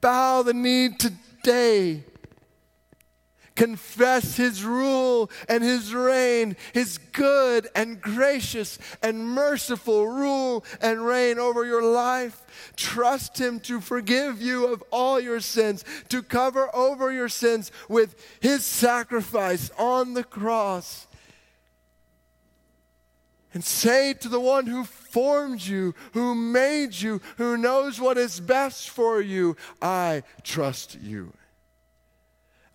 Bow 0.00 0.42
the 0.42 0.54
knee 0.54 0.90
today. 0.90 2.04
Confess 3.54 4.36
his 4.36 4.62
rule 4.62 5.30
and 5.48 5.64
his 5.64 5.94
reign, 5.94 6.56
his 6.74 6.98
good 6.98 7.68
and 7.74 8.00
gracious 8.00 8.78
and 9.02 9.26
merciful 9.26 10.06
rule 10.06 10.62
and 10.82 11.04
reign 11.06 11.38
over 11.38 11.64
your 11.64 11.82
life. 11.82 12.42
Trust 12.76 13.40
him 13.40 13.58
to 13.60 13.80
forgive 13.80 14.42
you 14.42 14.66
of 14.66 14.84
all 14.90 15.18
your 15.18 15.40
sins, 15.40 15.84
to 16.10 16.22
cover 16.22 16.68
over 16.76 17.10
your 17.10 17.30
sins 17.30 17.72
with 17.88 18.14
his 18.40 18.62
sacrifice 18.62 19.70
on 19.78 20.12
the 20.12 20.24
cross 20.24 21.06
and 23.56 23.64
say 23.64 24.12
to 24.12 24.28
the 24.28 24.38
one 24.38 24.66
who 24.66 24.84
formed 25.16 25.62
you, 25.62 25.94
who 26.12 26.34
made 26.34 26.92
you, 26.92 27.22
who 27.38 27.56
knows 27.56 27.98
what 27.98 28.18
is 28.18 28.38
best 28.38 28.90
for 28.90 29.18
you, 29.18 29.56
I 29.80 30.24
trust 30.42 31.00
you. 31.00 31.32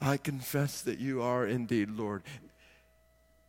I 0.01 0.17
confess 0.17 0.81
that 0.81 0.97
you 0.97 1.21
are 1.21 1.45
indeed 1.45 1.91
Lord. 1.91 2.23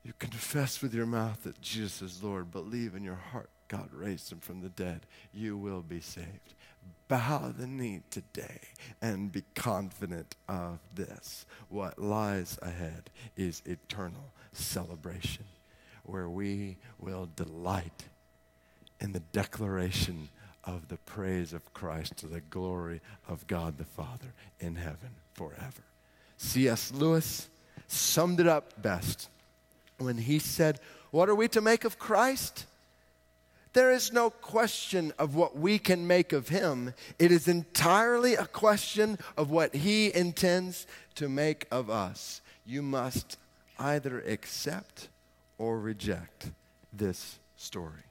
You 0.04 0.12
confess 0.18 0.82
with 0.82 0.92
your 0.92 1.06
mouth 1.06 1.42
that 1.44 1.62
Jesus 1.62 2.02
is 2.02 2.22
Lord, 2.22 2.50
believe 2.50 2.94
in 2.94 3.02
your 3.02 3.14
heart 3.14 3.48
God 3.72 3.88
raised 3.94 4.30
him 4.30 4.40
from 4.40 4.60
the 4.60 4.68
dead. 4.68 5.06
You 5.32 5.56
will 5.56 5.80
be 5.80 6.02
saved. 6.02 6.54
bow 7.08 7.50
the 7.56 7.66
knee 7.66 8.02
today 8.10 8.60
and 9.00 9.32
be 9.32 9.44
confident 9.54 10.36
of 10.50 10.80
this. 10.94 11.46
What 11.70 11.98
lies 11.98 12.58
ahead 12.60 13.08
is 13.38 13.62
eternal 13.64 14.34
celebration 14.52 15.46
where 16.04 16.28
we 16.28 16.76
will 16.98 17.30
delight 17.34 18.04
in 19.02 19.12
the 19.12 19.20
declaration 19.32 20.28
of 20.64 20.88
the 20.88 20.96
praise 20.96 21.52
of 21.52 21.74
Christ 21.74 22.16
to 22.18 22.26
the 22.28 22.40
glory 22.40 23.00
of 23.28 23.46
God 23.48 23.76
the 23.76 23.84
Father 23.84 24.32
in 24.60 24.76
heaven 24.76 25.10
forever. 25.34 25.82
C.S. 26.36 26.92
Lewis 26.92 27.48
summed 27.88 28.38
it 28.38 28.46
up 28.46 28.80
best 28.80 29.28
when 29.98 30.18
he 30.18 30.38
said, 30.38 30.78
What 31.10 31.28
are 31.28 31.34
we 31.34 31.48
to 31.48 31.60
make 31.60 31.84
of 31.84 31.98
Christ? 31.98 32.66
There 33.72 33.90
is 33.90 34.12
no 34.12 34.30
question 34.30 35.12
of 35.18 35.34
what 35.34 35.56
we 35.56 35.78
can 35.78 36.06
make 36.06 36.32
of 36.32 36.48
him. 36.48 36.94
It 37.18 37.32
is 37.32 37.48
entirely 37.48 38.34
a 38.34 38.44
question 38.44 39.18
of 39.36 39.50
what 39.50 39.74
he 39.74 40.14
intends 40.14 40.86
to 41.16 41.28
make 41.28 41.66
of 41.70 41.90
us. 41.90 42.40
You 42.64 42.82
must 42.82 43.36
either 43.78 44.20
accept 44.20 45.08
or 45.58 45.80
reject 45.80 46.50
this 46.92 47.38
story. 47.56 48.04